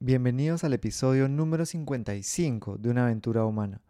Bienvenidos 0.00 0.62
al 0.62 0.74
episodio 0.74 1.28
número 1.28 1.66
55 1.66 2.78
de 2.78 2.88
Una 2.88 3.06
aventura 3.06 3.44
humana. 3.44 3.80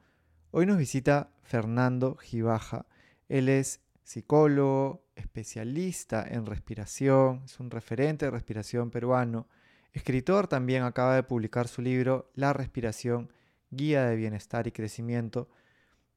Hoy 0.52 0.64
nos 0.64 0.78
visita 0.78 1.28
Fernando 1.42 2.16
Gibaja. 2.16 2.86
Él 3.28 3.50
es 3.50 3.82
psicólogo, 4.04 5.04
especialista 5.16 6.24
en 6.26 6.46
respiración, 6.46 7.42
es 7.44 7.60
un 7.60 7.70
referente 7.70 8.24
de 8.24 8.30
respiración 8.30 8.90
peruano, 8.90 9.48
escritor 9.92 10.48
también 10.48 10.82
acaba 10.82 11.14
de 11.14 11.24
publicar 11.24 11.68
su 11.68 11.82
libro 11.82 12.30
La 12.34 12.54
respiración, 12.54 13.30
guía 13.70 14.06
de 14.06 14.16
bienestar 14.16 14.66
y 14.66 14.72
crecimiento. 14.72 15.50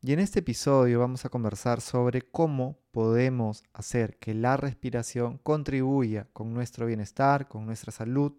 Y 0.02 0.14
en 0.14 0.22
este 0.22 0.40
episodio 0.40 1.02
vamos 1.02 1.26
a 1.26 1.30
conversar 1.30 1.82
sobre 1.82 2.22
cómo 2.22 2.80
podemos 2.92 3.66
hacer 3.74 4.16
que 4.20 4.36
la 4.36 4.56
respiración 4.56 5.38
contribuya 5.40 6.30
con 6.32 6.54
nuestro 6.54 6.86
bienestar, 6.86 7.50
con 7.50 7.66
nuestra 7.66 7.92
salud, 7.92 8.32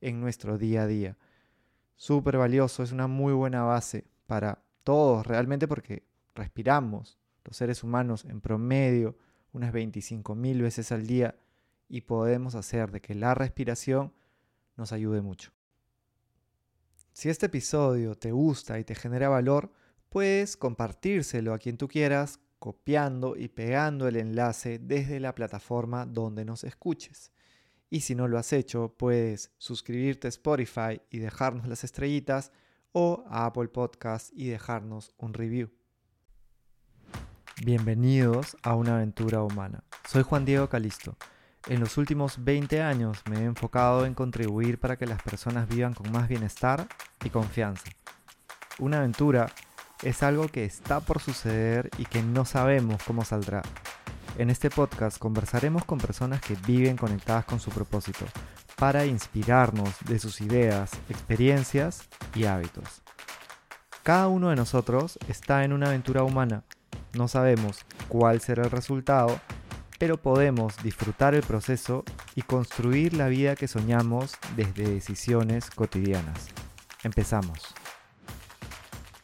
en 0.00 0.20
nuestro 0.20 0.58
día 0.58 0.82
a 0.82 0.86
día. 0.86 1.16
Súper 1.96 2.38
valioso, 2.38 2.82
es 2.82 2.92
una 2.92 3.06
muy 3.06 3.32
buena 3.32 3.62
base 3.62 4.04
para 4.26 4.62
todos 4.84 5.26
realmente 5.26 5.66
porque 5.66 6.04
respiramos 6.34 7.18
los 7.44 7.56
seres 7.56 7.82
humanos 7.82 8.24
en 8.24 8.40
promedio 8.40 9.16
unas 9.52 9.72
25.000 9.72 10.62
veces 10.62 10.92
al 10.92 11.06
día 11.06 11.34
y 11.88 12.02
podemos 12.02 12.54
hacer 12.54 12.90
de 12.90 13.00
que 13.00 13.14
la 13.14 13.34
respiración 13.34 14.12
nos 14.76 14.92
ayude 14.92 15.20
mucho. 15.20 15.50
Si 17.12 17.28
este 17.28 17.46
episodio 17.46 18.14
te 18.14 18.30
gusta 18.30 18.78
y 18.78 18.84
te 18.84 18.94
genera 18.94 19.28
valor, 19.28 19.72
puedes 20.08 20.56
compartírselo 20.56 21.52
a 21.52 21.58
quien 21.58 21.76
tú 21.76 21.88
quieras 21.88 22.38
copiando 22.58 23.36
y 23.36 23.48
pegando 23.48 24.06
el 24.08 24.16
enlace 24.16 24.78
desde 24.78 25.20
la 25.20 25.34
plataforma 25.34 26.06
donde 26.06 26.44
nos 26.44 26.64
escuches. 26.64 27.32
Y 27.90 28.00
si 28.00 28.14
no 28.14 28.28
lo 28.28 28.38
has 28.38 28.52
hecho, 28.52 28.94
puedes 28.98 29.50
suscribirte 29.56 30.26
a 30.26 30.30
Spotify 30.30 31.00
y 31.10 31.18
dejarnos 31.18 31.66
las 31.66 31.84
estrellitas 31.84 32.52
o 32.92 33.24
a 33.30 33.46
Apple 33.46 33.68
Podcast 33.68 34.30
y 34.34 34.48
dejarnos 34.48 35.14
un 35.16 35.32
review. 35.32 35.70
Bienvenidos 37.64 38.58
a 38.62 38.74
una 38.74 38.96
aventura 38.96 39.42
humana. 39.42 39.84
Soy 40.06 40.22
Juan 40.22 40.44
Diego 40.44 40.68
Calisto. 40.68 41.16
En 41.66 41.80
los 41.80 41.96
últimos 41.96 42.44
20 42.44 42.82
años 42.82 43.22
me 43.30 43.38
he 43.38 43.44
enfocado 43.44 44.04
en 44.04 44.12
contribuir 44.12 44.78
para 44.78 44.98
que 44.98 45.06
las 45.06 45.22
personas 45.22 45.66
vivan 45.66 45.94
con 45.94 46.12
más 46.12 46.28
bienestar 46.28 46.86
y 47.24 47.30
confianza. 47.30 47.90
Una 48.78 48.98
aventura 48.98 49.50
es 50.02 50.22
algo 50.22 50.48
que 50.48 50.66
está 50.66 51.00
por 51.00 51.20
suceder 51.20 51.88
y 51.96 52.04
que 52.04 52.22
no 52.22 52.44
sabemos 52.44 53.02
cómo 53.02 53.24
saldrá. 53.24 53.62
En 54.38 54.50
este 54.50 54.70
podcast 54.70 55.18
conversaremos 55.18 55.84
con 55.84 55.98
personas 55.98 56.40
que 56.40 56.54
viven 56.64 56.96
conectadas 56.96 57.44
con 57.44 57.58
su 57.58 57.70
propósito 57.70 58.24
para 58.76 59.04
inspirarnos 59.04 59.90
de 60.06 60.20
sus 60.20 60.40
ideas, 60.40 60.92
experiencias 61.08 62.08
y 62.36 62.44
hábitos. 62.44 63.02
Cada 64.04 64.28
uno 64.28 64.50
de 64.50 64.54
nosotros 64.54 65.18
está 65.28 65.64
en 65.64 65.72
una 65.72 65.88
aventura 65.88 66.22
humana. 66.22 66.62
No 67.14 67.26
sabemos 67.26 67.84
cuál 68.06 68.40
será 68.40 68.62
el 68.62 68.70
resultado, 68.70 69.40
pero 69.98 70.18
podemos 70.18 70.76
disfrutar 70.84 71.34
el 71.34 71.42
proceso 71.42 72.04
y 72.36 72.42
construir 72.42 73.14
la 73.14 73.26
vida 73.26 73.56
que 73.56 73.66
soñamos 73.66 74.36
desde 74.54 74.88
decisiones 74.88 75.68
cotidianas. 75.68 76.46
Empezamos. 77.02 77.74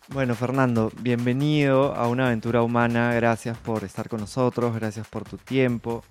Bueno, 0.09 0.35
Fernando, 0.35 0.93
bienvenido 1.01 1.95
a 1.95 2.09
una 2.09 2.27
aventura 2.27 2.63
humana. 2.63 3.15
Gracias 3.15 3.57
por 3.57 3.85
estar 3.85 4.11
con 4.11 4.21
nosotros, 4.21 4.75
gracias 4.75 5.09
por 5.09 5.25
tu 5.25 5.39
tiempo. 5.39 6.05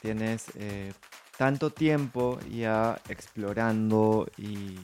Tienes 0.00 0.46
eh, 0.56 0.94
tanto 1.36 1.68
tiempo 1.70 2.38
ya 2.50 2.98
explorando 3.10 4.26
y, 4.38 4.78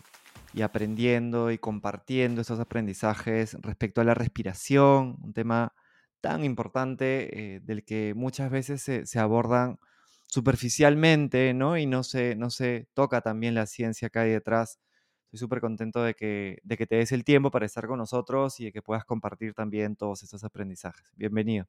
aprendiendo 0.63 1.51
y 1.51 1.59
compartiendo 1.59 2.43
esos 2.43 2.61
aprendizajes 2.61 3.55
respecto 3.63 4.03
a 4.03 4.05
la 4.05 4.15
respiración, 4.15 5.17
un 5.23 5.33
tema 5.33 5.73
tan 6.21 6.45
importante 6.45 7.55
eh, 7.57 7.61
del 7.61 7.83
que 7.85 8.13
muchas 8.15 8.51
veces 8.51 8.83
se, 8.83 9.19
abordan 9.19 9.79
superficialmente, 10.27 11.55
¿no? 11.55 11.79
Y 11.79 11.87
no 11.87 12.03
se, 12.03 12.37
no 12.37 12.51
se 12.51 12.89
toca 12.93 13.23
también 13.23 13.55
la 13.55 13.67
ciencia 13.67 14.11
que 14.11 14.19
hay 14.19 14.31
detrás 14.33 14.79
Estoy 15.29 15.41
súper 15.41 15.61
contento 15.61 16.03
de 16.03 16.15
que, 16.15 16.59
de 16.63 16.77
que 16.79 16.87
te 16.87 16.97
des 16.97 17.13
el 17.13 17.23
tiempo 17.23 17.51
para 17.51 17.67
estar 17.67 17.87
con 17.87 17.99
nosotros 17.99 18.61
y 18.61 18.65
de 18.65 18.73
que 18.73 18.81
puedas 18.81 19.05
compartir 19.05 19.53
también 19.53 19.95
todos 19.95 20.23
estos 20.23 20.43
aprendizajes. 20.43 21.13
Bienvenido. 21.17 21.67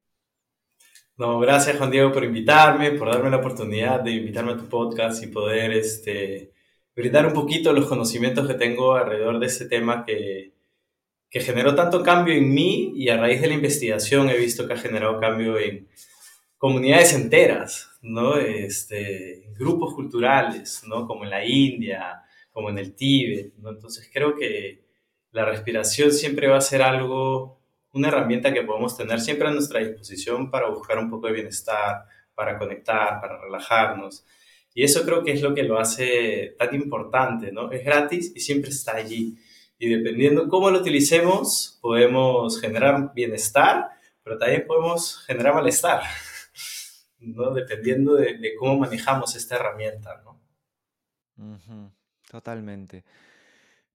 No, 1.18 1.38
gracias 1.40 1.78
Juan 1.78 1.92
Diego 1.92 2.14
por 2.14 2.24
invitarme, 2.24 2.92
por 2.92 3.12
darme 3.12 3.30
la 3.30 3.36
oportunidad 3.36 4.00
de 4.00 4.12
invitarme 4.12 4.54
a 4.54 4.58
tu 4.58 4.70
podcast 4.70 5.22
y 5.24 5.28
poder 5.28 5.74
este, 5.74 6.54
brindar 6.96 7.28
un 7.28 7.34
poquito 7.34 7.74
los 7.74 7.86
conocimientos 7.86 8.48
que 8.48 8.54
tengo 8.54 8.96
alrededor 8.96 9.38
de 9.40 9.48
este 9.48 9.66
tema 9.66 10.06
que, 10.06 10.54
que 11.30 11.42
generó 11.42 11.76
tanto 11.76 12.02
cambio 12.02 12.36
en 12.36 12.54
mí 12.54 12.94
y 12.96 13.10
a 13.10 13.18
raíz 13.18 13.42
de 13.42 13.48
la 13.48 13.56
investigación 13.56 14.30
he 14.30 14.38
visto 14.38 14.68
que 14.68 14.74
ha 14.76 14.78
generado 14.78 15.20
cambio 15.20 15.60
en 15.60 15.90
comunidades 16.58 17.14
enteras, 17.14 17.90
¿no? 18.02 18.38
Este, 18.38 19.52
grupos 19.60 19.94
culturales, 19.94 20.84
¿no? 20.88 21.06
Como 21.06 21.26
en 21.26 21.32
la 21.32 21.44
India, 21.44 22.24
como 22.52 22.70
en 22.70 22.78
el 22.78 22.96
Tíbet, 22.96 23.56
¿no? 23.58 23.70
Entonces 23.70 24.10
creo 24.12 24.36
que 24.36 24.84
la 25.32 25.46
respiración 25.46 26.12
siempre 26.12 26.48
va 26.48 26.58
a 26.58 26.62
ser 26.62 26.82
algo, 26.82 27.62
una 27.94 28.08
herramienta 28.08 28.54
que 28.54 28.64
podemos 28.64 28.98
tener 28.98 29.20
siempre 29.20 29.48
a 29.48 29.52
nuestra 29.52 29.80
disposición 29.80 30.50
para 30.50 30.70
buscar 30.70 30.98
un 30.98 31.10
poco 31.10 31.28
de 31.28 31.34
bienestar, 31.34 32.06
para 32.34 32.58
conectar, 32.58 33.22
para 33.22 33.40
relajarnos. 33.40 34.26
Y 34.74 34.84
eso 34.84 35.04
creo 35.04 35.24
que 35.24 35.34
es 35.34 35.42
lo 35.42 35.54
que 35.54 35.64
lo 35.64 35.80
hace 35.80 36.56
tan 36.58 36.74
importante, 36.74 37.52
¿no? 37.52 37.72
Es 37.72 37.84
gratis 37.84 38.32
y 38.36 38.40
siempre 38.40 38.70
está 38.70 38.96
allí. 38.96 39.38
Y 39.78 39.90
dependiendo 39.90 40.48
cómo 40.48 40.70
lo 40.70 40.80
utilicemos, 40.80 41.80
podemos 41.82 42.60
generar 42.60 43.14
bienestar, 43.14 43.90
pero 44.24 44.38
también 44.38 44.66
podemos 44.68 45.24
generar 45.26 45.56
malestar, 45.56 46.04
¿no? 47.20 47.52
Dependiendo 47.52 48.16
de, 48.16 48.56
cómo 48.58 48.78
manejamos 48.80 49.36
esta 49.36 49.56
herramienta, 49.56 50.22
¿no? 50.24 50.40
Totalmente. 52.30 53.04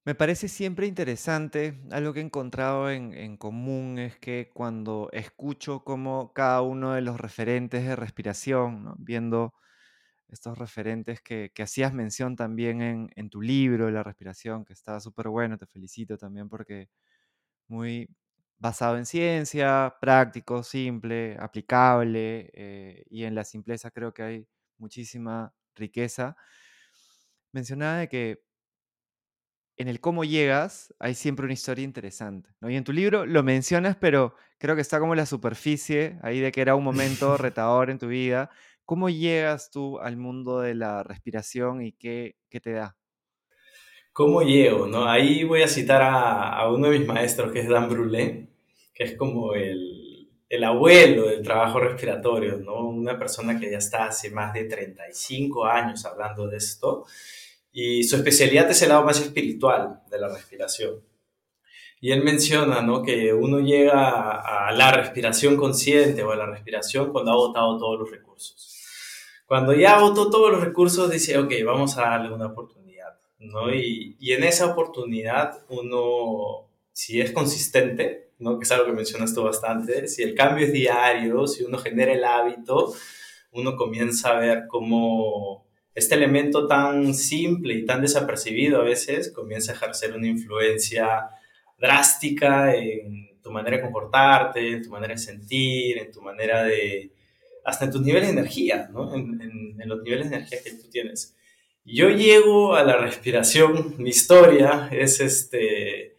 Me 0.05 0.15
parece 0.15 0.49
siempre 0.49 0.87
interesante, 0.87 1.81
algo 1.91 2.13
que 2.13 2.21
he 2.21 2.23
encontrado 2.25 2.91
en, 2.91 3.37
común 3.39 3.99
es 3.99 4.19
que 4.19 4.51
cuando 4.55 5.09
escucho 5.13 5.85
cómo 5.85 6.33
cada 6.35 6.63
uno 6.63 6.93
de 6.95 7.03
los 7.03 7.21
referentes 7.21 7.85
de 7.87 7.97
respiración, 7.97 8.95
viendo 8.99 9.55
estos 10.29 10.59
referentes 10.59 11.21
que, 11.23 11.53
hacías 11.63 11.95
mención 11.95 12.37
también 12.37 12.83
en, 12.83 13.31
tu 13.31 13.43
libro, 13.43 13.91
La 13.91 14.03
respiración, 14.05 14.65
que 14.65 14.75
está 14.75 15.01
súper 15.01 15.29
bueno, 15.29 15.59
te 15.59 15.67
felicito 15.67 16.19
también 16.19 16.49
porque 16.51 16.89
muy 17.69 18.09
basado 18.59 18.97
en 18.99 19.07
ciencia, 19.07 19.97
práctico, 20.01 20.63
simple, 20.63 21.37
aplicable, 21.41 22.51
eh, 22.55 23.05
y 23.11 23.25
en 23.25 23.35
la 23.35 23.45
simpleza 23.45 23.91
creo 23.91 24.15
que 24.15 24.23
hay 24.23 24.49
muchísima 24.79 25.53
riqueza 25.75 26.37
mencionaba 27.55 27.99
de 27.99 28.09
que 28.09 28.45
en 29.77 29.89
el 29.89 30.01
cómo 30.01 30.25
llegas 30.25 30.95
hay 30.99 31.15
siempre 31.15 31.45
una 31.45 31.55
historia 31.55 31.85
interesante. 31.85 32.51
¿no? 32.61 32.71
Y 32.71 32.77
en 32.77 32.85
tu 32.85 32.93
libro 32.93 33.27
lo 33.27 33.43
mencionas, 33.43 33.97
pero 33.97 34.35
creo 34.59 34.75
que 34.75 34.83
está 34.83 35.01
como 35.01 35.15
la 35.15 35.27
superficie 35.27 36.19
ahí 36.23 36.41
de 36.41 36.53
que 36.53 36.61
era 36.61 36.75
un 36.75 36.85
momento 36.85 37.37
retador 37.39 37.91
en 37.91 37.99
tu 37.99 38.09
vida. 38.09 38.51
¿Cómo 38.85 39.09
llegas 39.09 39.71
tú 39.71 39.99
al 39.99 40.17
mundo 40.17 40.61
de 40.61 40.75
la 40.75 41.03
respiración 41.03 41.83
y 41.83 41.93
qué, 41.93 42.37
qué 42.51 42.61
te 42.61 42.73
da? 42.73 42.97
¿Cómo 44.13 44.43
llego? 44.43 44.87
¿no? 44.87 45.09
Ahí 45.09 45.43
voy 45.43 45.63
a 45.63 45.69
citar 45.69 46.03
a, 46.03 46.51
a, 46.51 46.73
uno 46.73 46.91
de 46.91 46.99
mis 46.99 47.09
maestros, 47.09 47.51
que 47.51 47.61
es 47.61 47.69
Dan 47.69 47.89
Brulé, 47.89 48.49
que 48.93 49.05
es 49.05 49.17
como 49.17 49.55
el, 49.55 50.31
el 50.49 50.65
abuelo 50.65 51.27
del 51.27 51.43
trabajo 51.43 51.81
respiratorio, 51.81 52.59
¿no? 52.59 52.89
una 52.89 53.19
persona 53.19 53.59
que 53.59 53.71
ya 53.71 53.79
está 53.79 54.07
hace 54.07 54.31
más 54.31 54.53
de 54.53 54.65
35 54.65 55.65
años 55.65 56.05
hablando 56.05 56.47
de 56.47 56.59
esto 56.59 57.07
y 57.77 58.05
su 58.05 58.15
especialidad 58.15 58.71
es 58.71 58.81
el 58.83 58.91
lado 58.91 59.05
más 59.05 59.21
espiritual 59.21 60.01
de 60.09 60.21
la 60.21 60.29
respiración. 60.29 61.03
Y 62.01 62.13
él 62.13 62.23
menciona 62.23 62.83
¿no? 62.83 63.03
que 63.03 63.33
uno 63.33 63.59
llega 63.59 64.69
a 64.69 64.71
la 64.73 64.93
respiración 64.93 65.57
consciente 65.57 66.23
o 66.23 66.31
a 66.31 66.37
la 66.37 66.47
respiración 66.47 67.11
cuando 67.11 67.33
ha 67.33 67.35
agotado 67.35 67.77
todos 67.77 67.99
los 67.99 68.11
recursos. 68.13 68.81
Cuando 69.47 69.75
ya 69.75 69.97
agotó 69.97 70.31
todos 70.31 70.53
los 70.53 70.63
recursos, 70.63 71.11
dice, 71.11 71.37
ok, 71.37 71.53
vamos 71.67 71.99
a 71.99 72.03
darle 72.03 72.33
una 72.33 72.47
oportunidad. 72.47 73.19
¿no? 73.41 73.75
Y, 73.75 74.17
y 74.21 74.33
en 74.35 74.45
esa 74.45 74.67
oportunidad 74.67 75.65
uno, 75.69 76.71
si 76.93 77.21
es 77.21 77.33
consistente, 77.33 78.31
¿no? 78.39 78.57
que 78.57 78.63
es 78.63 78.71
algo 78.71 78.87
que 78.87 78.93
mencionas 78.93 79.35
tú 79.35 79.43
bastante, 79.43 80.07
si 80.07 80.23
el 80.23 80.37
cambio 80.37 80.65
es 80.65 80.73
diario, 80.73 81.49
si 81.49 81.65
uno 81.65 81.79
genera 81.79 82.13
el 82.13 82.25
hábito, 82.25 82.95
uno 83.51 83.77
comienza 83.77 84.31
a 84.31 84.39
ver 84.39 84.67
cómo 84.69 85.64
este 85.95 86.17
elemento 86.17 86.67
tan 86.67 87.15
simple 87.15 87.75
y 87.75 87.87
tan 87.87 88.03
desapercibido 88.03 88.81
a 88.81 88.85
veces 88.85 89.31
comienza 89.31 89.73
a 89.73 89.75
ejercer 89.77 90.15
una 90.15 90.27
influencia 90.27 91.29
drástica 91.79 92.75
en 92.75 93.41
tu 93.41 93.53
manera 93.53 93.77
de 93.77 93.83
comportarte, 93.83 94.73
en 94.73 94.83
tu 94.83 94.91
manera 94.91 95.15
de 95.15 95.21
sentir, 95.21 95.99
en 95.99 96.11
tu 96.11 96.21
manera 96.23 96.65
de... 96.65 97.13
hasta 97.65 97.85
en 97.85 97.93
tus 97.93 98.01
niveles 98.03 98.29
de 98.29 98.33
energía, 98.41 98.89
¿no? 98.93 99.15
En, 99.15 99.75
los 99.87 100.03
niveles 100.03 100.31
de 100.31 100.37
energía 100.37 100.63
que 100.65 100.73
tú 100.73 100.89
tienes. 100.91 101.37
Yo 101.85 102.09
llego 102.09 102.75
a 102.75 102.83
la 102.83 102.97
respiración, 102.97 103.95
mi 103.99 104.09
historia 104.09 104.89
es 104.91 105.21
este, 105.21 106.17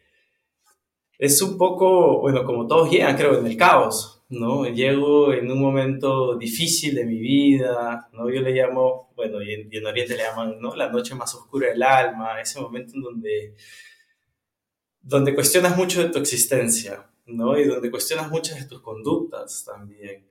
es 1.17 1.41
un 1.41 1.57
poco, 1.57 2.19
bueno, 2.19 2.45
como 2.45 2.67
todos 2.67 2.91
llegan, 2.91 3.17
creo, 3.17 3.39
en 3.39 3.47
el 3.47 3.57
caos, 3.57 4.14
¿no? 4.29 4.65
Llego 4.65 5.33
en 5.33 5.51
un 5.51 5.59
momento 5.59 6.37
difícil 6.37 6.95
de 6.95 7.05
mi 7.05 7.19
vida, 7.19 8.09
¿no? 8.13 8.29
Yo 8.29 8.41
le 8.41 8.51
llamo, 8.51 9.11
bueno, 9.15 9.41
y 9.41 9.53
en, 9.53 9.69
y 9.71 9.77
en 9.77 9.85
Oriente 9.85 10.15
le 10.15 10.23
llaman, 10.23 10.59
¿no? 10.59 10.75
La 10.75 10.89
noche 10.89 11.15
más 11.15 11.33
oscura 11.35 11.69
del 11.69 11.83
alma, 11.83 12.41
ese 12.41 12.59
momento 12.59 12.93
en 12.95 13.01
donde, 13.01 13.55
donde 15.01 15.35
cuestionas 15.35 15.77
mucho 15.77 16.03
de 16.03 16.09
tu 16.09 16.19
existencia, 16.19 17.09
¿no? 17.25 17.57
Y 17.57 17.65
donde 17.65 17.91
cuestionas 17.91 18.29
muchas 18.29 18.59
de 18.59 18.65
tus 18.67 18.81
conductas 18.81 19.63
también, 19.65 20.27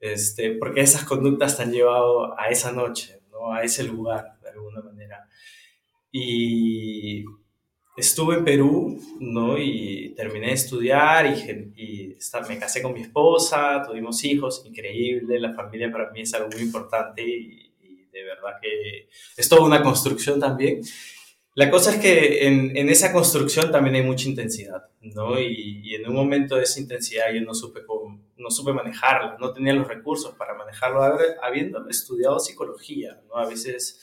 este, 0.00 0.52
porque 0.56 0.80
esas 0.82 1.04
conductas 1.04 1.56
te 1.56 1.62
han 1.64 1.72
llevado 1.72 2.38
a 2.38 2.48
esa 2.48 2.72
noche, 2.72 3.20
¿no? 3.30 3.52
A 3.52 3.62
ese 3.62 3.84
lugar 3.84 4.38
alguna 4.58 4.82
manera. 4.82 5.28
Y 6.10 7.24
estuve 7.98 8.36
en 8.36 8.44
Perú, 8.44 9.00
¿no? 9.20 9.58
Y 9.58 10.14
terminé 10.16 10.48
de 10.48 10.52
estudiar 10.52 11.26
y, 11.26 11.72
y 11.76 12.16
me 12.48 12.58
casé 12.58 12.82
con 12.82 12.92
mi 12.92 13.02
esposa, 13.02 13.82
tuvimos 13.86 14.24
hijos, 14.24 14.62
increíble, 14.64 15.38
la 15.40 15.52
familia 15.52 15.90
para 15.90 16.10
mí 16.10 16.22
es 16.22 16.32
algo 16.34 16.48
muy 16.50 16.62
importante 16.62 17.22
y, 17.22 17.72
y 17.82 18.08
de 18.12 18.24
verdad 18.24 18.52
que 18.60 19.08
es 19.36 19.48
toda 19.48 19.62
una 19.62 19.82
construcción 19.82 20.40
también. 20.40 20.80
La 21.54 21.70
cosa 21.70 21.92
es 21.92 22.00
que 22.00 22.46
en, 22.46 22.76
en, 22.76 22.88
esa 22.88 23.12
construcción 23.12 23.72
también 23.72 23.96
hay 23.96 24.02
mucha 24.02 24.28
intensidad, 24.28 24.84
¿no? 25.00 25.40
Y, 25.40 25.80
y, 25.82 25.94
en 25.96 26.08
un 26.08 26.14
momento 26.14 26.54
de 26.54 26.62
esa 26.62 26.78
intensidad 26.78 27.32
yo 27.34 27.40
no 27.40 27.52
supe, 27.52 27.84
cómo, 27.84 28.20
no 28.36 28.48
supe 28.48 28.72
manejarla, 28.72 29.36
no 29.40 29.52
tenía 29.52 29.72
los 29.72 29.88
recursos 29.88 30.36
para 30.36 30.54
manejarlo, 30.54 31.02
habiendo 31.42 31.88
estudiado 31.88 32.38
psicología, 32.38 33.20
¿no? 33.28 33.38
A 33.38 33.46
veces 33.48 34.00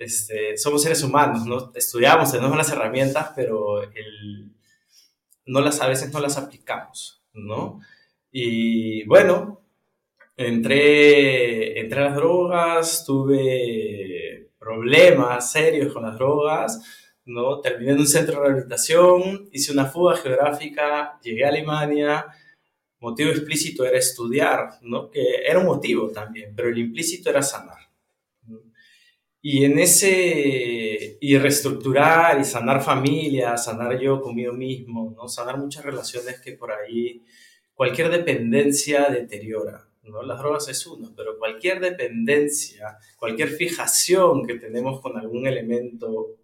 este, 0.00 0.56
somos 0.56 0.82
seres 0.82 1.02
humanos, 1.02 1.46
¿no? 1.46 1.72
Estudiamos, 1.74 2.32
tenemos 2.32 2.56
las 2.56 2.72
herramientas, 2.72 3.32
pero 3.36 3.82
no 5.44 5.60
las, 5.60 5.80
a 5.82 5.88
veces 5.88 6.10
no 6.10 6.20
las 6.20 6.38
aplicamos, 6.38 7.22
¿no? 7.34 7.80
Y 8.32 9.04
bueno, 9.04 9.60
entré, 10.38 11.78
entré 11.78 12.00
a 12.00 12.04
las 12.04 12.16
drogas, 12.16 13.04
tuve 13.04 14.52
problemas 14.58 15.52
serios 15.52 15.92
con 15.92 16.04
las 16.04 16.14
drogas, 16.14 16.80
¿no? 17.26 17.60
Terminé 17.60 17.92
en 17.92 17.98
un 17.98 18.06
centro 18.06 18.36
de 18.36 18.48
rehabilitación, 18.48 19.50
hice 19.52 19.70
una 19.70 19.84
fuga 19.84 20.16
geográfica, 20.16 21.18
llegué 21.22 21.44
a 21.44 21.48
Alemania, 21.48 22.26
motivo 23.00 23.30
explícito 23.30 23.84
era 23.84 23.98
estudiar, 23.98 24.78
¿no? 24.80 25.10
Que 25.10 25.42
era 25.46 25.58
un 25.58 25.66
motivo 25.66 26.08
también, 26.08 26.54
pero 26.56 26.70
el 26.70 26.78
implícito 26.78 27.28
era 27.28 27.42
sanar. 27.42 27.89
Y 29.42 29.64
en 29.64 29.78
ese, 29.78 31.16
y 31.18 31.38
reestructurar 31.38 32.38
y 32.38 32.44
sanar 32.44 32.82
familias, 32.82 33.64
sanar 33.64 33.98
yo 33.98 34.20
conmigo 34.20 34.52
mismo, 34.52 35.14
¿no? 35.16 35.28
Sanar 35.28 35.56
muchas 35.56 35.84
relaciones 35.84 36.40
que 36.40 36.52
por 36.52 36.72
ahí 36.72 37.24
cualquier 37.72 38.10
dependencia 38.10 39.06
deteriora, 39.08 39.88
¿no? 40.02 40.22
Las 40.22 40.38
drogas 40.38 40.68
es 40.68 40.86
uno, 40.86 41.14
pero 41.16 41.38
cualquier 41.38 41.80
dependencia, 41.80 42.98
cualquier 43.18 43.48
fijación 43.48 44.46
que 44.46 44.56
tenemos 44.56 45.00
con 45.00 45.16
algún 45.16 45.46
elemento, 45.46 46.36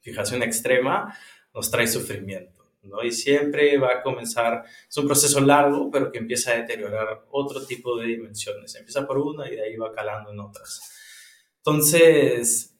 fijación 0.00 0.42
extrema, 0.42 1.16
nos 1.54 1.70
trae 1.70 1.86
sufrimiento, 1.86 2.72
¿no? 2.82 3.04
Y 3.04 3.12
siempre 3.12 3.78
va 3.78 3.98
a 3.98 4.02
comenzar, 4.02 4.64
es 4.88 4.96
un 4.96 5.06
proceso 5.06 5.40
largo, 5.40 5.88
pero 5.88 6.10
que 6.10 6.18
empieza 6.18 6.50
a 6.50 6.56
deteriorar 6.56 7.26
otro 7.30 7.64
tipo 7.64 7.96
de 7.96 8.08
dimensiones. 8.08 8.74
Empieza 8.74 9.06
por 9.06 9.18
una 9.18 9.48
y 9.48 9.54
de 9.54 9.62
ahí 9.62 9.76
va 9.76 9.92
calando 9.92 10.32
en 10.32 10.40
otras. 10.40 10.99
Entonces, 11.64 12.76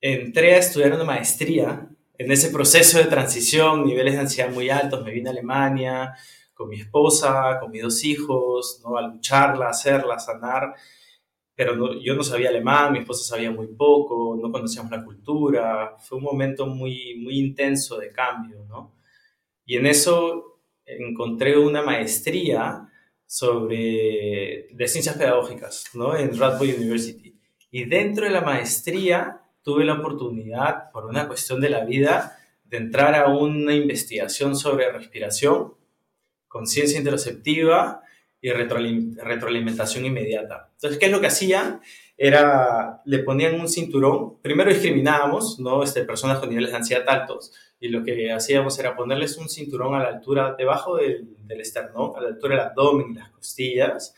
entré 0.00 0.54
a 0.54 0.58
estudiar 0.58 0.92
una 0.92 1.04
maestría 1.04 1.88
en 2.18 2.32
ese 2.32 2.50
proceso 2.50 2.98
de 2.98 3.04
transición, 3.04 3.84
niveles 3.84 4.14
de 4.14 4.20
ansiedad 4.20 4.50
muy 4.50 4.70
altos, 4.70 5.04
me 5.04 5.12
vine 5.12 5.28
a 5.28 5.32
Alemania 5.32 6.14
con 6.54 6.68
mi 6.68 6.80
esposa, 6.80 7.58
con 7.60 7.70
mis 7.70 7.82
dos 7.82 8.04
hijos, 8.04 8.80
¿no? 8.82 8.96
a 8.96 9.02
lucharla, 9.02 9.66
a 9.66 9.70
hacerla, 9.70 10.18
sanar, 10.18 10.74
pero 11.54 11.98
yo 12.00 12.14
no 12.14 12.22
sabía 12.22 12.50
alemán, 12.50 12.92
mi 12.92 12.98
esposa 13.00 13.24
sabía 13.24 13.50
muy 13.50 13.68
poco, 13.68 14.38
no 14.40 14.52
conocíamos 14.52 14.90
la 14.92 15.04
cultura, 15.04 15.96
fue 15.98 16.18
un 16.18 16.24
momento 16.24 16.66
muy, 16.66 17.16
muy 17.16 17.38
intenso 17.38 17.98
de 17.98 18.12
cambio, 18.12 18.64
¿no? 18.68 18.94
Y 19.64 19.76
en 19.76 19.86
eso 19.86 20.60
encontré 20.84 21.58
una 21.58 21.82
maestría 21.82 22.88
sobre, 23.24 24.68
de 24.70 24.88
ciencias 24.88 25.16
pedagógicas, 25.16 25.86
¿no? 25.94 26.16
En 26.16 26.38
Radboud 26.38 26.76
University. 26.76 27.35
Y 27.76 27.84
dentro 27.84 28.24
de 28.24 28.30
la 28.30 28.40
maestría 28.40 29.42
tuve 29.62 29.84
la 29.84 29.92
oportunidad, 29.92 30.90
por 30.92 31.04
una 31.04 31.26
cuestión 31.26 31.60
de 31.60 31.68
la 31.68 31.84
vida, 31.84 32.38
de 32.64 32.78
entrar 32.78 33.14
a 33.14 33.28
una 33.28 33.74
investigación 33.74 34.56
sobre 34.56 34.90
respiración, 34.90 35.74
conciencia 36.48 36.96
interoceptiva 36.96 38.00
y 38.40 38.50
retroalimentación 38.50 40.06
inmediata. 40.06 40.70
Entonces, 40.72 40.98
¿qué 40.98 41.04
es 41.04 41.12
lo 41.12 41.20
que 41.20 41.26
hacían? 41.26 41.82
Era, 42.16 43.02
le 43.04 43.18
ponían 43.18 43.60
un 43.60 43.68
cinturón, 43.68 44.40
primero 44.40 44.70
discriminábamos, 44.70 45.60
¿no? 45.60 45.82
Este, 45.82 46.02
personas 46.04 46.38
con 46.38 46.48
niveles 46.48 46.70
de 46.70 46.78
ansiedad 46.78 47.04
altos, 47.06 47.52
y 47.78 47.88
lo 47.88 48.02
que 48.04 48.32
hacíamos 48.32 48.78
era 48.78 48.96
ponerles 48.96 49.36
un 49.36 49.50
cinturón 49.50 49.94
a 49.94 50.02
la 50.02 50.08
altura, 50.08 50.54
debajo 50.56 50.96
del, 50.96 51.36
del 51.46 51.60
esternón, 51.60 52.12
a 52.16 52.22
la 52.22 52.28
altura 52.28 52.56
del 52.56 52.64
abdomen 52.68 53.10
y 53.10 53.14
las 53.16 53.28
costillas, 53.32 54.14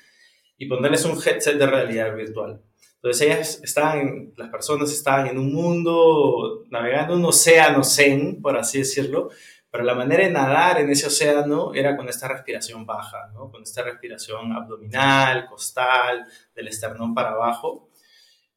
y 0.56 0.66
ponerles 0.66 1.04
un 1.04 1.18
headset 1.18 1.58
de 1.58 1.66
realidad 1.66 2.14
virtual. 2.14 2.62
Entonces 3.00 3.28
ellas 3.28 3.60
estaban, 3.62 4.32
las 4.36 4.48
personas 4.50 4.92
estaban 4.92 5.28
en 5.28 5.38
un 5.38 5.52
mundo, 5.52 6.64
navegando 6.68 7.14
un 7.14 7.24
océano 7.24 7.84
zen, 7.84 8.42
por 8.42 8.56
así 8.56 8.78
decirlo, 8.78 9.30
pero 9.70 9.84
la 9.84 9.94
manera 9.94 10.24
de 10.24 10.32
nadar 10.32 10.80
en 10.80 10.90
ese 10.90 11.06
océano 11.06 11.72
era 11.74 11.96
con 11.96 12.08
esta 12.08 12.26
respiración 12.26 12.84
baja, 12.86 13.30
¿no? 13.34 13.50
con 13.50 13.62
esta 13.62 13.82
respiración 13.82 14.52
abdominal, 14.52 15.46
costal, 15.46 16.26
del 16.54 16.68
esternón 16.68 17.14
para 17.14 17.30
abajo, 17.30 17.88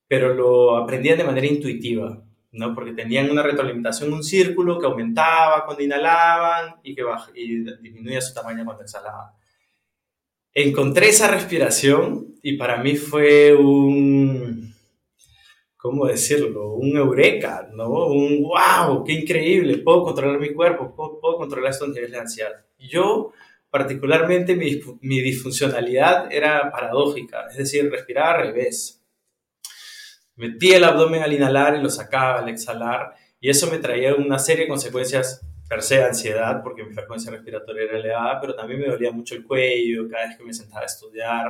pero 0.07 0.33
lo 0.33 0.77
aprendían 0.77 1.19
de 1.19 1.23
manera 1.23 1.45
intuitiva, 1.45 2.23
¿no? 2.51 2.73
porque 2.73 2.93
tenían 2.93 3.29
una 3.29 3.43
retroalimentación, 3.43 4.11
un 4.11 4.23
círculo 4.23 4.79
que 4.79 4.87
aumentaba 4.87 5.65
cuando 5.65 5.83
inhalaban 5.83 6.77
y 6.81 6.95
que 6.95 7.03
y 7.35 7.63
disminuía 7.79 8.21
su 8.21 8.33
tamaño 8.33 8.65
cuando 8.65 8.83
exhalaban 8.83 9.33
encontré 10.53 11.09
esa 11.09 11.27
respiración 11.27 12.35
y 12.41 12.57
para 12.57 12.77
mí 12.77 12.95
fue 12.95 13.55
un, 13.55 14.73
¿cómo 15.77 16.05
decirlo? 16.05 16.73
Un 16.73 16.97
eureka, 16.97 17.69
¿no? 17.73 18.07
Un 18.07 18.43
wow, 18.43 19.03
qué 19.03 19.13
increíble, 19.13 19.77
puedo 19.79 20.03
controlar 20.03 20.39
mi 20.39 20.53
cuerpo, 20.53 20.95
puedo, 20.95 21.37
controlar 21.37 21.71
estos 21.71 21.89
niveles 21.89 22.11
de 22.11 22.19
ansiedad. 22.19 22.65
Yo, 22.77 23.31
particularmente, 23.69 24.55
mi, 24.55 24.79
mi, 25.01 25.21
disfuncionalidad 25.21 26.31
era 26.31 26.71
paradójica, 26.71 27.47
es 27.49 27.57
decir, 27.57 27.89
respiraba 27.89 28.35
al 28.39 28.47
revés. 28.47 29.01
Metía 30.35 30.77
el 30.77 30.83
abdomen 30.83 31.21
al 31.21 31.33
inhalar 31.33 31.75
y 31.75 31.81
lo 31.81 31.89
sacaba 31.89 32.39
al 32.39 32.49
exhalar, 32.49 33.13
y 33.39 33.49
eso 33.49 33.69
me 33.69 33.77
traía 33.77 34.15
una 34.15 34.39
serie 34.39 34.63
de 34.63 34.69
consecuencias 34.69 35.41
per 35.71 35.81
se 35.81 36.03
ansiedad 36.03 36.61
porque 36.61 36.83
mi 36.83 36.93
frecuencia 36.93 37.31
respiratoria 37.31 37.83
era 37.83 37.97
elevada, 37.97 38.41
pero 38.41 38.53
también 38.53 38.81
me 38.81 38.87
dolía 38.87 39.09
mucho 39.09 39.35
el 39.35 39.45
cuello 39.45 40.05
cada 40.09 40.27
vez 40.27 40.37
que 40.37 40.43
me 40.43 40.53
sentaba 40.53 40.81
a 40.81 40.85
estudiar, 40.85 41.49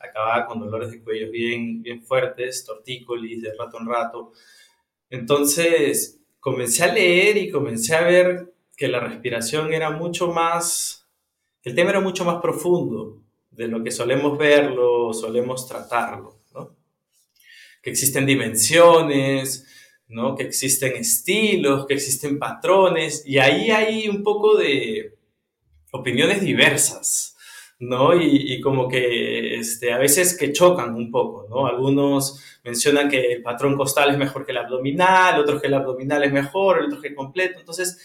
acababa 0.00 0.44
con 0.44 0.58
dolores 0.58 0.90
de 0.90 1.00
cuello 1.00 1.30
bien, 1.30 1.80
bien 1.80 2.02
fuertes, 2.02 2.64
tortícolis 2.64 3.42
de 3.42 3.54
rato 3.54 3.78
en 3.78 3.86
rato. 3.86 4.32
Entonces 5.08 6.18
comencé 6.40 6.82
a 6.82 6.92
leer 6.92 7.36
y 7.36 7.48
comencé 7.48 7.94
a 7.94 8.00
ver 8.00 8.52
que 8.76 8.88
la 8.88 8.98
respiración 8.98 9.72
era 9.72 9.90
mucho 9.90 10.32
más, 10.32 11.06
el 11.62 11.76
tema 11.76 11.90
era 11.90 12.00
mucho 12.00 12.24
más 12.24 12.42
profundo 12.42 13.22
de 13.52 13.68
lo 13.68 13.84
que 13.84 13.92
solemos 13.92 14.36
verlo, 14.36 15.12
solemos 15.12 15.68
tratarlo, 15.68 16.40
¿no? 16.52 16.74
Que 17.80 17.90
existen 17.90 18.26
dimensiones, 18.26 19.64
¿no? 20.10 20.34
Que 20.34 20.42
existen 20.44 20.96
estilos, 20.96 21.86
que 21.86 21.94
existen 21.94 22.38
patrones, 22.38 23.22
y 23.26 23.38
ahí 23.38 23.70
hay 23.70 24.08
un 24.08 24.22
poco 24.22 24.56
de 24.56 25.16
opiniones 25.92 26.40
diversas, 26.40 27.36
¿no? 27.78 28.14
Y, 28.20 28.60
como 28.60 28.88
que 28.88 29.54
este, 29.54 29.92
a 29.92 29.98
veces 29.98 30.36
que 30.36 30.52
chocan 30.52 30.94
un 30.94 31.10
poco, 31.10 31.46
¿no? 31.48 31.66
Algunos 31.66 32.40
mencionan 32.62 33.08
que 33.08 33.32
el 33.32 33.42
patrón 33.42 33.76
costal 33.76 34.10
es 34.10 34.18
mejor 34.18 34.44
que 34.44 34.52
el 34.52 34.58
abdominal, 34.58 35.40
otros 35.40 35.60
que 35.60 35.68
el 35.68 35.74
abdominal 35.74 36.22
es 36.24 36.32
mejor, 36.32 36.80
otros 36.80 37.00
que 37.00 37.14
completo, 37.14 37.60
entonces 37.60 37.98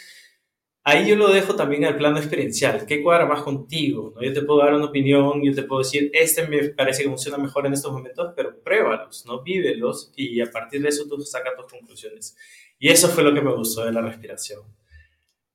ahí 0.85 1.09
yo 1.09 1.17
lo 1.17 1.27
dejo 1.27 1.55
también 1.55 1.83
al 1.83 1.97
plano 1.97 2.17
experiencial. 2.17 2.85
¿Qué 2.85 3.03
cuadra 3.03 3.25
más 3.25 3.41
contigo? 3.41 4.13
¿no? 4.15 4.23
Yo 4.23 4.31
te 4.31 4.43
puedo 4.43 4.59
dar 4.59 4.73
una 4.73 4.85
opinión, 4.85 5.43
yo 5.43 5.53
te 5.53 5.63
puedo 5.63 5.79
decir, 5.79 6.09
este 6.13 6.47
me 6.47 6.69
parece 6.69 7.03
que 7.03 7.09
funciona 7.09 7.37
mejor 7.37 7.65
en 7.65 7.73
estos 7.73 7.91
momentos, 7.91 8.33
pero 8.35 8.61
pruébalos, 8.61 9.25
¿no? 9.25 9.41
Vívelos 9.43 10.13
y 10.15 10.39
a 10.39 10.49
partir 10.49 10.81
de 10.81 10.89
eso 10.89 11.05
tú 11.09 11.19
sacas 11.21 11.55
tus 11.57 11.65
conclusiones. 11.65 12.37
Y 12.79 12.89
eso 12.89 13.09
fue 13.09 13.23
lo 13.23 13.33
que 13.33 13.41
me 13.41 13.53
gustó 13.53 13.83
de 13.83 13.91
la 13.91 14.01
respiración. 14.01 14.61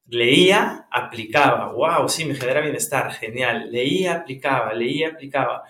Leía, 0.07 0.89
aplicaba, 0.91 1.73
wow, 1.73 2.09
sí, 2.09 2.25
me 2.25 2.35
genera 2.35 2.61
bienestar, 2.61 3.13
genial. 3.13 3.71
Leía, 3.71 4.15
aplicaba, 4.15 4.75
leía, 4.75 5.11
aplicaba. 5.11 5.63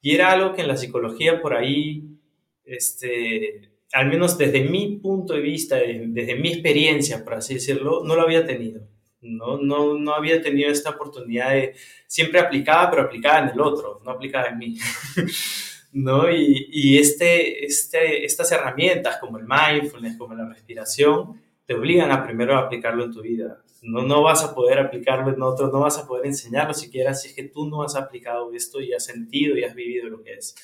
Y 0.00 0.14
era 0.14 0.30
algo 0.32 0.54
que 0.54 0.62
en 0.62 0.68
la 0.68 0.76
psicología 0.76 1.42
por 1.42 1.54
ahí 1.54 2.04
este, 2.64 3.72
al 3.92 4.08
menos 4.08 4.38
desde 4.38 4.60
mi 4.60 4.98
punto 4.98 5.34
de 5.34 5.40
vista, 5.40 5.76
desde 5.76 6.36
mi 6.36 6.50
experiencia, 6.50 7.24
por 7.24 7.34
así 7.34 7.54
decirlo, 7.54 8.02
no 8.04 8.14
lo 8.14 8.22
había 8.22 8.46
tenido. 8.46 8.82
No, 9.20 9.58
no, 9.58 9.98
no 9.98 10.14
había 10.14 10.40
tenido 10.40 10.70
esta 10.70 10.90
oportunidad 10.90 11.50
de, 11.50 11.74
siempre 12.06 12.40
aplicaba, 12.40 12.90
pero 12.90 13.02
aplicaba 13.02 13.40
en 13.40 13.48
el 13.48 13.60
otro, 13.60 14.00
no 14.04 14.12
aplicaba 14.12 14.46
en 14.48 14.58
mí. 14.58 14.78
¿no? 15.92 16.30
Y, 16.30 16.68
y 16.70 16.98
este, 16.98 17.64
este, 17.64 18.24
estas 18.24 18.52
herramientas 18.52 19.18
como 19.18 19.38
el 19.38 19.46
mindfulness, 19.46 20.16
como 20.16 20.34
la 20.34 20.48
respiración, 20.48 21.40
te 21.64 21.74
obligan 21.74 22.10
a 22.10 22.24
primero 22.24 22.56
a 22.56 22.60
aplicarlo 22.60 23.04
en 23.04 23.12
tu 23.12 23.22
vida. 23.22 23.62
No, 23.82 24.02
no 24.02 24.22
vas 24.22 24.42
a 24.42 24.54
poder 24.54 24.78
aplicarlo 24.78 25.32
en 25.32 25.42
otro, 25.42 25.68
no 25.68 25.80
vas 25.80 25.98
a 25.98 26.06
poder 26.06 26.26
enseñarlo 26.26 26.74
siquiera 26.74 27.14
si 27.14 27.28
es 27.28 27.34
que 27.34 27.44
tú 27.44 27.68
no 27.68 27.82
has 27.82 27.94
aplicado 27.94 28.52
esto 28.52 28.80
y 28.80 28.92
has 28.92 29.04
sentido 29.04 29.56
y 29.56 29.64
has 29.64 29.74
vivido 29.74 30.08
lo 30.08 30.22
que 30.22 30.34
es. 30.34 30.54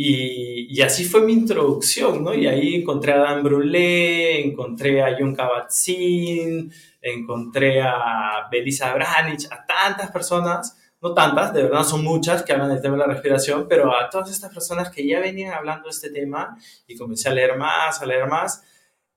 Y, 0.00 0.80
así 0.80 1.04
fue 1.04 1.22
mi 1.22 1.32
introducción, 1.32 2.22
¿no? 2.22 2.32
Y 2.32 2.46
ahí 2.46 2.76
encontré 2.76 3.14
a 3.14 3.18
Dan 3.18 3.42
Brulé, 3.42 4.46
encontré 4.46 5.02
a 5.02 5.16
John 5.18 5.34
Kabat-Zinn, 5.34 6.72
encontré 7.02 7.82
a 7.82 8.46
Belisa 8.48 8.94
Branich, 8.94 9.46
a 9.50 9.66
tantas 9.66 10.12
personas, 10.12 10.78
no 11.02 11.14
tantas, 11.14 11.52
de 11.52 11.64
verdad 11.64 11.82
son 11.82 12.04
muchas 12.04 12.44
que 12.44 12.52
hablan 12.52 12.68
del 12.68 12.80
tema 12.80 12.94
de 12.94 13.00
la 13.00 13.12
respiración, 13.12 13.66
pero 13.68 13.92
a 13.92 14.08
todas 14.08 14.30
estas 14.30 14.54
personas 14.54 14.88
que 14.90 15.04
ya 15.04 15.18
venían 15.18 15.52
hablando 15.52 15.86
de 15.86 15.90
este 15.90 16.10
tema 16.10 16.56
y 16.86 16.96
comencé 16.96 17.28
a 17.28 17.34
leer 17.34 17.56
más, 17.56 18.00
a 18.00 18.06
leer 18.06 18.28
más, 18.28 18.62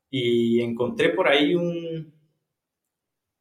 y 0.09 0.61
encontré 0.61 1.09
por 1.09 1.27
ahí 1.27 1.53
un, 1.53 2.11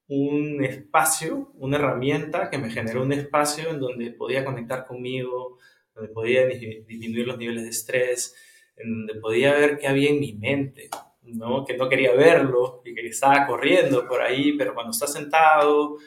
un 0.08 0.62
espacio, 0.62 1.52
una 1.54 1.78
herramienta 1.78 2.50
que 2.50 2.58
me 2.58 2.68
generó 2.68 3.02
un 3.02 3.12
espacio 3.12 3.70
en 3.70 3.80
donde 3.80 4.10
podía 4.10 4.44
conectar 4.44 4.84
conmigo, 4.84 5.56
donde 6.00 6.12
podía 6.12 6.46
disminuir 6.46 7.26
los 7.26 7.38
niveles 7.38 7.64
de 7.64 7.70
estrés, 7.70 8.34
en 8.76 9.06
donde 9.06 9.20
podía 9.20 9.52
ver 9.52 9.78
qué 9.78 9.86
había 9.86 10.10
en 10.10 10.20
mi 10.20 10.32
mente, 10.32 10.88
¿no? 11.22 11.64
que 11.64 11.76
no 11.76 11.88
quería 11.88 12.14
verlo 12.14 12.82
y 12.84 12.94
que 12.94 13.06
estaba 13.06 13.46
corriendo 13.46 14.06
por 14.08 14.22
ahí, 14.22 14.56
pero 14.56 14.74
cuando 14.74 14.92
estás 14.92 15.12
sentado 15.12 15.98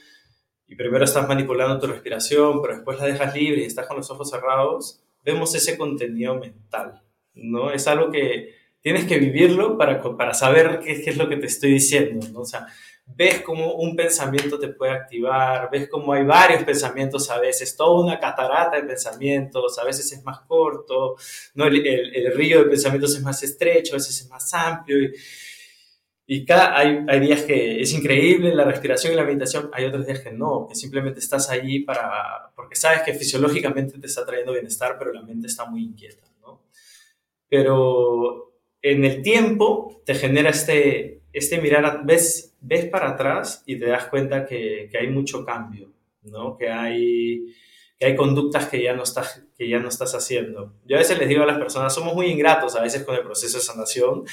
y 0.68 0.76
primero 0.76 1.06
estás 1.06 1.28
manipulando 1.28 1.80
tu 1.80 1.88
respiración, 1.88 2.62
pero 2.62 2.76
después 2.76 2.98
la 2.98 3.06
dejas 3.06 3.36
libre 3.36 3.62
y 3.62 3.66
estás 3.66 3.88
con 3.88 3.98
los 3.98 4.10
ojos 4.10 4.30
cerrados, 4.30 5.04
vemos 5.24 5.54
ese 5.54 5.78
contenido 5.78 6.36
mental. 6.36 7.02
¿no? 7.36 7.72
Es 7.72 7.88
algo 7.88 8.10
que 8.10 8.56
tienes 8.82 9.06
que 9.06 9.20
vivirlo 9.20 9.78
para, 9.78 10.02
para 10.02 10.34
saber 10.34 10.80
qué, 10.80 10.94
es 10.94 11.18
lo 11.18 11.30
que 11.30 11.38
te 11.38 11.46
estoy 11.46 11.74
diciendo. 11.74 12.28
¿no? 12.32 12.40
O 12.40 12.46
sea, 12.46 12.66
ves 13.06 13.42
cómo 13.42 13.76
un 13.76 13.96
pensamiento 13.96 14.58
te 14.58 14.70
puede 14.70 14.92
activar, 14.92 15.70
ves 15.72 15.88
cómo 15.90 16.14
hay 16.14 16.24
varios 16.24 16.64
pensamientos 16.64 17.30
a 17.30 17.40
veces, 17.40 17.76
toda 17.76 18.04
una 18.04 18.20
catarata 18.20 18.78
de 18.78 18.84
pensamientos, 18.84 19.78
a 19.78 19.84
veces 19.84 20.12
es 20.12 20.24
más 20.24 20.42
corto, 20.42 21.16
¿no? 21.56 21.66
el, 21.68 21.86
el, 21.86 22.34
río 22.34 22.64
de 22.64 22.70
pensamientos 22.70 23.16
es 23.16 23.22
más 23.22 23.44
estrecho, 23.44 23.94
a 23.94 23.98
veces 23.98 24.22
es 24.22 24.30
más 24.30 24.54
amplio. 24.54 25.00
Y, 25.00 25.14
y 26.26 26.46
cada, 26.46 26.78
hay, 26.78 27.00
hay, 27.08 27.20
días 27.20 27.42
que 27.44 27.82
es 27.82 27.92
increíble 27.94 28.56
la 28.56 28.64
respiración 28.64 29.14
y 29.14 29.16
la 29.18 29.26
meditación, 29.26 29.70
hay 29.74 29.86
otros 29.86 30.06
días 30.08 30.22
que 30.22 30.32
no, 30.32 30.68
que 30.68 30.76
simplemente 30.76 31.20
estás 31.20 31.50
allí 31.50 31.82
para, 31.82 32.52
porque 32.56 32.76
sabes 32.76 33.02
que 33.02 33.14
fisiológicamente 33.14 34.00
te 34.00 34.08
está 34.08 34.26
trayendo 34.26 34.54
bienestar, 34.54 34.96
pero 34.98 35.12
la 35.12 35.22
mente 35.22 35.48
está 35.48 35.66
muy 35.66 35.84
inquieta. 35.84 36.26
¿no? 36.42 36.64
Pero 37.50 38.54
en 38.82 39.04
el 39.04 39.22
tiempo 39.22 40.02
te 40.06 40.16
genera 40.16 40.50
este, 40.50 41.24
este 41.34 41.60
mirar, 41.60 42.02
ves, 42.06 42.53
ves 42.64 42.86
para 42.86 43.10
atrás 43.10 43.62
y 43.66 43.78
te 43.78 43.88
das 43.88 44.08
cuenta 44.08 44.46
que, 44.46 44.88
que 44.90 44.98
hay 44.98 45.10
mucho 45.10 45.46
cambio, 45.46 45.92
¿no? 46.24 46.58
Que 46.58 46.70
hay, 46.70 47.54
que 48.00 48.06
hay 48.06 48.16
conductas 48.16 48.70
que 48.70 48.82
ya, 48.82 48.94
no 48.94 49.04
estás, 49.04 49.44
que 49.58 49.68
ya 49.68 49.80
no 49.80 49.90
estás 49.90 50.16
haciendo. 50.16 50.74
Yo 50.86 50.96
a 50.96 51.00
veces 51.00 51.20
les 51.20 51.28
digo 51.28 51.44
a 51.44 51.46
las 51.46 51.58
personas, 51.58 51.94
somos 51.94 52.16
muy 52.16 52.28
ingratos 52.28 52.76
a 52.76 52.82
veces 52.82 53.04
con 53.04 53.16
el 53.16 53.22
proceso 53.22 53.58
de 53.58 53.64
sanación 53.64 54.24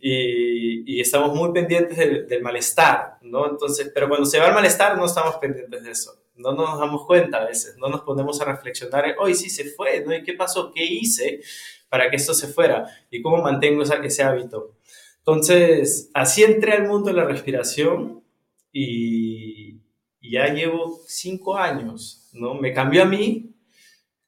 y, 0.00 0.96
y 0.96 1.00
estamos 1.00 1.32
muy 1.34 1.52
pendientes 1.52 1.96
del, 1.96 2.26
del, 2.26 2.42
malestar, 2.42 3.18
¿no? 3.22 3.48
Entonces, 3.48 3.92
pero 3.94 4.08
cuando 4.08 4.26
se 4.26 4.40
va 4.40 4.48
el 4.48 4.54
malestar 4.54 4.98
no 4.98 5.06
estamos 5.06 5.36
pendientes 5.36 5.82
de 5.82 5.90
eso. 5.92 6.20
No 6.34 6.52
nos 6.52 6.78
damos 6.78 7.06
cuenta 7.06 7.38
a 7.38 7.46
veces, 7.46 7.76
no 7.78 7.88
nos 7.88 8.02
ponemos 8.02 8.38
a 8.42 8.44
reflexionar, 8.44 9.14
hoy 9.18 9.34
sí 9.34 9.48
se 9.48 9.70
fue, 9.70 10.02
¿no? 10.04 10.14
¿Y 10.14 10.22
qué 10.22 10.34
pasó? 10.34 10.70
¿Qué 10.74 10.84
hice 10.84 11.40
para 11.88 12.10
que 12.10 12.16
esto 12.16 12.34
se 12.34 12.48
fuera? 12.48 12.84
¿Y 13.10 13.22
cómo 13.22 13.38
mantengo 13.38 13.82
ese 13.82 14.22
hábito? 14.22 14.75
Entonces, 15.26 16.08
así 16.14 16.44
entré 16.44 16.74
al 16.74 16.86
mundo 16.86 17.08
de 17.08 17.16
la 17.16 17.24
respiración 17.24 18.22
y, 18.70 19.80
ya 20.22 20.52
llevo 20.52 21.00
cinco 21.06 21.56
años, 21.56 22.30
¿no? 22.32 22.54
Me 22.54 22.72
cambió 22.72 23.02
a 23.02 23.06
mí, 23.06 23.52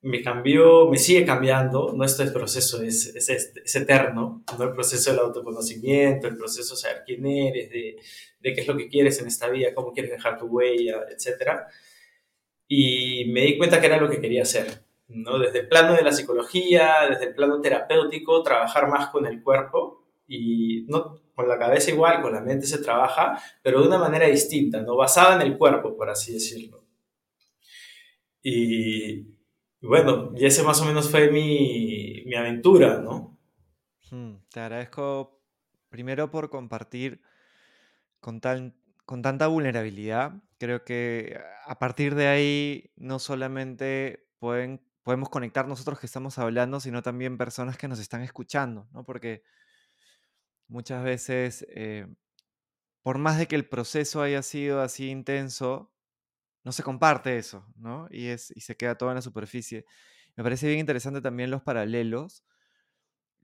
me 0.02 0.23
cambió, 0.23 0.88
me 0.90 0.99
sigue 0.99 1.25
cambiando, 1.25 1.93
¿no? 1.97 2.05
Este 2.05 2.26
proceso 2.26 2.83
es, 2.83 3.14
es, 3.14 3.28
es, 3.28 3.76
eterno, 3.76 4.45
¿no? 4.59 4.64
El 4.64 4.73
proceso 4.73 5.11
del 5.11 5.21
autoconocimiento, 5.21 6.26
el 6.26 6.37
proceso 6.37 6.75
de 6.75 6.81
saber 6.81 7.02
quién 7.07 7.25
eres, 7.26 7.71
de, 7.71 7.97
de, 8.40 8.52
qué 8.52 8.61
es 8.61 8.67
lo 8.67 8.76
que 8.76 8.88
quieres 8.88 9.21
en 9.21 9.28
esta 9.28 9.49
vida, 9.49 9.75
cómo 9.75 9.93
quieres 9.93 10.11
dejar 10.11 10.37
tu 10.38 10.47
huella, 10.47 11.05
etc. 11.11 11.62
Y 12.67 13.26
me 13.33 13.43
di 13.43 13.57
cuenta 13.57 13.81
que 13.81 13.87
era 13.87 14.00
lo 14.00 14.11
que 14.11 14.21
quería 14.21 14.43
hacer, 14.43 14.83
¿no? 15.09 15.38
Desde 15.38 15.61
el 15.61 15.69
plano 15.69 15.95
de 15.95 16.02
la 16.02 16.12
psicología, 16.12 16.95
desde 17.09 17.26
el 17.26 17.35
plano 17.37 17.61
terapéutico, 17.61 18.43
trabajar 18.43 18.88
más 18.88 19.11
con 19.11 19.26
el 19.26 19.43
cuerpo 19.43 19.88
y 20.28 20.85
no 20.88 21.23
con 21.35 21.49
la 21.49 21.58
cabeza 21.58 21.90
igual, 21.90 22.20
con 22.20 22.32
la 22.32 22.42
mente 22.42 22.66
se 22.66 22.82
trabaja, 22.82 23.40
pero 23.62 23.80
de 23.80 23.88
una 23.88 23.99
manera 23.99 24.26
distinta, 24.26 24.82
no 24.82 24.97
basada 24.97 25.37
en 25.37 25.42
el 25.42 25.56
cuerpo, 25.56 25.97
por 25.97 26.11
así 26.11 26.35
decirlo. 26.35 26.85
Y, 28.42 29.26
bueno, 29.80 30.32
y 30.37 30.44
ese 30.44 30.62
más 30.62 30.80
o 30.82 30.85
menos 30.85 31.11
fue 31.11 31.30
mi, 31.30 32.23
mi 32.26 32.35
aventura, 32.35 33.00
¿no? 33.00 33.38
Hmm, 34.11 34.37
te 34.50 34.61
agradezco 34.61 35.40
primero 35.88 36.30
por 36.30 36.50
compartir 36.50 37.20
con, 38.20 38.40
tal, 38.40 38.75
con 39.06 39.23
tanta 39.23 39.47
vulnerabilidad. 39.47 40.32
Creo 40.58 40.85
que 40.85 41.38
a 41.66 41.78
partir 41.78 42.14
de 42.14 42.26
ahí 42.26 42.90
no 42.97 43.18
solamente 43.18 44.28
pueden, 44.38 44.82
podemos 45.02 45.28
conectar 45.28 45.68
nosotros 45.68 45.99
que 45.99 46.06
estamos 46.06 46.38
hablando, 46.38 46.80
sino 46.80 47.02
también 47.02 47.38
personas 47.38 47.78
que 47.78 47.88
nos 47.88 48.00
están 48.00 48.23
escuchando, 48.23 48.88
¿no? 48.92 49.04
Porque 49.04 49.42
muchas 50.69 51.03
veces, 51.05 51.67
eh, 51.71 52.07
por 53.03 53.19
más 53.19 53.39
de 53.39 53.47
que 53.49 53.57
el 53.57 53.69
proceso 53.69 54.23
haya 54.23 54.43
sido 54.43 54.81
así 54.83 55.11
intenso, 55.11 55.93
no 56.65 56.73
se 56.73 56.83
comparte 56.83 57.39
eso, 57.39 57.67
¿no? 57.77 58.09
Y, 58.11 58.29
es, 58.29 58.53
y 58.57 58.61
se 58.61 58.77
queda 58.77 58.97
todo 58.97 59.11
en 59.11 59.17
la 59.17 59.23
superficie. 59.23 59.87
Me 60.37 60.45
parece 60.45 60.69
bien 60.69 60.81
interesante 60.81 61.21
también 61.21 61.51
los 61.51 61.63
paralelos. 61.63 62.45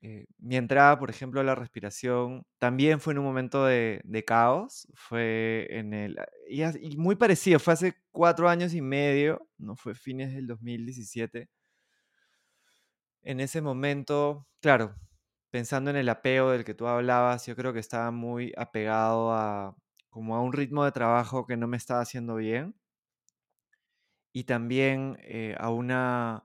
Eh, 0.02 0.26
mi 0.38 0.56
entrada, 0.56 0.98
por 0.98 1.08
ejemplo, 1.08 1.40
a 1.40 1.44
la 1.44 1.54
respiración 1.54 2.44
también 2.58 3.00
fue 3.00 3.14
en 3.14 3.20
un 3.20 3.24
momento 3.24 3.64
de, 3.64 4.02
de 4.04 4.24
caos. 4.24 4.86
Fue 4.94 5.66
en 5.70 5.94
el. 5.94 6.18
Y, 6.48 6.96
muy 6.98 7.16
parecido, 7.16 7.58
fue 7.58 7.72
hace 7.72 7.94
cuatro 8.12 8.48
años 8.48 8.74
y 8.74 8.82
medio, 8.82 9.48
¿no? 9.56 9.76
Fue 9.76 9.94
fines 9.94 10.34
del 10.34 10.46
2017. 10.46 11.48
En 13.22 13.40
ese 13.40 13.62
momento, 13.62 14.46
claro, 14.60 14.94
pensando 15.54 15.88
en 15.90 15.96
el 15.96 16.08
apego 16.08 16.50
del 16.50 16.64
que 16.64 16.74
tú 16.74 16.88
hablabas, 16.88 17.46
yo 17.46 17.54
creo 17.54 17.72
que 17.72 17.78
estaba 17.78 18.10
muy 18.10 18.52
apegado 18.56 19.32
a 19.32 19.76
como 20.10 20.34
a 20.34 20.42
un 20.42 20.52
ritmo 20.52 20.84
de 20.84 20.90
trabajo 20.90 21.46
que 21.46 21.56
no 21.56 21.68
me 21.68 21.76
estaba 21.76 22.00
haciendo 22.00 22.34
bien. 22.34 22.74
Y 24.32 24.44
también 24.44 25.16
eh, 25.20 25.54
a 25.60 25.70
una, 25.70 26.44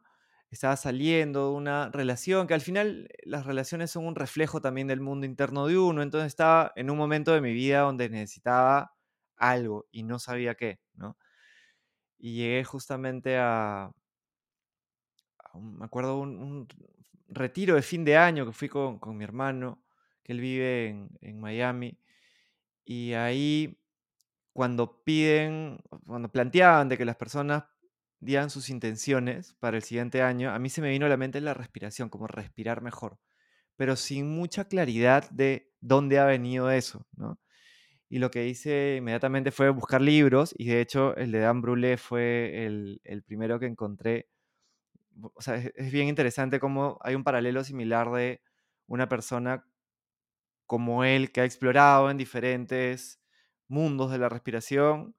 estaba 0.52 0.76
saliendo 0.76 1.50
de 1.50 1.56
una 1.56 1.90
relación, 1.90 2.46
que 2.46 2.54
al 2.54 2.62
final 2.62 3.08
eh, 3.10 3.18
las 3.24 3.48
relaciones 3.48 3.90
son 3.90 4.06
un 4.06 4.16
reflejo 4.16 4.62
también 4.62 4.86
del 4.88 5.02
mundo 5.02 5.26
interno 5.26 5.66
de 5.66 5.80
uno, 5.80 6.04
entonces 6.04 6.28
estaba 6.28 6.72
en 6.76 6.92
un 6.92 6.98
momento 6.98 7.34
de 7.34 7.42
mi 7.42 7.52
vida 7.54 7.80
donde 7.80 8.10
necesitaba 8.10 8.94
algo 9.38 9.88
y 9.92 10.04
no 10.04 10.20
sabía 10.20 10.54
qué, 10.54 10.80
¿no? 10.94 11.18
Y 12.20 12.36
llegué 12.36 12.64
justamente 12.64 13.38
a, 13.40 13.92
me 15.56 15.86
acuerdo, 15.86 16.20
un, 16.20 16.68
retiro 17.30 17.76
de 17.76 17.82
fin 17.82 18.04
de 18.04 18.18
año 18.18 18.46
que 18.46 18.54
fui 18.54 18.70
con, 18.70 19.00
con 19.00 19.18
mi 19.18 19.24
hermano, 19.24 19.84
que 20.24 20.34
él 20.34 20.42
vive 20.42 20.88
en, 20.90 21.10
en, 21.22 21.40
Miami, 21.40 21.98
y 22.86 23.14
ahí 23.14 23.80
cuando 24.54 25.04
piden, 25.04 25.80
cuando 26.06 26.32
planteaban 26.32 26.90
de 26.90 26.98
que 26.98 27.06
las 27.06 27.16
personas 27.16 27.64
dieran 28.20 28.50
sus 28.50 28.70
intenciones 28.70 29.56
para 29.60 29.78
el 29.78 29.84
siguiente 29.84 30.22
año, 30.22 30.52
a 30.52 30.60
mí 30.60 30.70
se 30.70 30.82
me 30.82 30.90
vino 30.90 31.06
a 31.06 31.10
la 31.10 31.18
mente 31.18 31.40
la 31.42 31.54
respiración, 31.54 32.10
como 32.10 32.28
respirar 32.28 32.82
mejor, 32.82 33.20
pero 33.76 33.96
sin 33.96 34.30
mucha 34.30 34.66
claridad 34.66 35.30
de 35.32 35.72
dónde 35.80 36.20
ha 36.20 36.26
venido 36.26 36.70
eso, 36.72 37.06
¿no? 37.16 37.40
Y 38.10 38.18
lo 38.20 38.32
que 38.32 38.48
hice 38.48 38.96
inmediatamente 38.98 39.52
fue 39.52 39.70
buscar 39.70 40.02
libros, 40.02 40.54
y 40.58 40.66
de 40.66 40.82
hecho 40.82 41.16
el 41.16 41.32
de 41.32 41.40
Dan 41.40 41.62
Brulé 41.62 41.98
fue 41.98 42.66
el, 42.66 43.02
el 43.04 43.24
primero 43.24 43.60
que 43.60 43.68
encontré 43.68 44.30
o 45.22 45.42
sea, 45.42 45.56
es, 45.56 45.92
bien 45.92 46.08
interesante 46.08 46.60
cómo 46.60 46.98
hay 47.02 47.16
un 47.16 47.24
paralelo 47.24 47.64
similar 47.64 48.12
de 48.12 48.42
una 48.88 49.08
persona 49.10 49.66
como 50.66 51.04
él 51.04 51.32
que 51.32 51.42
ha 51.42 51.46
explorado 51.46 52.12
en 52.12 52.18
diferentes 52.18 53.20
mundos 53.68 54.12
de 54.12 54.20
la 54.20 54.30
respiración, 54.30 55.16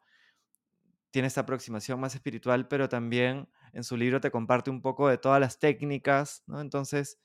tiene 1.10 1.28
esta 1.28 1.42
aproximación 1.42 1.98
más 2.00 2.14
espiritual, 2.14 2.68
pero 2.68 2.88
también 2.88 3.48
en 3.72 3.84
su 3.84 3.96
libro 3.96 4.20
te 4.20 4.30
comparte 4.30 4.70
un 4.70 4.80
poco 4.80 5.08
de 5.08 5.18
todas 5.18 5.40
las 5.40 5.58
técnicas, 5.58 6.44
¿no? 6.46 6.60
Entonces, 6.60 7.18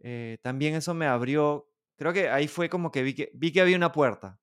eh, 0.00 0.38
también 0.42 0.74
eso 0.74 0.94
me 0.94 1.06
abrió, 1.06 1.68
creo 1.96 2.12
que 2.12 2.28
ahí 2.28 2.48
fue 2.48 2.68
como 2.68 2.90
que 2.90 3.02
vi 3.02 3.14
que, 3.14 3.30
vi 3.34 3.52
que 3.52 3.60
había 3.60 3.76
una 3.76 3.92
puerta. 3.92 4.38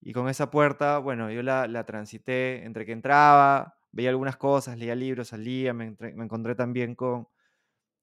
Y 0.00 0.12
con 0.12 0.28
esa 0.28 0.50
puerta, 0.50 0.98
bueno, 0.98 1.30
yo 1.30 1.42
la, 1.42 1.66
la, 1.66 1.84
transité 1.84 2.64
entre 2.64 2.86
que 2.86 2.92
entraba, 2.92 3.77
veía 3.92 4.10
algunas 4.10 4.36
cosas, 4.36 4.78
leía 4.78 4.94
libros, 4.94 5.28
salía, 5.28 5.74
me, 5.74 5.96
encontré 6.00 6.54
también 6.54 6.94
con, 6.94 7.28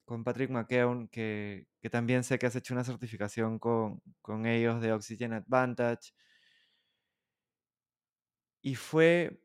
con 0.05 0.23
Patrick 0.23 0.49
McKeown, 0.51 1.07
que, 1.09 1.67
que, 1.81 1.89
también 1.89 2.23
sé 2.23 2.39
que 2.39 2.47
has 2.47 2.55
hecho 2.55 2.73
una 2.73 2.83
certificación 2.83 3.59
con, 3.59 4.01
con 4.21 4.45
ellos 4.45 4.81
de 4.81 4.93
Oxygen 4.93 5.33
Advantage. 5.33 6.13
Y 8.61 8.75
fue 8.75 9.39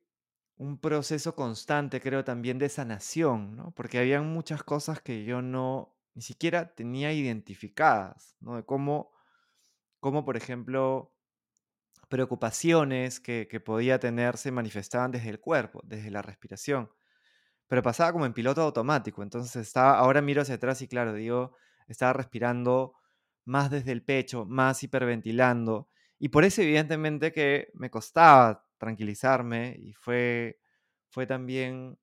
un 0.56 0.78
proceso 0.78 1.34
constante, 1.34 2.00
creo, 2.00 2.24
también 2.24 2.58
de 2.58 2.68
sanación, 2.68 3.56
¿no? 3.56 3.72
Porque 3.72 3.98
había 3.98 4.20
muchas 4.22 4.62
cosas 4.62 5.00
que 5.00 5.24
yo 5.24 5.42
no, 5.42 5.96
ni 6.14 6.22
siquiera 6.22 6.74
tenía 6.74 7.12
identificadas, 7.12 8.36
¿no? 8.40 8.56
De 8.56 8.64
cómo, 8.64 9.10
cómo 10.00 10.24
por 10.24 10.36
ejemplo, 10.36 11.14
preocupaciones 12.10 13.20
que, 13.20 13.48
que 13.48 13.60
podía 13.60 13.98
tener 13.98 14.36
se 14.36 14.50
manifestaban 14.52 15.12
desde 15.12 15.30
el 15.30 15.40
cuerpo, 15.40 15.80
desde 15.84 16.10
la 16.10 16.20
respiración. 16.20 16.90
Pero 17.68 17.82
pasaba 17.82 18.12
como 18.12 18.26
en 18.26 18.34
piloto 18.34 18.62
automático, 18.62 19.22
entonces 19.22 19.54
estaba, 19.56 19.96
ahora 19.98 20.20
miro 20.20 20.42
hacia 20.42 20.56
atrás 20.56 20.82
y 20.82 20.88
claro, 20.88 21.14
digo, 21.14 21.56
estaba 21.86 22.12
respirando 22.12 22.94
más 23.44 23.70
desde 23.70 23.92
el 23.92 24.02
pecho, 24.02 24.44
más 24.44 24.82
hiperventilando. 24.82 25.88
Y 26.18 26.30
por 26.30 26.44
eso 26.44 26.62
evidentemente 26.62 27.32
que 27.32 27.70
me 27.74 27.90
costaba 27.90 28.66
tranquilizarme 28.76 29.76
y 29.78 29.92
fue, 29.94 30.60
fue 31.10 31.26
también 31.26 31.96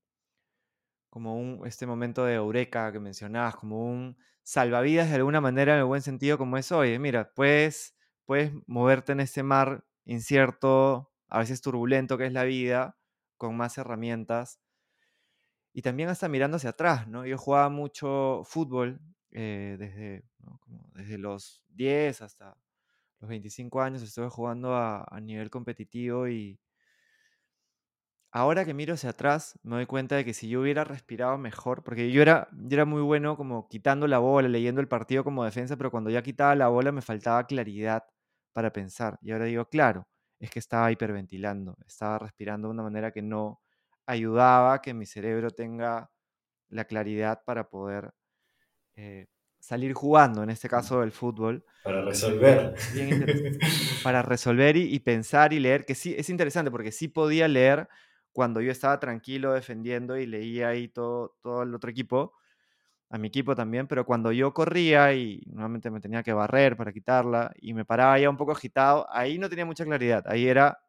como 1.09 1.37
un, 1.37 1.67
este 1.67 1.85
momento 1.85 2.23
de 2.25 2.35
eureka 2.35 2.91
que 2.91 2.99
mencionabas, 2.99 3.55
como 3.57 3.89
un 3.89 4.17
salvavidas 4.43 5.09
de 5.09 5.15
alguna 5.15 5.41
manera 5.41 5.73
en 5.73 5.79
el 5.79 5.85
buen 5.85 6.01
sentido 6.01 6.37
como 6.37 6.57
es 6.57 6.71
hoy. 6.71 6.97
Mira, 6.97 7.33
puedes, 7.33 7.95
puedes 8.25 8.53
moverte 8.67 9.11
en 9.11 9.19
este 9.19 9.43
mar 9.43 9.83
incierto, 10.07 11.11
a 11.27 11.39
veces 11.39 11.61
turbulento 11.61 12.17
que 12.17 12.25
es 12.25 12.33
la 12.33 12.43
vida, 12.43 12.97
con 13.37 13.55
más 13.55 13.77
herramientas. 13.77 14.59
Y 15.73 15.83
también 15.83 16.09
hasta 16.09 16.27
mirando 16.27 16.57
hacia 16.57 16.71
atrás, 16.71 17.07
¿no? 17.07 17.25
Yo 17.25 17.37
jugaba 17.37 17.69
mucho 17.69 18.41
fútbol 18.45 18.99
eh, 19.31 19.75
desde, 19.77 20.23
desde 20.95 21.17
los 21.19 21.61
10 21.69 22.21
hasta 22.21 22.57
los 23.19 23.29
25 23.29 23.81
años, 23.81 24.01
estuve 24.01 24.29
jugando 24.29 24.75
a, 24.75 25.05
nivel 25.21 25.49
competitivo 25.49 26.27
y, 26.27 26.59
ahora 28.31 28.65
que 28.65 28.73
miro 28.73 28.93
hacia 28.93 29.11
atrás, 29.11 29.59
me 29.63 29.75
doy 29.75 29.85
cuenta 29.85 30.15
de 30.15 30.25
que 30.25 30.33
si 30.33 30.47
yo 30.49 30.61
hubiera 30.61 30.83
respirado 30.83 31.37
mejor, 31.37 31.83
porque 31.83 32.11
yo 32.11 32.21
era, 32.21 32.47
yo 32.53 32.75
era 32.75 32.85
muy 32.85 33.01
bueno 33.01 33.35
como 33.37 33.67
quitando 33.67 34.07
la 34.07 34.19
bola, 34.19 34.47
leyendo 34.47 34.81
el 34.81 34.87
partido 34.87 35.23
como 35.23 35.43
defensa, 35.43 35.77
pero 35.77 35.91
cuando 35.91 36.09
ya 36.09 36.21
quitaba 36.21 36.55
la 36.55 36.67
bola 36.69 36.91
me 36.91 37.01
faltaba 37.01 37.45
claridad 37.47 38.05
para 38.57 38.73
pensar. 38.73 39.19
Y 39.21 39.31
ahora 39.31 39.45
digo, 39.45 39.69
claro, 39.69 40.07
es 40.39 40.49
que 40.49 40.57
estaba 40.57 40.91
hiperventilando, 40.91 41.77
estaba 41.85 42.17
respirando 42.17 42.67
de 42.67 42.73
una 42.73 42.81
manera 42.81 43.11
que 43.11 43.21
no 43.21 43.61
ayudaba 44.07 44.73
a 44.73 44.81
que 44.81 44.95
mi 44.95 45.05
cerebro 45.05 45.51
tenga 45.51 46.09
la 46.69 46.85
claridad 46.85 47.43
para 47.45 47.69
poder 47.69 48.15
eh, 48.95 49.27
salir 49.59 49.93
jugando, 49.93 50.41
en 50.41 50.49
este 50.49 50.67
caso 50.67 51.01
del 51.01 51.11
fútbol. 51.11 51.63
Para 51.83 52.01
resolver. 52.01 52.73
para 54.03 54.23
resolver 54.23 54.75
y, 54.75 54.91
y, 54.91 54.99
pensar 55.01 55.53
y 55.53 55.59
leer, 55.59 55.85
que 55.85 55.93
sí, 55.93 56.15
es 56.17 56.27
interesante 56.31 56.71
porque 56.71 56.91
sí 56.91 57.09
podía 57.09 57.47
leer 57.47 57.87
cuando 58.31 58.59
yo 58.59 58.71
estaba 58.71 58.99
tranquilo 58.99 59.53
defendiendo 59.53 60.17
y 60.17 60.25
leía 60.25 60.69
ahí 60.69 60.87
todo, 60.87 61.37
todo 61.43 61.61
el 61.61 61.75
otro 61.75 61.91
equipo, 61.91 62.33
a 63.09 63.17
mi 63.17 63.29
equipo 63.29 63.55
también, 63.55 63.87
pero 63.87 64.05
cuando 64.05 64.31
yo 64.31 64.53
corría 64.53 65.13
y 65.13 65.41
normalmente 65.47 65.89
me 65.89 66.01
tenía 66.01 66.23
que 66.23 66.33
barrer 66.33 66.75
para 66.75 66.91
quitarla 66.91 67.53
y 67.59 67.73
me 67.73 67.85
paraba 67.85 68.19
ya 68.19 68.29
un 68.29 68.37
poco 68.37 68.51
agitado, 68.51 69.07
ahí 69.11 69.37
no 69.37 69.49
tenía 69.49 69.65
mucha 69.65 69.85
claridad, 69.85 70.23
ahí 70.27 70.47
era 70.47 70.79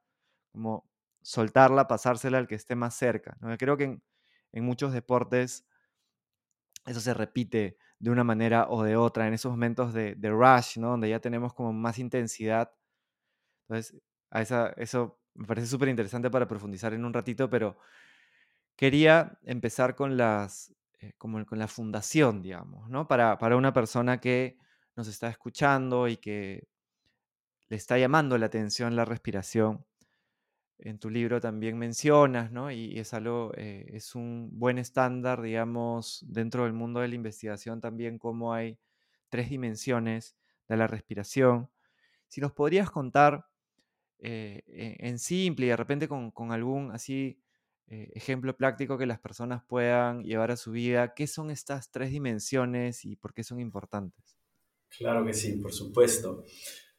como 0.52 0.88
soltarla, 1.22 1.86
pasársela 1.88 2.38
al 2.38 2.48
que 2.48 2.56
esté 2.56 2.74
más 2.74 2.94
cerca. 2.94 3.36
¿no? 3.40 3.56
Creo 3.56 3.76
que 3.76 4.00
en, 4.52 4.64
muchos 4.64 4.92
deportes 4.92 5.66
eso 6.86 7.00
se 7.00 7.14
repite 7.14 7.76
de 7.98 8.10
una 8.10 8.24
manera 8.24 8.66
o 8.68 8.82
de 8.82 8.96
otra, 8.96 9.28
en 9.28 9.34
esos 9.34 9.52
momentos 9.52 9.92
de, 9.92 10.14
de 10.16 10.30
rush, 10.30 10.78
¿no? 10.78 10.90
donde 10.90 11.08
ya 11.10 11.20
tenemos 11.20 11.54
como 11.54 11.72
más 11.72 11.98
intensidad. 11.98 12.72
Entonces, 13.68 14.00
a 14.30 14.42
esa, 14.42 14.68
eso 14.76 15.20
me 15.34 15.46
parece 15.46 15.66
súper 15.68 15.88
interesante 15.88 16.30
para 16.30 16.48
profundizar 16.48 16.94
en 16.94 17.04
un 17.04 17.12
ratito, 17.12 17.48
pero 17.50 17.78
quería 18.76 19.38
empezar 19.42 19.94
con 19.94 20.16
las, 20.16 20.74
eh, 21.00 21.12
como 21.16 21.44
con 21.46 21.58
la 21.58 21.68
fundación, 21.68 22.42
digamos, 22.42 22.88
¿no? 22.90 23.06
Para, 23.06 23.38
para 23.38 23.56
una 23.56 23.72
persona 23.72 24.20
que 24.20 24.58
nos 24.96 25.06
está 25.06 25.28
escuchando 25.28 26.08
y 26.08 26.16
que 26.16 26.66
le 27.68 27.76
está 27.76 27.98
llamando 27.98 28.36
la 28.36 28.46
atención 28.46 28.96
la 28.96 29.04
respiración. 29.04 29.86
En 30.78 30.98
tu 30.98 31.08
libro 31.08 31.40
también 31.40 31.78
mencionas, 31.78 32.50
¿no? 32.50 32.72
Y, 32.72 32.98
es 32.98 33.14
algo, 33.14 33.52
eh, 33.56 33.86
es 33.90 34.16
un 34.16 34.50
buen 34.52 34.78
estándar, 34.78 35.40
digamos, 35.40 36.24
dentro 36.26 36.64
del 36.64 36.72
mundo 36.72 37.00
de 37.00 37.08
la 37.08 37.14
investigación 37.14 37.80
también, 37.80 38.18
como 38.18 38.52
hay 38.52 38.78
tres 39.28 39.50
dimensiones 39.50 40.36
de 40.68 40.76
la 40.76 40.88
respiración. 40.88 41.70
Si 42.26 42.40
nos 42.40 42.52
podrías 42.52 42.90
contar 42.90 43.46
eh, 44.18 44.62
en 44.66 45.20
simple 45.20 45.66
y 45.66 45.68
de 45.68 45.76
repente 45.76 46.08
con, 46.08 46.32
con 46.32 46.50
algún 46.50 46.90
así 46.90 47.40
eh, 47.90 48.10
ejemplo 48.14 48.56
práctico 48.56 48.98
que 48.98 49.06
las 49.06 49.18
personas 49.18 49.62
puedan 49.66 50.22
llevar 50.22 50.50
a 50.50 50.56
su 50.56 50.72
vida, 50.72 51.14
¿qué 51.14 51.26
son 51.26 51.50
estas 51.50 51.90
tres 51.90 52.10
dimensiones 52.10 53.04
y 53.04 53.16
por 53.16 53.32
qué 53.32 53.42
son 53.42 53.60
importantes? 53.60 54.36
Claro 54.96 55.24
que 55.24 55.32
sí, 55.32 55.52
por 55.54 55.72
supuesto. 55.72 56.44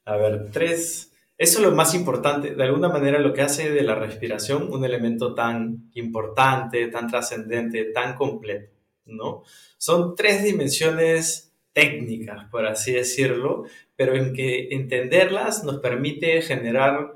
A 0.06 0.18
ver, 0.18 0.50
tres, 0.52 1.12
eso 1.38 1.60
es 1.60 1.66
lo 1.66 1.76
más 1.76 1.94
importante, 1.94 2.56
de 2.56 2.64
alguna 2.64 2.90
manera 2.90 3.20
lo 3.20 3.34
que 3.34 3.42
hace 3.42 3.72
de 3.72 3.84
la 3.84 3.96
respiración 3.96 4.72
un 4.74 4.84
elemento 4.84 5.36
tan 5.36 5.90
importante, 5.94 6.88
tan 6.88 7.08
trascendente, 7.08 7.86
tan 7.86 8.16
completo, 8.16 8.74
¿no? 9.06 9.44
Son 9.78 10.16
tres 10.16 10.44
dimensiones 10.44 11.54
técnicas, 11.72 12.50
por 12.50 12.66
así 12.66 12.94
decirlo, 12.94 13.66
pero 13.96 14.16
en 14.16 14.34
que 14.34 14.70
entenderlas 14.72 15.64
nos 15.64 15.80
permite 15.80 16.42
generar, 16.42 17.14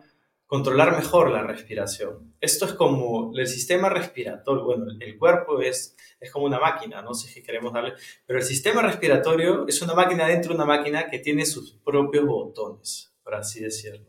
controlar 0.53 0.95
mejor 0.95 1.31
la 1.31 1.41
respiración. 1.41 2.35
Esto 2.39 2.65
es 2.65 2.73
como 2.73 3.35
el 3.35 3.47
sistema 3.47 3.89
respiratorio, 3.89 4.63
bueno, 4.63 4.85
el 4.99 5.17
cuerpo 5.17 5.59
es, 5.59 5.97
es 6.19 6.31
como 6.31 6.45
una 6.45 6.59
máquina, 6.59 7.01
no 7.01 7.15
sé 7.15 7.27
si 7.27 7.41
queremos 7.41 7.73
darle, 7.73 7.93
pero 8.27 8.37
el 8.37 8.45
sistema 8.45 8.83
respiratorio 8.83 9.65
es 9.67 9.81
una 9.81 9.95
máquina 9.95 10.27
dentro 10.27 10.49
de 10.49 10.57
una 10.57 10.67
máquina 10.67 11.09
que 11.09 11.17
tiene 11.17 11.47
sus 11.47 11.71
propios 11.83 12.27
botones, 12.27 13.11
por 13.23 13.33
así 13.33 13.61
decirlo. 13.61 14.05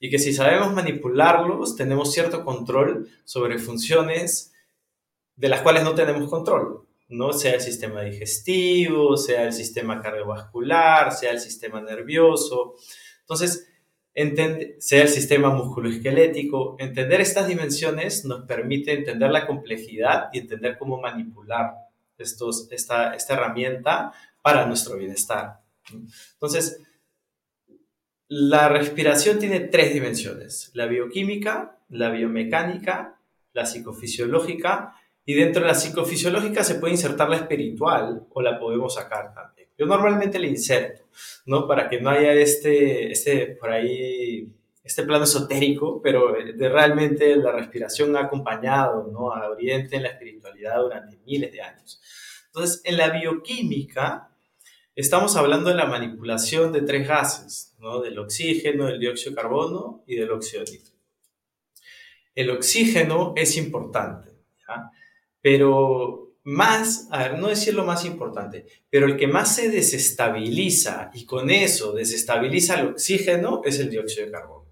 Y 0.00 0.10
que 0.10 0.18
si 0.18 0.32
sabemos 0.32 0.72
manipularlos, 0.72 1.76
tenemos 1.76 2.12
cierto 2.12 2.44
control 2.44 3.08
sobre 3.24 3.60
funciones 3.60 4.52
de 5.36 5.48
las 5.48 5.60
cuales 5.60 5.84
no 5.84 5.94
tenemos 5.94 6.28
control. 6.28 6.88
¿no? 7.08 7.32
Sea 7.32 7.54
el 7.54 7.60
sistema 7.60 8.02
digestivo, 8.02 9.16
sea 9.16 9.44
el 9.44 9.52
sistema 9.52 10.02
cardiovascular, 10.02 11.12
sea 11.12 11.30
el 11.30 11.38
sistema 11.38 11.80
nervioso. 11.80 12.74
Entonces, 13.20 13.68
sea 14.78 15.02
el 15.02 15.08
sistema 15.08 15.50
musculoesquelético, 15.50 16.76
entender 16.78 17.20
estas 17.20 17.46
dimensiones 17.46 18.24
nos 18.24 18.46
permite 18.46 18.92
entender 18.92 19.30
la 19.30 19.46
complejidad 19.46 20.28
y 20.32 20.38
entender 20.38 20.76
cómo 20.78 21.00
manipular 21.00 21.74
estos, 22.18 22.68
esta, 22.72 23.14
esta 23.14 23.34
herramienta 23.34 24.12
para 24.42 24.66
nuestro 24.66 24.96
bienestar. 24.96 25.60
Entonces, 26.32 26.82
la 28.28 28.68
respiración 28.68 29.38
tiene 29.38 29.60
tres 29.60 29.94
dimensiones, 29.94 30.70
la 30.74 30.86
bioquímica, 30.86 31.78
la 31.88 32.10
biomecánica, 32.10 33.20
la 33.52 33.66
psicofisiológica 33.66 34.94
y 35.28 35.34
dentro 35.34 35.60
de 35.60 35.68
la 35.68 35.74
psicofisiológica 35.74 36.64
se 36.64 36.76
puede 36.76 36.94
insertar 36.94 37.28
la 37.28 37.36
espiritual 37.36 38.26
o 38.30 38.40
la 38.40 38.58
podemos 38.58 38.94
sacar 38.94 39.34
también. 39.34 39.68
Yo 39.76 39.84
normalmente 39.84 40.38
la 40.38 40.46
inserto, 40.46 41.04
¿no? 41.44 41.68
Para 41.68 41.90
que 41.90 42.00
no 42.00 42.08
haya 42.08 42.32
este, 42.32 43.12
este, 43.12 43.48
por 43.48 43.70
ahí, 43.70 44.50
este 44.82 45.02
plano 45.02 45.24
esotérico, 45.24 46.00
pero 46.00 46.32
de 46.32 46.68
realmente 46.70 47.36
la 47.36 47.52
respiración 47.52 48.16
ha 48.16 48.20
acompañado, 48.20 49.06
¿no? 49.12 49.30
A 49.30 49.50
Oriente 49.50 49.96
en 49.96 50.04
la 50.04 50.08
espiritualidad 50.08 50.80
durante 50.80 51.18
miles 51.26 51.52
de 51.52 51.60
años. 51.60 52.00
Entonces, 52.46 52.80
en 52.84 52.96
la 52.96 53.10
bioquímica, 53.10 54.30
estamos 54.94 55.36
hablando 55.36 55.68
de 55.68 55.76
la 55.76 55.84
manipulación 55.84 56.72
de 56.72 56.80
tres 56.80 57.06
gases, 57.06 57.76
¿no? 57.78 58.00
Del 58.00 58.18
oxígeno, 58.18 58.86
del 58.86 58.98
dióxido 58.98 59.32
de 59.32 59.36
carbono 59.36 60.04
y 60.06 60.16
del 60.16 60.30
óxido 60.30 60.64
nítrico. 60.64 60.96
El 62.34 62.48
oxígeno 62.48 63.34
es 63.36 63.58
importante, 63.58 64.30
¿ya? 64.66 64.90
Pero 65.40 66.28
más, 66.44 67.08
a 67.10 67.18
ver, 67.18 67.38
no 67.38 67.48
decir 67.48 67.74
lo 67.74 67.84
más 67.84 68.04
importante, 68.04 68.66
pero 68.88 69.06
el 69.06 69.16
que 69.16 69.26
más 69.26 69.54
se 69.54 69.68
desestabiliza 69.68 71.10
y 71.12 71.26
con 71.26 71.50
eso 71.50 71.92
desestabiliza 71.92 72.80
el 72.80 72.88
oxígeno 72.88 73.60
es 73.64 73.78
el 73.80 73.90
dióxido 73.90 74.26
de 74.26 74.32
carbono. 74.32 74.66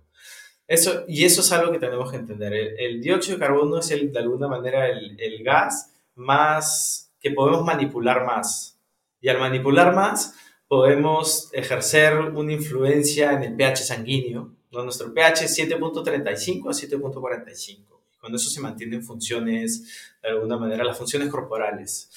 Eso, 0.66 1.04
y 1.06 1.24
eso 1.24 1.42
es 1.42 1.52
algo 1.52 1.70
que 1.72 1.78
tenemos 1.78 2.10
que 2.10 2.16
entender. 2.16 2.52
El, 2.78 3.00
dióxido 3.00 3.36
de 3.36 3.44
carbono 3.44 3.78
es 3.78 3.90
el, 3.90 4.12
de 4.12 4.18
alguna 4.18 4.48
manera 4.48 4.88
el, 4.88 5.20
el, 5.20 5.44
gas 5.44 5.92
más 6.14 7.12
que 7.20 7.30
podemos 7.30 7.64
manipular 7.64 8.24
más 8.24 8.80
Y 9.20 9.28
al 9.28 9.38
manipular 9.38 9.94
más, 9.94 10.34
podemos 10.66 11.50
ejercer 11.52 12.18
una 12.18 12.52
influencia 12.52 13.32
en 13.32 13.42
el 13.42 13.54
pH 13.54 13.84
sanguíneo. 13.84 14.52
Nuestro 14.72 15.12
pH 15.14 15.44
es 15.44 15.58
7.35 15.58 16.68
a 16.68 16.72
7.45. 16.72 17.95
Con 18.26 18.34
eso 18.34 18.50
se 18.50 18.60
mantienen 18.60 19.04
funciones, 19.04 20.10
de 20.20 20.30
alguna 20.30 20.56
manera, 20.56 20.82
las 20.82 20.98
funciones 20.98 21.28
corporales. 21.28 22.10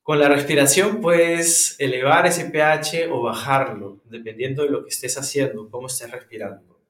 Con 0.00 0.20
la 0.20 0.28
respiración 0.28 1.00
puedes 1.00 1.74
elevar 1.80 2.28
ese 2.28 2.44
pH 2.44 3.08
o 3.10 3.22
bajarlo, 3.22 4.00
dependiendo 4.04 4.62
de 4.62 4.70
lo 4.70 4.84
que 4.84 4.90
estés 4.90 5.18
haciendo, 5.18 5.68
cómo 5.70 5.88
estés 5.88 6.08
respirando. 6.12 6.80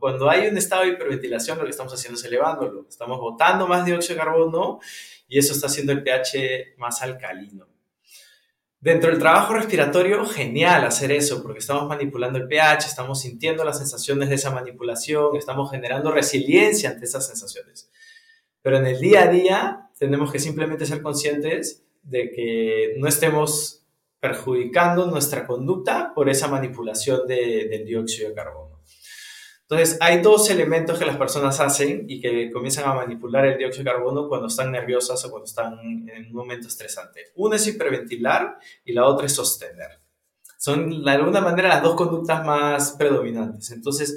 Cuando 0.00 0.30
hay 0.30 0.46
un 0.46 0.56
estado 0.56 0.84
de 0.84 0.92
hiperventilación, 0.92 1.58
lo 1.58 1.64
que 1.64 1.72
estamos 1.72 1.92
haciendo 1.92 2.18
es 2.18 2.24
elevándolo. 2.24 2.86
Estamos 2.88 3.20
botando 3.20 3.66
más 3.66 3.84
dióxido 3.84 4.14
de 4.14 4.24
carbono 4.24 4.80
y 5.28 5.38
eso 5.38 5.52
está 5.52 5.66
haciendo 5.66 5.92
el 5.92 6.02
pH 6.02 6.76
más 6.78 7.02
alcalino. 7.02 7.68
Dentro 8.84 9.08
del 9.08 9.18
trabajo 9.18 9.54
respiratorio, 9.54 10.26
genial 10.26 10.84
hacer 10.84 11.10
eso, 11.10 11.42
porque 11.42 11.60
estamos 11.60 11.88
manipulando 11.88 12.36
el 12.36 12.46
pH, 12.46 12.86
estamos 12.86 13.18
sintiendo 13.18 13.64
las 13.64 13.78
sensaciones 13.78 14.28
de 14.28 14.34
esa 14.34 14.50
manipulación, 14.50 15.36
estamos 15.36 15.70
generando 15.70 16.10
resiliencia 16.10 16.90
ante 16.90 17.06
esas 17.06 17.26
sensaciones. 17.26 17.90
Pero 18.60 18.76
en 18.76 18.84
el 18.84 19.00
día 19.00 19.22
a 19.22 19.28
día 19.28 19.88
tenemos 19.98 20.30
que 20.30 20.38
simplemente 20.38 20.84
ser 20.84 21.00
conscientes 21.00 21.82
de 22.02 22.30
que 22.30 22.96
no 22.98 23.08
estemos 23.08 23.86
perjudicando 24.20 25.06
nuestra 25.06 25.46
conducta 25.46 26.12
por 26.14 26.28
esa 26.28 26.48
manipulación 26.48 27.26
del 27.26 27.86
dióxido 27.86 28.28
de 28.28 28.34
carbono. 28.34 28.63
Entonces, 29.74 29.98
hay 30.00 30.20
dos 30.20 30.48
elementos 30.50 30.98
que 30.98 31.04
las 31.04 31.16
personas 31.16 31.58
hacen 31.58 32.04
y 32.08 32.20
que 32.20 32.50
comienzan 32.52 32.88
a 32.88 32.94
manipular 32.94 33.44
el 33.44 33.58
dióxido 33.58 33.84
de 33.84 33.90
carbono 33.90 34.28
cuando 34.28 34.46
están 34.46 34.70
nerviosas 34.70 35.24
o 35.24 35.30
cuando 35.30 35.46
están 35.46 35.74
en 36.08 36.26
un 36.28 36.32
momento 36.32 36.68
estresante. 36.68 37.32
Uno 37.34 37.56
es 37.56 37.66
hiperventilar 37.66 38.58
y 38.84 38.92
la 38.92 39.04
otra 39.04 39.26
es 39.26 39.34
sostener. 39.34 40.00
Son, 40.58 41.02
de 41.02 41.10
alguna 41.10 41.40
manera, 41.40 41.68
las 41.68 41.82
dos 41.82 41.96
conductas 41.96 42.46
más 42.46 42.92
predominantes. 42.92 43.72
Entonces, 43.72 44.16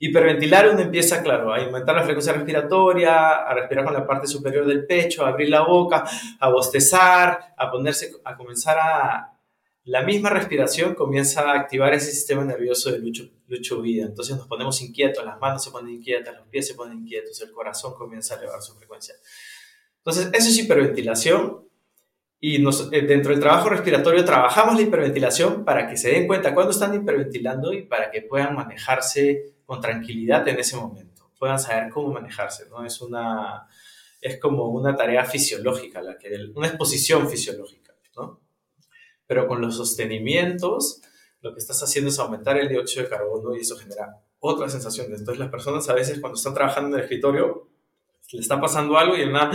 hiperventilar 0.00 0.70
uno 0.70 0.80
empieza, 0.80 1.22
claro, 1.22 1.54
a 1.54 1.58
aumentar 1.58 1.94
la 1.94 2.02
frecuencia 2.02 2.32
respiratoria, 2.32 3.46
a 3.46 3.54
respirar 3.54 3.84
con 3.84 3.94
la 3.94 4.06
parte 4.06 4.26
superior 4.26 4.66
del 4.66 4.86
pecho, 4.86 5.24
a 5.24 5.28
abrir 5.28 5.50
la 5.50 5.62
boca, 5.62 6.04
a 6.40 6.50
bostezar, 6.50 7.54
a 7.56 7.70
ponerse, 7.70 8.10
a 8.24 8.36
comenzar 8.36 8.76
a, 8.76 9.35
la 9.86 10.02
misma 10.02 10.30
respiración 10.30 10.94
comienza 10.96 11.42
a 11.42 11.60
activar 11.60 11.94
ese 11.94 12.10
sistema 12.10 12.44
nervioso 12.44 12.90
de 12.90 12.98
lucho, 12.98 13.80
vida. 13.80 14.04
Entonces 14.04 14.36
nos 14.36 14.48
ponemos 14.48 14.82
inquietos, 14.82 15.24
las 15.24 15.38
manos 15.40 15.62
se 15.62 15.70
ponen 15.70 15.94
inquietas, 15.94 16.34
los 16.36 16.48
pies 16.48 16.66
se 16.66 16.74
ponen 16.74 16.98
inquietos, 16.98 17.40
el 17.40 17.52
corazón 17.52 17.94
comienza 17.94 18.34
a 18.34 18.38
elevar 18.38 18.60
su 18.60 18.74
frecuencia. 18.74 19.14
Entonces, 19.98 20.28
eso 20.32 20.48
es 20.48 20.58
hiperventilación. 20.58 21.68
Y 22.40 22.56
eh, 22.56 23.02
dentro 23.02 23.30
del 23.30 23.40
trabajo 23.40 23.68
respiratorio 23.68 24.24
trabajamos 24.24 24.74
la 24.74 24.82
hiperventilación 24.82 25.64
para 25.64 25.88
que 25.88 25.96
se 25.96 26.10
den 26.10 26.26
cuenta 26.26 26.52
cuando 26.52 26.72
están 26.72 26.92
hiperventilando 26.92 27.72
y 27.72 27.82
para 27.82 28.10
que 28.10 28.22
puedan 28.22 28.56
manejarse 28.56 29.54
con 29.64 29.80
tranquilidad 29.80 30.46
en 30.48 30.58
ese 30.58 30.76
momento, 30.76 31.30
puedan 31.38 31.60
saber 31.60 31.90
cómo 31.90 32.12
manejarse. 32.12 32.68
¿no? 32.68 32.84
Es, 32.84 33.00
una, 33.00 33.68
es 34.20 34.40
como 34.40 34.68
una 34.68 34.96
tarea 34.96 35.24
fisiológica, 35.24 36.02
la 36.02 36.18
que, 36.18 36.28
una 36.56 36.66
exposición 36.66 37.30
fisiológica. 37.30 37.85
Pero 39.26 39.46
con 39.46 39.60
los 39.60 39.76
sostenimientos 39.76 41.02
lo 41.40 41.52
que 41.52 41.58
estás 41.58 41.82
haciendo 41.82 42.10
es 42.10 42.18
aumentar 42.18 42.56
el 42.58 42.68
dióxido 42.68 43.04
de 43.04 43.10
carbono 43.10 43.54
y 43.54 43.60
eso 43.60 43.76
genera 43.76 44.20
otras 44.40 44.72
sensaciones. 44.72 45.20
Entonces 45.20 45.38
las 45.38 45.50
personas 45.50 45.88
a 45.88 45.94
veces 45.94 46.20
cuando 46.20 46.36
están 46.36 46.54
trabajando 46.54 46.88
en 46.88 46.94
el 46.94 47.00
escritorio 47.02 47.68
le 48.32 48.40
está 48.40 48.60
pasando 48.60 48.98
algo 48.98 49.16
y 49.16 49.22
en 49.22 49.30
una 49.30 49.50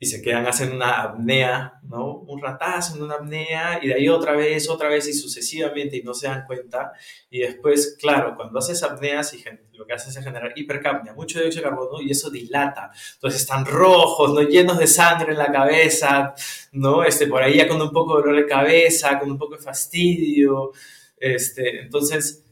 y 0.00 0.06
se 0.06 0.22
quedan, 0.22 0.46
hacen 0.46 0.72
una 0.72 1.02
apnea, 1.02 1.80
¿no? 1.82 2.18
Un 2.18 2.40
ratazo 2.40 2.94
en 2.94 3.02
una 3.02 3.16
apnea 3.16 3.80
y 3.82 3.88
de 3.88 3.94
ahí 3.94 4.08
otra 4.08 4.32
vez, 4.32 4.68
otra 4.68 4.88
vez 4.88 5.08
y 5.08 5.12
sucesivamente 5.12 5.96
y 5.96 6.02
no 6.02 6.14
se 6.14 6.28
dan 6.28 6.44
cuenta. 6.46 6.92
Y 7.28 7.40
después, 7.40 7.96
claro, 8.00 8.36
cuando 8.36 8.60
haces 8.60 8.80
apneas 8.84 9.34
y 9.34 9.42
lo 9.72 9.86
que 9.86 9.94
haces 9.94 10.16
es 10.16 10.22
generar 10.22 10.52
hipercapnia, 10.54 11.14
mucho 11.14 11.40
dióxido 11.40 11.64
de 11.64 11.70
carbono 11.70 12.00
y 12.00 12.12
eso 12.12 12.30
dilata. 12.30 12.92
Entonces 13.14 13.40
están 13.40 13.66
rojos, 13.66 14.32
¿no? 14.32 14.42
Llenos 14.42 14.78
de 14.78 14.86
sangre 14.86 15.32
en 15.32 15.38
la 15.38 15.50
cabeza, 15.50 16.32
¿no? 16.70 17.02
Este, 17.02 17.26
por 17.26 17.42
ahí 17.42 17.56
ya 17.56 17.66
con 17.66 17.82
un 17.82 17.90
poco 17.90 18.16
de 18.16 18.22
dolor 18.22 18.36
de 18.36 18.46
cabeza, 18.46 19.18
con 19.18 19.32
un 19.32 19.38
poco 19.38 19.56
de 19.56 19.62
fastidio. 19.62 20.70
Este, 21.16 21.80
entonces, 21.80 22.44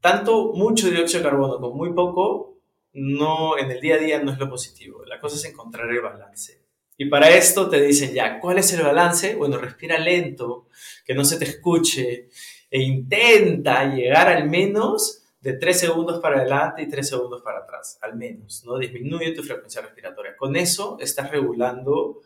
tanto 0.00 0.54
mucho 0.54 0.90
dióxido 0.90 1.22
de 1.22 1.28
carbono 1.28 1.60
como 1.60 1.74
muy 1.74 1.92
poco, 1.92 2.54
no, 2.94 3.58
en 3.58 3.70
el 3.70 3.80
día 3.80 3.96
a 3.96 3.98
día 3.98 4.22
no 4.22 4.32
es 4.32 4.38
lo 4.38 4.48
positivo. 4.48 5.04
La 5.04 5.20
cosa 5.20 5.36
es 5.36 5.44
encontrar 5.44 5.90
el 5.90 6.00
balance. 6.00 6.63
Y 6.96 7.06
para 7.06 7.28
esto 7.30 7.68
te 7.68 7.80
dicen 7.80 8.12
ya, 8.12 8.38
¿cuál 8.40 8.58
es 8.58 8.72
el 8.72 8.82
balance? 8.82 9.34
Bueno, 9.34 9.58
respira 9.58 9.98
lento, 9.98 10.68
que 11.04 11.14
no 11.14 11.24
se 11.24 11.38
te 11.38 11.44
escuche 11.44 12.28
e 12.70 12.80
intenta 12.80 13.84
llegar 13.92 14.28
al 14.28 14.48
menos 14.48 15.22
de 15.40 15.54
3 15.54 15.78
segundos 15.78 16.20
para 16.20 16.38
adelante 16.38 16.82
y 16.82 16.88
3 16.88 17.08
segundos 17.08 17.42
para 17.42 17.60
atrás, 17.60 17.98
al 18.00 18.16
menos, 18.16 18.64
¿no? 18.64 18.78
Disminuye 18.78 19.32
tu 19.32 19.42
frecuencia 19.42 19.82
respiratoria. 19.82 20.36
Con 20.36 20.56
eso 20.56 20.96
estás 21.00 21.30
regulando 21.30 22.22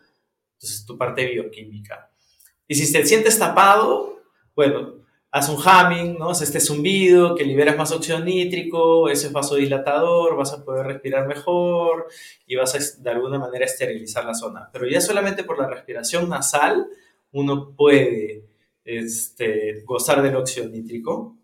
entonces, 0.58 0.84
tu 0.84 0.98
parte 0.98 1.24
bioquímica. 1.24 2.10
Y 2.66 2.74
si 2.74 2.92
te 2.92 3.06
sientes 3.06 3.38
tapado, 3.38 4.22
bueno, 4.54 5.04
haz 5.38 5.48
un 5.48 5.56
humming, 5.56 6.18
¿no? 6.18 6.32
este 6.32 6.60
zumbido 6.60 7.34
que 7.34 7.44
liberas 7.44 7.76
más 7.76 7.92
óxido 7.92 8.20
nítrico, 8.20 9.08
ese 9.08 9.28
es 9.28 9.32
vasodilatador, 9.32 10.36
vas 10.36 10.52
a 10.52 10.64
poder 10.64 10.86
respirar 10.86 11.26
mejor 11.26 12.08
y 12.46 12.56
vas 12.56 12.74
a 12.74 13.02
de 13.02 13.10
alguna 13.10 13.38
manera 13.38 13.64
esterilizar 13.64 14.24
la 14.24 14.34
zona. 14.34 14.68
Pero 14.72 14.86
ya 14.88 15.00
solamente 15.00 15.44
por 15.44 15.58
la 15.58 15.68
respiración 15.68 16.28
nasal 16.28 16.88
uno 17.32 17.74
puede 17.76 18.44
este, 18.84 19.82
gozar 19.84 20.22
del 20.22 20.36
óxido 20.36 20.68
nítrico. 20.68 21.36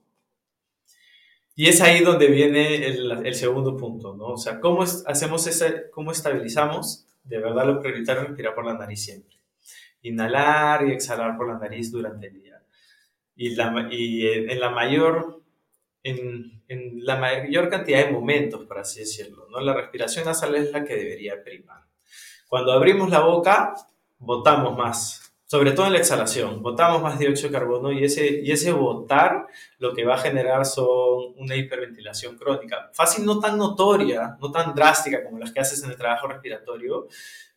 Y 1.57 1.69
es 1.69 1.81
ahí 1.81 2.03
donde 2.03 2.27
viene 2.27 2.85
el, 2.87 3.35
segundo 3.37 3.77
punto, 3.77 4.17
¿no? 4.17 4.27
O 4.31 4.37
sea, 4.37 4.59
¿cómo 4.59 4.83
hacemos 4.83 5.47
ese, 5.47 5.89
cómo 5.93 6.11
estabilizamos? 6.11 7.07
De 7.23 7.39
verdad 7.39 7.65
lo 7.65 7.81
prioritario 7.81 8.23
es 8.23 8.29
respirar 8.29 8.57
por 8.57 8.67
la 8.67 8.75
nariz 8.75 9.05
siempre. 9.05 9.37
Inhalar 10.03 10.89
y 10.89 10.93
exhalar 10.93 11.37
por 11.37 11.47
la 11.47 11.59
nariz 11.59 11.93
durante 11.93 12.27
el 12.27 12.43
día 12.43 12.44
y, 13.37 13.55
la, 13.55 13.89
y 13.91 14.27
en, 14.27 14.61
la 14.61 14.71
mayor 14.71 15.43
en, 16.03 16.63
en, 16.69 17.05
la 17.05 17.17
mayor 17.17 17.69
cantidad 17.69 18.05
de 18.05 18.13
momentos, 18.13 18.65
por 18.67 18.79
así 18.79 19.01
decirlo. 19.01 19.47
¿no? 19.51 19.61
La 19.61 19.75
respiración 19.75 20.27
nasal 20.27 20.55
es 20.55 20.71
la 20.73 20.85
que 20.85 20.97
debería 20.97 21.43
primar. 21.43 21.83
Cuando 22.49 22.73
abrimos 22.73 23.11
la 23.11 23.21
boca, 23.21 23.75
botamos 24.19 24.77
más, 24.77 25.35
sobre 25.47 25.73
todo 25.73 25.87
en 25.87 25.93
la 25.93 25.99
exhalación, 25.99 26.63
botamos 26.63 27.03
más 27.03 27.19
dióxido 27.19 27.49
de 27.49 27.59
carbono 27.59 27.93
y 27.93 28.05
ese, 28.05 28.41
y 28.43 28.51
ese 28.51 28.73
botar 28.73 29.47
lo 29.79 29.95
que 29.95 30.05
va 30.05 30.15
a 30.15 30.19
generar 30.19 30.65
son 30.65 31.35
una 31.37 31.57
hiperventilación 31.57 32.37
crónica. 32.37 32.91
Fácil, 32.93 33.25
no 33.25 33.41
tan 33.41 33.59
notoria, 33.59 34.37
no 34.41 34.51
tan 34.51 34.75
drástica 34.75 35.25
como 35.25 35.39
las 35.39 35.53
que 35.53 35.61
haces 35.61 35.83
en 35.83 35.91
el 35.91 35.97
trabajo 35.97 36.29
respiratorio, 36.29 37.09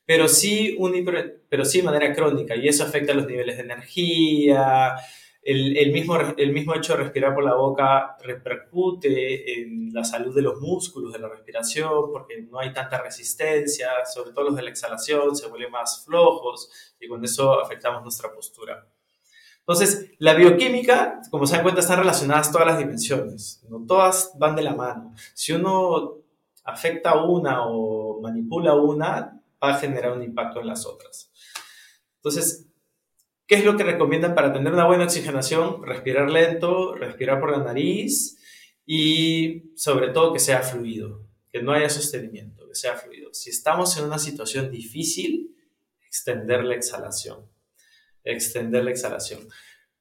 pero 0.05 0.27
sí, 0.27 0.75
un 0.79 0.93
pero 1.49 1.65
sí 1.65 1.79
de 1.79 1.85
manera 1.85 2.13
crónica 2.13 2.55
y 2.55 2.67
eso 2.67 2.83
afecta 2.83 3.13
los 3.13 3.27
niveles 3.27 3.57
de 3.57 3.63
energía, 3.63 4.95
el, 5.49 5.93
mismo, 5.93 6.17
el 6.35 6.51
mismo 6.51 6.75
hecho 6.75 6.93
de 6.93 7.03
respirar 7.03 7.33
por 7.33 7.45
la 7.45 7.55
boca 7.55 8.17
repercute 8.21 9.61
en 9.61 9.93
la 9.93 10.03
salud 10.03 10.35
de 10.35 10.41
los 10.41 10.59
músculos 10.59 11.13
de 11.13 11.19
la 11.19 11.29
respiración 11.29 12.11
porque 12.11 12.41
no 12.41 12.59
hay 12.59 12.73
tanta 12.73 13.01
resistencia, 13.01 13.87
sobre 14.13 14.33
todo 14.33 14.45
los 14.45 14.57
de 14.57 14.63
la 14.63 14.69
exhalación 14.69 15.37
se 15.37 15.47
vuelven 15.47 15.71
más 15.71 16.03
flojos 16.03 16.69
y 16.99 17.07
con 17.07 17.23
eso 17.23 17.61
afectamos 17.61 18.01
nuestra 18.01 18.33
postura. 18.33 18.89
Entonces, 19.59 20.11
la 20.19 20.33
bioquímica, 20.33 21.21
como 21.31 21.45
se 21.45 21.55
dan 21.55 21.63
cuenta, 21.63 21.79
están 21.79 21.99
relacionadas 21.99 22.51
todas 22.51 22.67
las 22.67 22.77
dimensiones, 22.77 23.63
no 23.69 23.85
todas 23.85 24.33
van 24.37 24.55
de 24.55 24.63
la 24.63 24.75
mano. 24.75 25.13
Si 25.33 25.53
uno 25.53 26.23
afecta 26.65 27.23
una 27.23 27.65
o 27.67 28.19
manipula 28.21 28.75
una, 28.75 29.41
va 29.63 29.75
a 29.75 29.79
generar 29.79 30.11
un 30.11 30.23
impacto 30.23 30.59
en 30.59 30.67
las 30.67 30.85
otras. 30.85 31.31
Entonces, 32.17 32.66
¿Qué 33.47 33.55
es 33.55 33.63
lo 33.63 33.77
que 33.77 33.85
recomiendan 33.85 34.35
para 34.35 34.51
tener 34.51 34.73
una 34.73 34.85
buena 34.85 35.05
oxigenación? 35.05 35.81
Respirar 35.81 36.29
lento, 36.29 36.93
respirar 36.95 37.39
por 37.39 37.51
la 37.51 37.63
nariz 37.63 38.37
y 38.85 39.71
sobre 39.77 40.09
todo 40.09 40.33
que 40.33 40.39
sea 40.39 40.61
fluido, 40.61 41.25
que 41.49 41.61
no 41.61 41.71
haya 41.71 41.89
sostenimiento, 41.89 42.67
que 42.67 42.75
sea 42.75 42.95
fluido. 42.97 43.33
Si 43.33 43.49
estamos 43.49 43.97
en 43.97 44.03
una 44.03 44.19
situación 44.19 44.69
difícil, 44.69 45.55
extender 46.05 46.65
la 46.65 46.75
exhalación. 46.75 47.49
Extender 48.25 48.83
la 48.83 48.91
exhalación. 48.91 49.47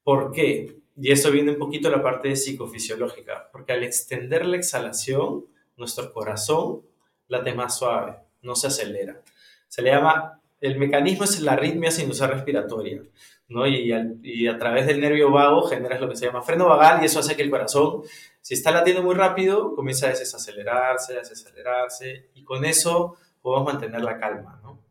¿Por 0.02 0.32
qué? 0.32 0.80
Y 0.96 1.12
eso 1.12 1.30
viene 1.30 1.52
un 1.52 1.59
poquito 1.59 1.88
de 1.88 1.96
la 1.96 2.02
parte 2.02 2.35
psicofisiológica, 2.35 3.48
porque 3.52 3.72
al 3.72 3.85
extender 3.85 4.44
la 4.44 4.56
exhalación, 4.56 5.46
nuestro 5.76 6.12
corazón 6.12 6.82
late 7.28 7.54
más 7.54 7.78
suave, 7.78 8.16
no 8.42 8.56
se 8.56 8.66
acelera. 8.66 9.22
Se 9.68 9.82
le 9.82 9.90
llama, 9.90 10.40
el 10.66 10.79
mecanismo 10.79 11.24
es 11.24 11.40
la 11.40 11.52
arritmia 11.52 11.90
sinusal 11.90 12.31
respiratoria. 12.31 13.02
¿no? 13.48 13.66
Y, 13.66 13.92
y, 14.22 14.48
a 14.48 14.59
través 14.59 14.87
del 14.87 15.00
nervio 15.00 15.31
vago 15.31 15.62
generas 15.62 16.00
lo 16.00 16.09
que 16.09 16.16
se 16.16 16.26
llama 16.26 16.42
freno 16.42 16.66
vagal 16.66 17.02
y 17.02 17.07
eso 17.07 17.20
hace 17.20 17.37
que 17.37 17.42
el 17.42 17.50
corazón, 17.50 18.02
si 18.40 18.55
está 18.55 18.72
latiendo 18.72 19.02
muy 19.02 19.14
rápido, 19.14 19.74
comienza 19.74 20.07
a 20.07 20.11
desacelerarse, 20.11 21.14
a 21.14 21.18
desacelerarse 21.18 22.31
y 22.35 22.42
con 22.42 22.64
eso 22.64 23.16
podemos 23.40 23.72
mantener 23.72 24.02
la 24.02 24.18
calma, 24.18 24.61
¿no? 24.62 24.85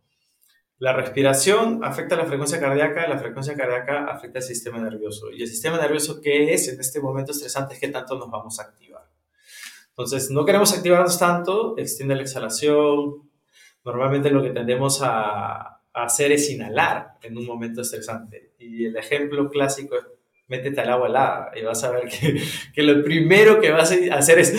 La 0.77 0.91
respiración 0.91 1.83
afecta 1.85 2.17
la 2.17 2.25
frecuencia 2.25 2.59
cardíaca, 2.59 3.07
la 3.07 3.17
frecuencia 3.17 3.55
cardíaca 3.55 4.05
afecta 4.05 4.39
el 4.39 4.43
sistema 4.43 4.77
nervioso. 4.77 5.31
Y 5.31 5.41
el 5.41 5.47
sistema 5.47 5.77
nervioso, 5.77 6.19
¿qué 6.21 6.53
es 6.53 6.67
en 6.67 6.79
este 6.81 6.99
momento 6.99 7.31
estresante? 7.31 7.75
Es 7.75 7.79
que 7.79 7.87
tanto 7.87 8.17
nos 8.17 8.29
vamos 8.29 8.59
a 8.59 8.63
activar. 8.63 9.09
Entonces, 9.89 10.29
no 10.31 10.43
queremos 10.43 10.73
activarnos 10.73 11.17
tanto, 11.17 11.77
extiende 11.77 12.15
la 12.15 12.23
exhalación. 12.23 13.29
Normalmente 13.85 14.31
lo 14.31 14.41
que 14.41 14.49
tendemos 14.49 14.99
a, 15.01 15.71
hacer 15.93 16.33
es 16.33 16.49
inhalar 16.49 17.13
en 17.21 17.37
un 17.37 17.45
momento 17.45 17.81
estresante. 17.81 18.53
Y 18.59 18.83
el 18.83 18.97
ejemplo 18.97 19.49
clásico 19.49 19.95
es 19.95 20.03
métete 20.47 20.81
al 20.81 20.89
agua 20.89 21.07
helada 21.07 21.51
y 21.55 21.63
vas 21.63 21.83
a 21.85 21.91
ver 21.91 22.09
que, 22.09 22.43
que, 22.73 22.83
lo 22.83 23.01
primero 23.01 23.61
que 23.61 23.71
vas 23.71 23.93
a 23.93 24.15
hacer 24.15 24.39
es, 24.39 24.53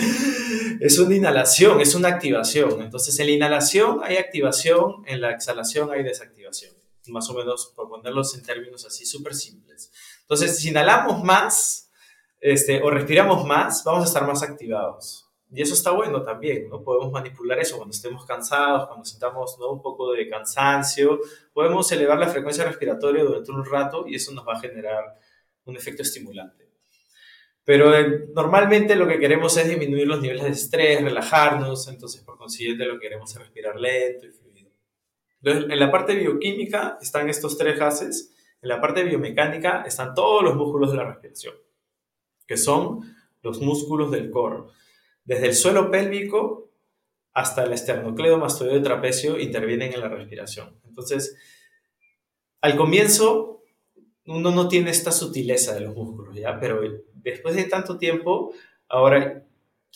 es 0.79 0.97
una 0.97 1.15
inhalación, 1.15 1.79
es 1.79 1.93
una 1.93 2.07
activación. 2.07 2.81
Entonces, 2.81 3.19
en 3.19 3.27
la 3.27 3.31
inhalación 3.33 3.99
hay 4.03 4.17
activación, 4.17 5.03
en 5.05 5.21
la 5.21 5.31
exhalación 5.31 5.91
hay 5.91 6.01
desactivación. 6.01 6.73
Más 7.09 7.29
o 7.29 7.35
menos, 7.35 7.71
por 7.75 7.87
ponerlos 7.87 8.35
en 8.35 8.43
términos 8.43 8.85
así 8.85 9.05
súper 9.05 9.35
simples. 9.35 9.91
Entonces, 10.21 10.57
si 10.57 10.69
inhalamos 10.69 11.23
más 11.23 11.91
este, 12.39 12.81
o 12.81 12.89
respiramos 12.89 13.45
más, 13.45 13.83
vamos 13.83 14.03
a 14.03 14.07
estar 14.07 14.25
más 14.25 14.43
activados. 14.43 15.26
Y 15.49 15.61
eso 15.61 15.73
está 15.73 15.91
bueno 15.91 16.23
también, 16.23 16.67
¿no? 16.67 16.83
Podemos 16.83 17.11
manipular 17.11 17.57
eso 17.59 17.77
cuando 17.77 17.95
estemos 17.95 18.25
cansados, 18.25 18.87
cuando 18.87 19.05
sintamos 19.05 19.57
¿no? 19.59 19.71
un 19.71 19.81
poco 19.81 20.11
de 20.11 20.29
cansancio. 20.29 21.19
Podemos 21.53 21.89
elevar 21.91 22.19
la 22.19 22.27
frecuencia 22.27 22.65
respiratoria 22.65 23.23
durante 23.23 23.51
un 23.51 23.63
rato 23.63 24.05
y 24.07 24.15
eso 24.15 24.33
nos 24.33 24.45
va 24.45 24.53
a 24.53 24.59
generar 24.59 25.17
un 25.63 25.77
efecto 25.77 26.01
estimulante. 26.01 26.67
Pero 27.63 27.97
eh, 27.97 28.29
normalmente 28.33 28.95
lo 28.95 29.07
que 29.07 29.19
queremos 29.19 29.55
es 29.57 29.67
disminuir 29.67 30.07
los 30.07 30.21
niveles 30.21 30.43
de 30.43 30.51
estrés, 30.51 31.01
relajarnos, 31.01 31.87
entonces 31.89 32.21
por 32.21 32.37
consiguiente 32.37 32.85
lo 32.85 32.93
que 32.93 33.01
queremos 33.01 33.31
es 33.31 33.39
respirar 33.39 33.77
lento 33.77 34.25
y 34.25 34.31
fluido. 34.31 34.71
Entonces, 35.41 35.71
en 35.71 35.79
la 35.79 35.91
parte 35.91 36.15
bioquímica 36.15 36.97
están 37.01 37.29
estos 37.29 37.57
tres 37.57 37.77
gases, 37.77 38.33
en 38.61 38.69
la 38.69 38.79
parte 38.79 39.03
biomecánica 39.03 39.83
están 39.85 40.13
todos 40.13 40.43
los 40.43 40.55
músculos 40.55 40.91
de 40.91 40.97
la 40.97 41.05
respiración, 41.05 41.55
que 42.47 42.57
son 42.57 43.01
los 43.41 43.59
músculos 43.61 44.11
del 44.11 44.31
core. 44.31 44.63
Desde 45.27 45.47
el 45.47 45.55
suelo 45.55 45.91
pélvico 45.91 46.71
hasta 47.33 47.65
el 47.65 47.73
esternocleidomastoideo 47.73 48.81
trapecio 48.81 49.37
intervienen 49.37 49.93
en 49.93 49.99
la 49.99 50.07
respiración. 50.07 50.79
Entonces, 50.87 51.37
al 52.61 52.77
comienzo 52.77 53.61
uno 54.25 54.51
no 54.51 54.69
tiene 54.69 54.89
esta 54.89 55.11
sutileza 55.11 55.73
de 55.73 55.81
los 55.81 55.95
músculos, 55.95 56.33
¿ya? 56.35 56.57
Pero 56.59 56.81
después 57.13 57.55
de 57.55 57.65
tanto 57.65 57.97
tiempo, 57.97 58.53
ahora, 58.87 59.43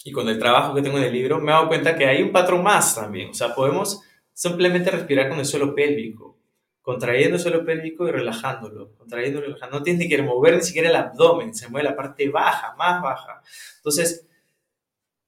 y 0.04 0.12
con 0.12 0.28
el 0.28 0.38
trabajo 0.38 0.76
que 0.76 0.82
tengo 0.82 0.98
en 0.98 1.06
el 1.06 1.14
libro, 1.14 1.40
me 1.40 1.52
he 1.52 1.56
dado 1.56 1.70
cuenta 1.70 1.98
que 1.98 2.06
hay 2.06 2.22
un 2.22 2.34
patrón 2.34 2.62
más 2.62 2.94
también. 2.94 3.30
O 3.30 3.34
sea, 3.34 3.56
podemos 3.56 4.02
simplemente 4.34 4.92
respirar 4.92 5.30
con 5.30 5.40
el 5.40 5.46
suelo 5.46 5.74
pélvico, 5.74 6.38
contrayendo 6.82 7.38
el 7.38 7.42
suelo 7.42 7.64
pélvico 7.64 8.06
y 8.06 8.12
relajándolo, 8.12 8.94
contrayendo 8.98 9.40
y 9.40 9.44
relajando. 9.44 9.80
No 9.80 9.84
tienes 9.84 10.02
ni 10.02 10.10
que 10.10 10.22
mover 10.22 10.58
ni 10.58 10.62
siquiera 10.62 10.90
el 10.90 10.96
abdomen, 10.96 11.54
se 11.54 11.70
mueve 11.70 11.90
la 11.90 11.96
parte 11.96 12.28
baja, 12.30 12.76
más 12.76 13.02
baja. 13.02 13.42
Entonces, 13.78 14.28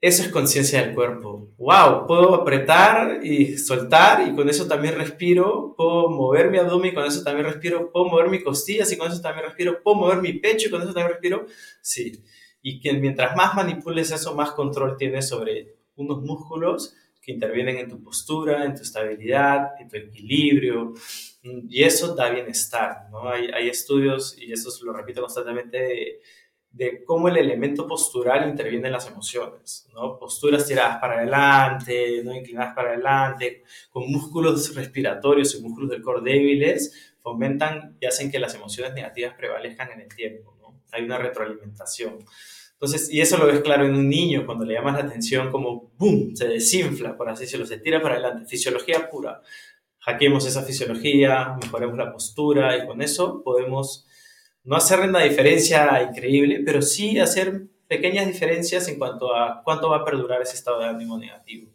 eso 0.04 0.22
es 0.22 0.28
conciencia 0.28 0.84
del 0.84 0.94
cuerpo. 0.94 1.54
¡Wow! 1.58 2.08
Puedo 2.08 2.36
apretar 2.36 3.26
y 3.26 3.58
soltar 3.58 4.28
y 4.28 4.36
con 4.36 4.50
eso 4.50 4.68
también 4.68 4.96
respiro. 4.96 5.74
Puedo 5.78 6.10
mover 6.10 6.52
mi 6.52 6.58
abdomen 6.58 6.92
y 6.92 6.94
con 6.94 7.06
eso 7.06 7.24
también 7.24 7.46
respiro. 7.46 7.90
Puedo 7.90 8.08
mover 8.08 8.28
mis 8.28 8.44
costillas 8.44 8.92
y 8.92 8.98
con 8.98 9.10
eso 9.10 9.22
también 9.22 9.46
respiro. 9.46 9.82
Puedo 9.82 9.96
mover 9.96 10.18
mi 10.18 10.34
pecho 10.34 10.68
y 10.68 10.72
con 10.72 10.82
eso 10.82 10.94
también 10.94 11.14
respiro. 11.14 11.46
Sí. 11.80 12.22
Y 12.62 12.82
que 12.82 12.92
mientras 12.92 13.34
más 13.38 13.56
manipules 13.56 14.12
eso, 14.12 14.36
más 14.36 14.52
control 14.52 14.98
tienes 14.98 15.30
sobre 15.30 15.78
unos 15.96 16.22
músculos 16.22 16.94
que 17.22 17.32
intervienen 17.32 17.78
en 17.78 17.88
tu 17.88 18.04
postura, 18.04 18.66
en 18.66 18.76
tu 18.76 18.82
estabilidad, 18.82 19.80
en 19.80 19.88
tu 19.88 19.96
equilibrio. 19.96 20.96
Y 21.42 21.82
eso 21.82 22.14
da 22.14 22.30
bienestar, 22.30 23.08
¿no? 23.10 23.30
Hay, 23.30 23.46
hay 23.54 23.70
estudios, 23.70 24.38
y 24.38 24.52
eso 24.52 24.70
lo 24.84 24.92
repito 24.92 25.22
constantemente, 25.22 26.20
de 26.74 27.04
cómo 27.04 27.30
el 27.30 27.38
elemento 27.38 27.88
postural 27.88 28.50
interviene 28.50 28.88
en 28.88 28.94
las 28.94 29.08
emociones, 29.08 29.88
¿no? 29.94 30.18
Posturas 30.18 30.66
tiradas 30.66 30.98
para 30.98 31.20
adelante, 31.20 32.22
no 32.24 32.34
inclinadas 32.34 32.74
para 32.74 32.90
adelante, 32.90 33.64
con 33.92 34.12
músculos 34.12 34.76
respiratorios 34.76 35.54
y 35.54 35.62
músculos 35.62 35.92
del 35.92 36.02
core 36.02 36.32
débiles, 36.32 37.16
fomentan 37.22 37.96
y 38.02 38.08
hacen 38.08 38.32
que 38.32 38.40
las 38.40 38.56
emociones 38.56 38.94
negativas 38.96 39.36
prevalezcan 39.36 39.92
en 39.92 40.02
el 40.02 40.16
tiempo, 40.16 40.58
¿no? 40.60 40.82
Hay 40.92 41.04
una 41.04 41.20
retroalimentación. 41.20 42.26
Entonces, 42.74 43.08
y 43.14 43.22
eso 43.22 43.38
lo 43.38 43.46
ves 43.46 43.62
claro 43.62 43.86
en 43.86 43.94
un 43.94 44.10
niño, 44.10 44.44
cuando 44.46 44.66
le 44.66 44.74
llamas 44.74 44.96
la 44.96 45.08
atención 45.08 45.52
como 45.52 45.92
¡boom! 45.98 46.36
se 46.36 46.48
desinfla, 46.48 47.16
por 47.16 47.30
así 47.30 47.44
decirlo, 47.44 47.68
se 47.68 47.78
tira 47.78 48.02
para 48.02 48.16
adelante, 48.16 48.50
fisiología 48.50 49.12
pura. 49.12 49.42
Hackeemos 50.00 50.46
esa 50.48 50.64
fisiología, 50.64 51.56
mejoremos 51.62 51.98
la 51.98 52.12
postura 52.12 52.76
y 52.78 52.88
con 52.88 53.04
eso 53.04 53.44
podemos 53.44 54.08
no 54.64 54.76
hacer 54.76 55.02
una 55.02 55.20
diferencia 55.20 56.02
increíble, 56.04 56.62
pero 56.66 56.82
sí 56.82 57.20
hacer 57.20 57.68
pequeñas 57.88 58.28
diferencias 58.28 58.88
en 58.88 58.98
cuanto 58.98 59.36
a 59.36 59.62
cuánto 59.64 59.90
va 59.90 59.98
a 59.98 60.06
perdurar 60.06 60.42
ese 60.42 60.56
estado 60.56 60.80
de 60.80 60.86
ánimo 60.86 61.18
negativo. 61.18 61.72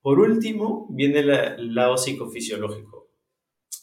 Por 0.00 0.20
último, 0.20 0.86
viene 0.90 1.20
el 1.20 1.74
lado 1.74 1.96
psicofisiológico. 1.96 3.08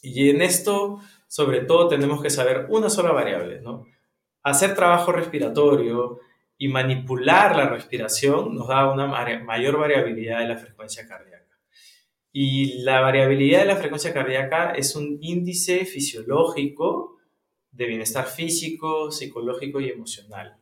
Y 0.02 0.30
en 0.30 0.40
esto, 0.40 1.00
sobre 1.26 1.60
todo, 1.62 1.88
tenemos 1.88 2.22
que 2.22 2.30
saber 2.30 2.66
una 2.68 2.88
sola 2.90 3.10
variable. 3.10 3.60
Hacer 4.44 4.76
trabajo 4.76 5.10
respiratorio 5.10 6.20
y 6.58 6.68
manipular 6.68 7.56
la 7.56 7.68
respiración 7.68 8.54
nos 8.54 8.68
da 8.68 8.92
una 8.92 9.06
mayor 9.06 9.78
variabilidad 9.78 10.40
de 10.40 10.48
la 10.48 10.56
frecuencia 10.56 11.08
cardíaca. 11.08 11.41
Y 12.32 12.82
la 12.82 13.00
variabilidad 13.00 13.60
de 13.60 13.66
la 13.66 13.76
frecuencia 13.76 14.14
cardíaca 14.14 14.72
es 14.72 14.96
un 14.96 15.18
índice 15.20 15.84
fisiológico 15.84 17.18
de 17.70 17.86
bienestar 17.86 18.26
físico, 18.26 19.10
psicológico 19.10 19.80
y 19.80 19.90
emocional. 19.90 20.56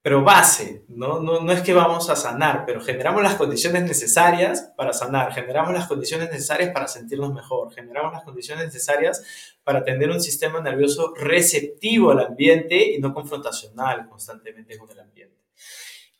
Pero 0.00 0.24
base, 0.24 0.84
¿no? 0.88 1.20
No, 1.20 1.40
no 1.40 1.52
es 1.52 1.60
que 1.60 1.74
vamos 1.74 2.10
a 2.10 2.16
sanar, 2.16 2.64
pero 2.66 2.80
generamos 2.80 3.22
las 3.22 3.36
condiciones 3.36 3.84
necesarias 3.84 4.72
para 4.76 4.92
sanar, 4.92 5.32
generamos 5.32 5.72
las 5.72 5.86
condiciones 5.86 6.28
necesarias 6.28 6.70
para 6.70 6.88
sentirnos 6.88 7.32
mejor, 7.32 7.72
generamos 7.72 8.12
las 8.12 8.24
condiciones 8.24 8.64
necesarias 8.64 9.54
para 9.62 9.84
tener 9.84 10.10
un 10.10 10.20
sistema 10.20 10.60
nervioso 10.60 11.14
receptivo 11.14 12.10
al 12.10 12.18
ambiente 12.18 12.94
y 12.94 12.98
no 12.98 13.14
confrontacional 13.14 14.08
constantemente 14.08 14.76
con 14.76 14.90
el 14.90 14.98
ambiente. 14.98 15.36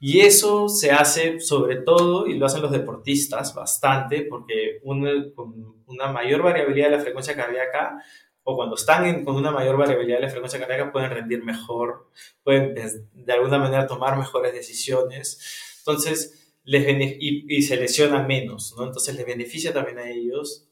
Y 0.05 0.23
eso 0.23 0.69
se 0.69 0.91
hace 0.91 1.39
sobre 1.39 1.77
todo, 1.77 2.27
y 2.27 2.37
lo 2.37 2.47
hacen 2.47 2.61
los 2.61 2.73
deportistas 2.73 3.55
bastante, 3.55 4.23
porque 4.23 4.81
con 4.83 5.77
una 5.87 6.11
mayor 6.11 6.43
variabilidad 6.43 6.91
de 6.91 6.97
la 6.97 7.03
frecuencia 7.03 7.37
cardíaca 7.37 8.03
o 8.43 8.57
cuando 8.57 8.75
están 8.75 9.25
con 9.25 9.37
una 9.37 9.53
mayor 9.53 9.77
variabilidad 9.77 10.17
de 10.17 10.23
la 10.23 10.29
frecuencia 10.29 10.59
cardíaca 10.59 10.91
pueden 10.91 11.13
rendir 11.13 11.45
mejor, 11.45 12.11
pueden 12.43 12.75
de 13.13 13.33
alguna 13.33 13.59
manera 13.59 13.87
tomar 13.87 14.19
mejores 14.19 14.53
decisiones. 14.53 15.39
Entonces, 15.79 16.53
les 16.65 16.85
y, 17.21 17.45
y, 17.49 17.63
se 17.63 17.77
lesionan 17.77 18.27
menos, 18.27 18.75
¿no? 18.77 18.83
Entonces 18.83 19.15
les 19.15 19.25
beneficia 19.25 19.73
también 19.73 20.01
a 20.01 20.11
ellos 20.11 20.69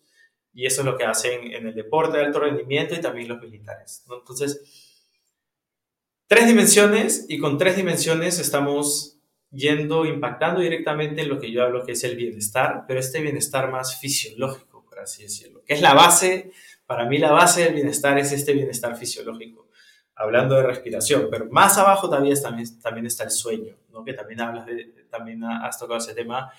y 0.53 0.66
eso 0.66 0.81
es 0.81 0.87
lo 0.87 0.99
que 0.99 1.05
hacen 1.05 1.53
en 1.53 1.69
el 1.69 1.75
deporte 1.77 2.19
de 2.19 2.25
alto 2.25 2.40
rendimiento 2.40 2.97
y 2.97 3.01
también 3.01 3.29
los 3.29 3.40
militares, 3.40 4.03
¿no? 4.09 4.19
Entonces, 4.19 4.99
tres 6.27 6.49
dimensiones 6.49 7.27
y 7.29 7.38
con 7.38 7.59
tres 7.59 7.77
dimensiones 7.77 8.40
estamos 8.40 9.19
yendo, 9.50 10.04
impactando 10.04 10.60
directamente 10.60 11.22
en 11.22 11.28
lo 11.28 11.38
que 11.38 11.50
yo 11.50 11.62
hablo 11.62 11.84
que 11.84 11.92
es 11.92 12.04
el 12.04 12.16
bienestar, 12.16 12.84
pero 12.86 13.00
este 13.00 13.20
bienestar 13.20 13.70
más 13.70 13.98
fisiológico, 13.98 14.84
por 14.84 15.00
así 15.00 15.24
decirlo, 15.24 15.62
que 15.64 15.74
es 15.74 15.80
la 15.80 15.94
base 15.94 16.52
para 16.90 17.04
mí 17.04 17.18
la 17.18 17.30
base 17.30 17.62
del 17.62 17.74
bienestar 17.74 18.18
es 18.18 18.32
este 18.32 18.52
bienestar 18.52 18.96
fisiológico, 18.96 19.68
hablando 20.16 20.56
de 20.56 20.64
respiración, 20.64 21.28
pero 21.30 21.46
más 21.48 21.78
abajo 21.78 22.10
también, 22.10 22.34
también, 22.42 22.80
también 22.80 23.06
está 23.06 23.22
el 23.22 23.30
sueño, 23.30 23.76
¿no? 23.92 24.02
que 24.02 24.12
también, 24.12 24.40
hablas 24.40 24.66
de, 24.66 25.06
también 25.08 25.44
has 25.44 25.78
tocado 25.78 25.98
ese 25.98 26.14
tema. 26.14 26.50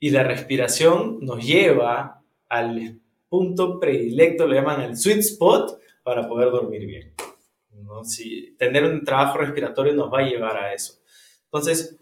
Y 0.00 0.10
la 0.10 0.24
respiración 0.24 1.18
nos 1.20 1.46
lleva 1.46 2.20
al 2.48 2.98
punto 3.28 3.78
predilecto, 3.78 4.44
lo 4.44 4.54
llaman 4.54 4.80
el 4.80 4.96
sweet 4.96 5.18
spot, 5.18 5.80
para 6.02 6.26
poder 6.26 6.50
dormir 6.50 6.84
bien. 6.84 7.14
¿no? 7.84 8.02
Si 8.02 8.56
tener 8.58 8.82
un 8.82 9.04
trabajo 9.04 9.38
respiratorio 9.38 9.94
nos 9.94 10.12
va 10.12 10.18
a 10.18 10.28
llevar 10.28 10.56
a 10.56 10.74
eso. 10.74 10.97
Entonces, 11.50 11.98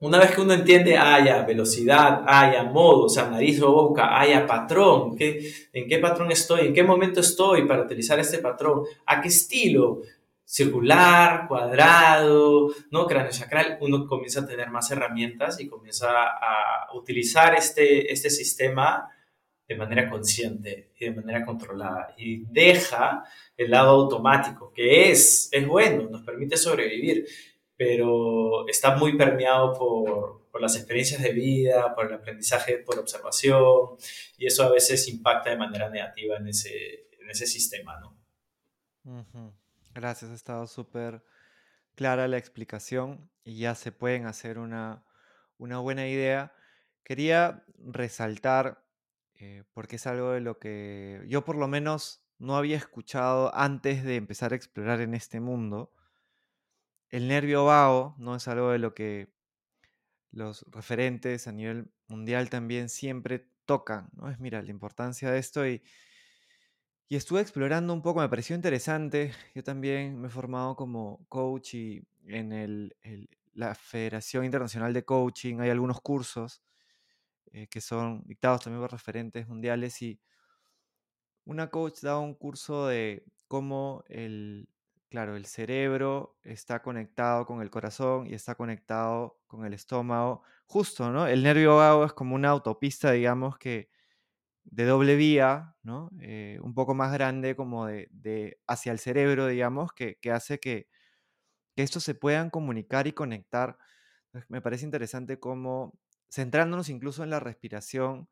una 0.00 0.18
vez 0.18 0.32
que 0.32 0.40
uno 0.40 0.54
entiende, 0.54 0.96
haya 0.96 1.42
velocidad, 1.42 2.24
haya 2.26 2.64
modo, 2.64 3.04
o 3.04 3.08
sea, 3.08 3.28
nariz 3.28 3.60
o 3.62 3.70
boca, 3.70 4.18
haya 4.18 4.46
patrón, 4.46 5.14
¿qué, 5.14 5.52
¿en 5.72 5.86
qué 5.88 5.98
patrón 5.98 6.32
estoy? 6.32 6.68
¿En 6.68 6.74
qué 6.74 6.82
momento 6.82 7.20
estoy 7.20 7.66
para 7.66 7.82
utilizar 7.82 8.18
este 8.18 8.38
patrón? 8.38 8.84
¿A 9.06 9.20
qué 9.20 9.28
estilo? 9.28 10.00
Circular, 10.42 11.46
cuadrado, 11.46 12.68
¿no? 12.90 13.06
Cráneo 13.06 13.32
sacral, 13.32 13.78
uno 13.82 14.06
comienza 14.06 14.40
a 14.40 14.46
tener 14.46 14.70
más 14.70 14.90
herramientas 14.90 15.60
y 15.60 15.68
comienza 15.68 16.08
a 16.10 16.88
utilizar 16.94 17.54
este, 17.54 18.10
este 18.10 18.30
sistema 18.30 19.06
de 19.70 19.76
manera 19.76 20.10
consciente 20.10 20.90
y 20.98 21.04
de 21.04 21.12
manera 21.12 21.44
controlada 21.44 22.12
y 22.16 22.44
deja 22.46 23.22
el 23.56 23.70
lado 23.70 23.90
automático, 23.90 24.72
que 24.72 25.12
es, 25.12 25.48
es 25.52 25.64
bueno, 25.64 26.08
nos 26.10 26.22
permite 26.22 26.56
sobrevivir, 26.56 27.24
pero 27.80 28.68
está 28.68 28.94
muy 28.94 29.16
permeado 29.16 29.72
por, 29.72 30.60
las 30.60 30.76
experiencias 30.76 31.22
de 31.22 31.32
vida, 31.32 31.94
por 31.94 32.08
el 32.08 32.12
aprendizaje 32.12 32.76
por 32.76 32.98
observación, 32.98 33.96
y 34.36 34.44
eso 34.44 34.64
a 34.64 34.70
veces 34.70 35.08
impacta 35.08 35.48
de 35.48 35.56
manera 35.56 35.88
negativa 35.88 36.36
en 36.36 36.48
ese, 36.48 37.08
en 37.18 37.30
ese 37.30 37.46
sistema, 37.46 37.98
¿no? 37.98 39.56
Gracias, 39.94 40.30
ha 40.30 40.34
estado 40.34 40.66
súper 40.66 41.24
clara 41.94 42.28
la 42.28 42.36
explicación 42.36 43.30
y 43.44 43.60
ya 43.60 43.74
se 43.74 43.92
pueden 43.92 44.26
hacer 44.26 44.58
una, 44.58 45.06
una 45.56 45.78
buena 45.78 46.06
idea. 46.06 46.52
Quería 47.02 47.64
resaltar, 47.78 48.84
eh, 49.36 49.64
porque 49.72 49.96
es 49.96 50.06
algo 50.06 50.32
de 50.32 50.42
lo 50.42 50.58
que 50.58 51.24
yo 51.28 51.46
por 51.46 51.56
lo 51.56 51.66
menos 51.66 52.26
no 52.38 52.58
había 52.58 52.76
escuchado 52.76 53.54
antes 53.54 54.04
de 54.04 54.16
empezar 54.16 54.52
a 54.52 54.56
explorar 54.56 55.00
en 55.00 55.14
este 55.14 55.40
mundo. 55.40 55.94
El 57.10 57.28
nervio 57.28 57.64
vago 57.64 58.14
no 58.18 58.36
es 58.36 58.48
algo 58.48 58.70
de 58.70 58.78
lo 58.78 58.94
que 58.94 59.32
los 60.30 60.64
referentes 60.70 61.48
a 61.48 61.52
nivel 61.52 61.92
mundial 62.08 62.50
también 62.50 62.88
siempre 62.88 63.50
tocan, 63.64 64.10
¿no? 64.12 64.30
Es, 64.30 64.38
mira, 64.40 64.62
la 64.62 64.70
importancia 64.70 65.30
de 65.30 65.38
esto 65.38 65.66
y, 65.66 65.82
y 67.08 67.16
estuve 67.16 67.40
explorando 67.40 67.92
un 67.92 68.02
poco, 68.02 68.20
me 68.20 68.28
pareció 68.28 68.54
interesante. 68.54 69.32
Yo 69.54 69.64
también 69.64 70.20
me 70.20 70.28
he 70.28 70.30
formado 70.30 70.76
como 70.76 71.26
coach 71.28 71.74
y 71.74 72.02
en 72.24 72.52
el, 72.52 72.96
la 73.52 73.74
Federación 73.74 74.44
Internacional 74.44 74.92
de 74.92 75.04
Coaching 75.04 75.60
hay 75.60 75.70
algunos 75.70 76.00
cursos 76.00 76.62
eh, 77.52 77.66
que 77.68 77.80
son 77.80 78.22
dictados 78.26 78.62
también 78.62 78.80
por 78.82 78.92
referentes 78.92 79.48
mundiales 79.48 80.00
y 80.02 80.20
una 81.44 81.68
coach 81.70 82.00
da 82.02 82.18
un 82.18 82.34
curso 82.34 82.86
de 82.86 83.24
cómo 83.48 84.04
el, 84.08 84.68
claro, 85.10 85.36
el 85.36 85.46
cerebro 85.46 86.38
está 86.42 86.82
conectado 86.82 87.46
con 87.46 87.60
el 87.62 87.70
corazón 87.70 88.26
y 88.26 88.34
está 88.34 88.54
conectado 88.54 89.40
con 89.46 89.64
el 89.66 89.74
estómago. 89.74 90.42
Justo, 90.66 91.10
¿no? 91.10 91.26
El 91.26 91.42
nervio 91.42 91.76
vago 91.76 92.04
es 92.04 92.12
como 92.12 92.34
una 92.36 92.50
autopista, 92.50 93.12
digamos, 93.12 93.58
que 93.58 93.90
de 94.64 94.84
doble 94.86 95.16
vía, 95.16 95.76
¿no? 95.82 96.10
Eh, 96.20 96.58
un 96.62 96.74
poco 96.74 96.94
más 96.94 97.12
grande 97.12 97.56
como 97.56 97.86
de, 97.86 98.60
hacia 98.66 98.92
el 98.92 99.00
cerebro, 99.00 99.46
digamos, 99.48 99.92
que, 99.94 100.18
hace 100.32 100.60
que, 100.60 100.88
que 101.76 101.82
estos 101.84 102.04
se 102.04 102.14
puedan 102.14 102.50
comunicar 102.50 103.06
y 103.06 103.12
conectar. 103.12 103.78
Me 104.48 104.62
parece 104.62 104.84
interesante 104.86 105.40
cómo, 105.40 105.98
centrándonos 106.30 106.88
incluso 106.90 107.24
en 107.24 107.30
la 107.30 107.40
respiración, 107.40 108.28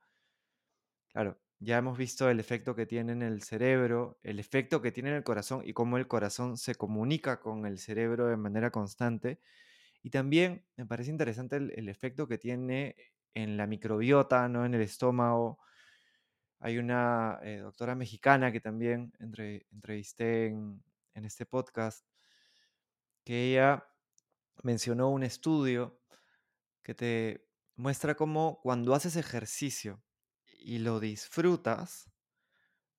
claro, 1.12 1.38
ya 1.61 1.79
hemos 1.79 1.99
visto 1.99 2.31
el 2.31 2.38
efecto 2.40 2.75
que 2.75 2.87
tiene 2.87 3.12
en 3.12 3.23
el 3.23 3.42
cerebro, 3.42 4.18
el 4.23 4.38
efecto 4.38 4.81
que 4.81 4.92
tiene 4.92 5.11
en 5.11 5.16
el 5.16 5.25
corazón 5.25 5.62
y 5.64 5.73
cómo 5.73 5.97
el 5.99 6.07
corazón 6.07 6.57
se 6.57 6.77
comunica 6.77 7.40
con 7.40 7.66
el 7.66 7.79
cerebro 7.79 8.27
de 8.27 8.37
manera 8.37 8.71
constante. 8.71 9.40
Y 10.03 10.11
también 10.11 10.64
me 10.77 10.87
parece 10.87 11.11
interesante 11.11 11.57
el, 11.57 11.88
efecto 11.88 12.29
que 12.29 12.38
tiene 12.38 12.97
en 13.35 13.57
la 13.57 13.66
microbiota, 13.66 14.49
¿no? 14.49 14.64
en 14.64 14.75
el 14.75 14.83
estómago. 14.83 15.59
Hay 16.61 16.79
una 16.79 17.40
eh, 17.42 17.59
doctora 17.59 17.94
mexicana 17.97 18.53
que 18.53 18.61
también 18.61 19.12
entrevisté 19.18 20.47
en, 20.47 20.83
en 21.14 21.25
este 21.25 21.47
podcast, 21.47 22.05
que 23.25 23.51
ella 23.51 23.85
mencionó 24.62 25.11
un 25.11 25.25
estudio 25.25 26.01
que 26.83 26.94
te 26.94 27.49
muestra 27.77 28.14
cómo 28.14 28.61
cuando 28.62 28.94
haces 28.94 29.16
ejercicio, 29.16 30.03
y 30.69 30.79
lo 30.81 31.01
disfrutas, 31.01 32.11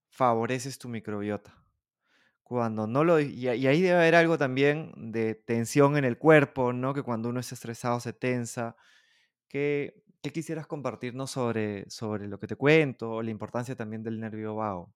favoreces 0.07 0.79
tu 0.79 0.89
microbiota. 0.89 1.55
Cuando 2.41 2.87
no 2.87 3.03
lo... 3.03 3.19
Y, 3.19 3.47
ahí 3.47 3.81
debe 3.81 3.95
haber 3.95 4.15
algo 4.15 4.39
también 4.39 4.91
de 4.97 5.35
tensión 5.35 5.95
en 5.95 6.03
el 6.03 6.17
cuerpo, 6.17 6.73
¿no? 6.73 6.95
Que 6.95 7.03
cuando 7.03 7.29
uno 7.29 7.39
está 7.39 7.53
estresado 7.53 7.99
se 7.99 8.11
tensa. 8.11 8.75
¿Qué, 9.47 10.03
qué 10.23 10.31
quisieras 10.31 10.65
compartirnos 10.65 11.29
sobre, 11.29 11.87
sobre 11.91 12.27
lo 12.27 12.39
que 12.39 12.47
te 12.47 12.55
cuento 12.55 13.21
la 13.21 13.29
importancia 13.29 13.75
también 13.75 14.01
del 14.01 14.19
nervio 14.19 14.55
vago? 14.55 14.91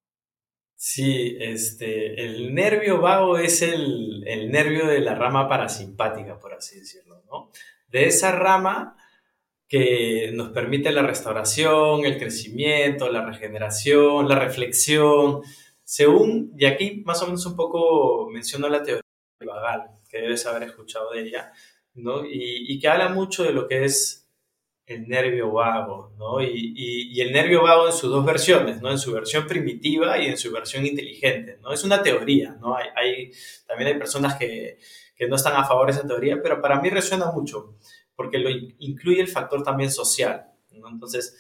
Sí, 0.76 1.38
este, 1.40 2.26
el 2.26 2.56
nervio 2.56 3.00
vago 3.00 3.38
es 3.38 3.62
el, 3.62 4.24
el 4.26 4.52
nervio 4.52 4.88
de 4.88 5.00
la 5.00 5.14
rama 5.14 5.48
parasimpática, 5.48 6.40
por 6.40 6.56
así 6.56 6.80
decirlo, 6.80 7.22
¿no? 7.28 7.52
De 7.88 8.08
esa 8.08 8.32
rama 8.32 8.98
que 9.74 10.30
nos 10.32 10.50
permite 10.50 10.92
la 10.92 11.02
restauración, 11.02 12.06
el 12.06 12.20
crecimiento, 12.20 13.12
la 13.12 13.26
regeneración, 13.26 14.30
la 14.30 14.36
reflexión, 14.36 15.42
según, 15.84 16.54
y 16.56 16.66
aquí 16.66 17.02
más 17.04 17.24
o 17.24 17.26
menos 17.26 17.44
un 17.48 17.56
poco 17.56 18.30
menciono 18.30 18.70
la 18.70 18.84
teoría 18.84 19.02
vagal, 19.44 19.90
que 20.08 20.20
debes 20.20 20.46
haber 20.46 20.62
escuchado 20.70 21.10
de 21.14 21.22
ella, 21.24 21.52
¿no? 21.96 22.22
Y, 22.24 22.78
que 22.80 22.88
habla 22.88 23.10
mucho 23.10 23.44
de 23.44 23.52
lo 23.52 23.68
que 23.68 23.86
es 23.86 24.30
el 24.86 25.08
nervio 25.08 25.52
vago, 25.52 26.14
¿no? 26.20 26.40
Y, 26.40 27.20
el 27.20 27.32
nervio 27.34 27.64
vago 27.64 27.88
en 27.88 27.94
sus 27.94 28.12
dos 28.12 28.24
versiones, 28.24 28.80
¿no? 28.80 28.92
En 28.92 29.00
su 29.00 29.12
versión 29.12 29.48
primitiva 29.48 30.20
y 30.20 30.28
en 30.28 30.38
su 30.38 30.52
versión 30.52 30.86
inteligente, 30.86 31.58
¿no? 31.64 31.74
Es 31.74 31.84
una 31.84 32.04
teoría, 32.04 32.56
¿no? 32.62 32.76
Hay 32.76 33.32
también 33.66 33.88
hay 33.88 33.98
personas 33.98 34.36
que, 34.36 34.78
que 35.16 35.28
no 35.28 35.36
están 35.36 35.56
a 35.56 35.66
favor 35.66 35.88
de 35.88 35.94
esa 35.94 36.08
teoría, 36.08 36.40
pero 36.44 36.62
para 36.62 36.80
mí 36.80 36.92
resuena 36.92 37.32
mucho 37.32 37.76
porque 38.16 38.40
lo 38.40 38.50
incluye 38.80 39.22
el 39.22 39.28
factor 39.28 39.64
también 39.64 39.92
social. 39.92 40.48
Entonces, 40.72 41.38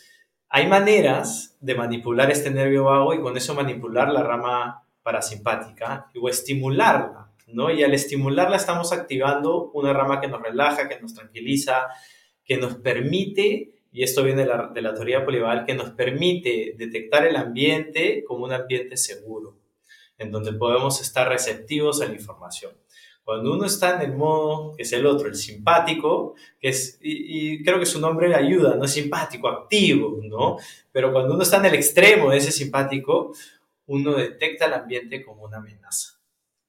hay 0.49 0.67
maneras 0.67 1.57
de 1.61 1.75
manipular 1.75 2.29
este 2.29 2.51
nervio 2.51 2.85
vago 2.85 3.13
y 3.13 3.21
con 3.21 3.35
eso 3.35 3.55
manipular 3.55 4.09
la 4.11 4.23
rama 4.23 4.83
parasimpática 5.01 6.11
o 6.19 6.29
estimularla, 6.29 7.31
¿no? 7.47 7.71
Y 7.71 7.83
al 7.83 7.93
estimularla 7.93 8.57
estamos 8.57 8.93
activando 8.93 9.71
una 9.71 9.93
rama 9.93 10.21
que 10.21 10.27
nos 10.27 10.41
relaja, 10.41 10.87
que 10.87 10.99
nos 10.99 11.13
tranquiliza, 11.13 11.87
que 12.45 12.57
nos 12.57 12.75
permite, 12.75 13.73
y 13.91 14.03
esto 14.03 14.23
viene 14.23 14.45
de 14.45 14.81
la, 14.81 14.93
teoría 14.93 15.25
polivagal, 15.25 15.65
que 15.65 15.75
nos 15.75 15.91
permite 15.91 16.73
detectar 16.77 17.25
el 17.25 17.35
ambiente 17.35 18.23
como 18.23 18.45
un 18.45 18.53
ambiente 18.53 18.97
seguro, 18.97 19.57
en 20.17 20.31
donde 20.31 20.53
podemos 20.53 21.01
estar 21.01 21.29
receptivos 21.29 22.01
a 22.01 22.05
la 22.05 22.13
información. 22.13 22.73
Cuando 23.23 23.53
uno 23.53 23.65
está 23.65 23.95
en 23.95 24.11
el 24.11 24.17
modo, 24.17 24.75
que 24.75 24.83
es 24.83 24.91
el 24.91 25.05
otro, 25.05 25.29
el 25.29 25.35
simpático, 25.35 26.35
que 26.59 26.69
es, 26.69 26.99
y, 27.01 27.63
creo 27.63 27.79
que 27.79 27.85
su 27.85 28.01
nombre 28.01 28.35
ayuda, 28.35 28.75
no 28.75 28.85
simpático, 28.85 29.47
activo, 29.47 30.19
¿no? 30.23 30.57
Pero 30.91 31.13
cuando 31.13 31.33
uno 31.33 31.43
está 31.43 31.57
en 31.57 31.65
el 31.65 31.75
extremo 31.75 32.31
de 32.31 32.37
ese 32.37 32.51
simpático, 32.51 33.33
uno 33.85 34.15
detecta 34.15 34.65
el 34.65 34.73
ambiente 34.73 35.23
como 35.23 35.43
una 35.43 35.57
amenaza, 35.57 36.19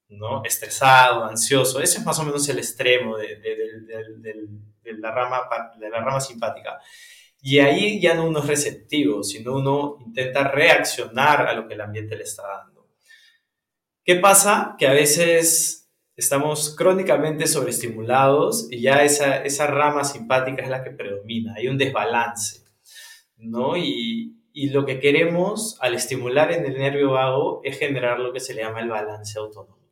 ¿no? 0.08 0.44
Estresado, 0.44 1.24
ansioso, 1.24 1.80
ese 1.80 1.98
es 1.98 2.06
más 2.06 2.20
o 2.20 2.24
menos 2.24 2.48
el 2.48 2.58
extremo 2.58 3.16
de, 3.16 3.36
de, 3.36 4.92
la, 4.98 5.10
rama, 5.10 5.48
de 5.76 5.90
la 5.90 6.00
rama 6.00 6.20
simpática. 6.20 6.78
Y 7.42 7.58
ahí 7.58 8.00
ya 8.00 8.14
no 8.14 8.26
uno 8.26 8.38
es 8.38 8.46
receptivo, 8.46 9.24
sino 9.24 9.56
uno 9.56 9.98
intenta 10.06 10.44
reaccionar 10.44 11.48
a 11.48 11.52
lo 11.52 11.66
que 11.66 11.74
el 11.74 11.80
ambiente 11.80 12.16
le 12.16 12.22
está 12.22 12.46
dando. 12.46 12.88
¿Qué 14.04 14.14
pasa? 14.16 14.76
Que 14.78 14.86
a 14.86 14.92
veces 14.92 15.83
estamos 16.16 16.74
crónicamente 16.76 17.46
sobreestimulados 17.46 18.68
y 18.70 18.80
ya 18.80 19.02
esa, 19.02 19.42
esa 19.42 19.66
rama 19.66 20.04
simpática 20.04 20.62
es 20.62 20.68
la 20.68 20.84
que 20.84 20.90
predomina, 20.90 21.54
hay 21.56 21.68
un 21.68 21.78
desbalance, 21.78 22.64
¿no? 23.36 23.76
Y, 23.76 24.36
y 24.52 24.70
lo 24.70 24.86
que 24.86 25.00
queremos 25.00 25.76
al 25.80 25.94
estimular 25.94 26.52
en 26.52 26.64
el 26.64 26.78
nervio 26.78 27.10
vago 27.10 27.60
es 27.64 27.78
generar 27.78 28.20
lo 28.20 28.32
que 28.32 28.40
se 28.40 28.54
le 28.54 28.62
llama 28.62 28.80
el 28.80 28.88
balance 28.88 29.38
autonómico. 29.38 29.84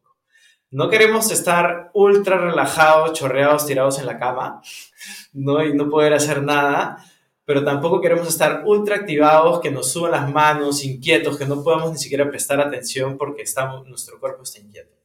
No 0.70 0.88
queremos 0.88 1.30
estar 1.30 1.90
ultra 1.92 2.38
relajados, 2.38 3.12
chorreados, 3.12 3.66
tirados 3.66 3.98
en 3.98 4.06
la 4.06 4.18
cama, 4.18 4.62
¿no? 5.32 5.62
Y 5.62 5.74
no 5.74 5.90
poder 5.90 6.14
hacer 6.14 6.42
nada, 6.42 7.04
pero 7.44 7.64
tampoco 7.64 8.00
queremos 8.00 8.28
estar 8.28 8.62
ultra 8.64 8.96
activados, 8.96 9.60
que 9.60 9.70
nos 9.70 9.92
suban 9.92 10.12
las 10.12 10.30
manos, 10.32 10.84
inquietos, 10.84 11.36
que 11.36 11.44
no 11.44 11.62
podamos 11.62 11.92
ni 11.92 11.98
siquiera 11.98 12.30
prestar 12.30 12.60
atención 12.60 13.18
porque 13.18 13.42
estamos, 13.42 13.86
nuestro 13.86 14.18
cuerpo 14.18 14.44
está 14.44 14.60
inquieto. 14.60 14.96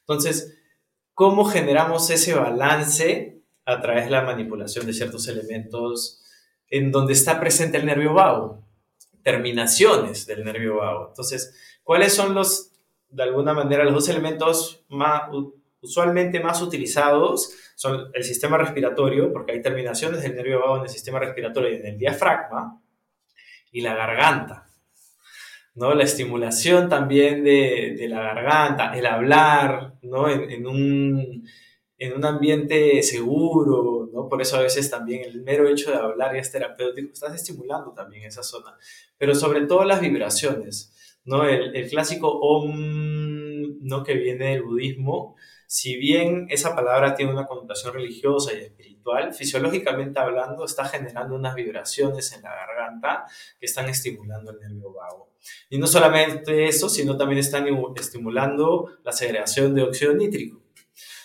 Entonces, 0.00 0.58
cómo 1.14 1.44
generamos 1.44 2.10
ese 2.10 2.34
balance 2.34 3.40
a 3.64 3.80
través 3.80 4.04
de 4.04 4.10
la 4.10 4.22
manipulación 4.22 4.86
de 4.86 4.92
ciertos 4.92 5.26
elementos 5.28 6.20
en 6.68 6.90
donde 6.90 7.12
está 7.12 7.40
presente 7.40 7.78
el 7.78 7.86
nervio 7.86 8.14
vago, 8.14 8.64
terminaciones 9.22 10.26
del 10.26 10.44
nervio 10.44 10.76
vago. 10.78 11.08
Entonces, 11.08 11.78
¿cuáles 11.82 12.12
son 12.12 12.34
los, 12.34 12.72
de 13.08 13.22
alguna 13.22 13.54
manera, 13.54 13.84
los 13.84 13.94
dos 13.94 14.08
elementos 14.08 14.84
usualmente 15.80 16.40
más 16.40 16.60
utilizados? 16.60 17.54
Son 17.76 18.10
el 18.12 18.24
sistema 18.24 18.58
respiratorio, 18.58 19.32
porque 19.32 19.52
hay 19.52 19.62
terminaciones 19.62 20.22
del 20.22 20.34
nervio 20.34 20.60
vago 20.60 20.78
en 20.78 20.82
el 20.82 20.88
sistema 20.88 21.20
respiratorio 21.20 21.70
y 21.70 21.76
en 21.76 21.86
el 21.86 21.98
diafragma, 21.98 22.82
y 23.70 23.80
la 23.80 23.94
garganta. 23.94 24.68
¿no? 25.74 25.94
La 25.94 26.04
estimulación 26.04 26.88
también 26.88 27.44
de 27.44 28.06
la 28.08 28.20
garganta, 28.20 28.96
el 28.96 29.06
hablar, 29.06 29.93
¿no? 30.04 30.28
En, 30.28 30.50
en, 30.50 30.66
un, 30.66 31.48
en, 31.98 32.12
un, 32.12 32.24
ambiente 32.24 33.02
seguro, 33.02 34.10
¿no? 34.12 34.28
Por 34.28 34.40
eso 34.42 34.56
a 34.56 34.62
veces 34.62 34.90
también 34.90 35.22
el 35.24 35.42
mero 35.42 35.68
hecho 35.68 35.90
de 35.90 35.96
hablar 35.96 36.36
es 36.36 36.52
terapéutico, 36.52 37.12
estás 37.12 37.34
estimulando 37.34 37.92
también 37.92 38.24
esa 38.24 38.42
zona. 38.42 38.76
Pero 39.18 39.34
sobre 39.34 39.62
todo 39.66 39.84
las 39.84 40.00
vibraciones, 40.00 41.20
¿no? 41.24 41.44
El, 41.46 41.74
el 41.74 41.88
clásico 41.88 42.28
OM, 42.28 43.80
¿no? 43.80 44.02
Que 44.04 44.14
viene 44.14 44.50
del 44.50 44.62
budismo, 44.62 45.36
si 45.74 45.96
bien 45.96 46.46
esa 46.50 46.72
palabra 46.72 47.16
tiene 47.16 47.32
una 47.32 47.48
connotación 47.48 47.94
religiosa 47.94 48.52
y 48.52 48.58
espiritual, 48.58 49.34
fisiológicamente 49.34 50.20
hablando 50.20 50.64
está 50.64 50.84
generando 50.84 51.34
unas 51.34 51.56
vibraciones 51.56 52.32
en 52.32 52.42
la 52.42 52.54
garganta 52.54 53.24
que 53.58 53.66
están 53.66 53.88
estimulando 53.88 54.52
el 54.52 54.60
nervio 54.60 54.92
vago. 54.92 55.32
Y 55.68 55.78
no 55.78 55.88
solamente 55.88 56.68
eso, 56.68 56.88
sino 56.88 57.16
también 57.16 57.40
están 57.40 57.66
estimulando 57.96 58.98
la 59.02 59.10
segregación 59.10 59.74
de 59.74 59.82
óxido 59.82 60.14
nítrico. 60.14 60.62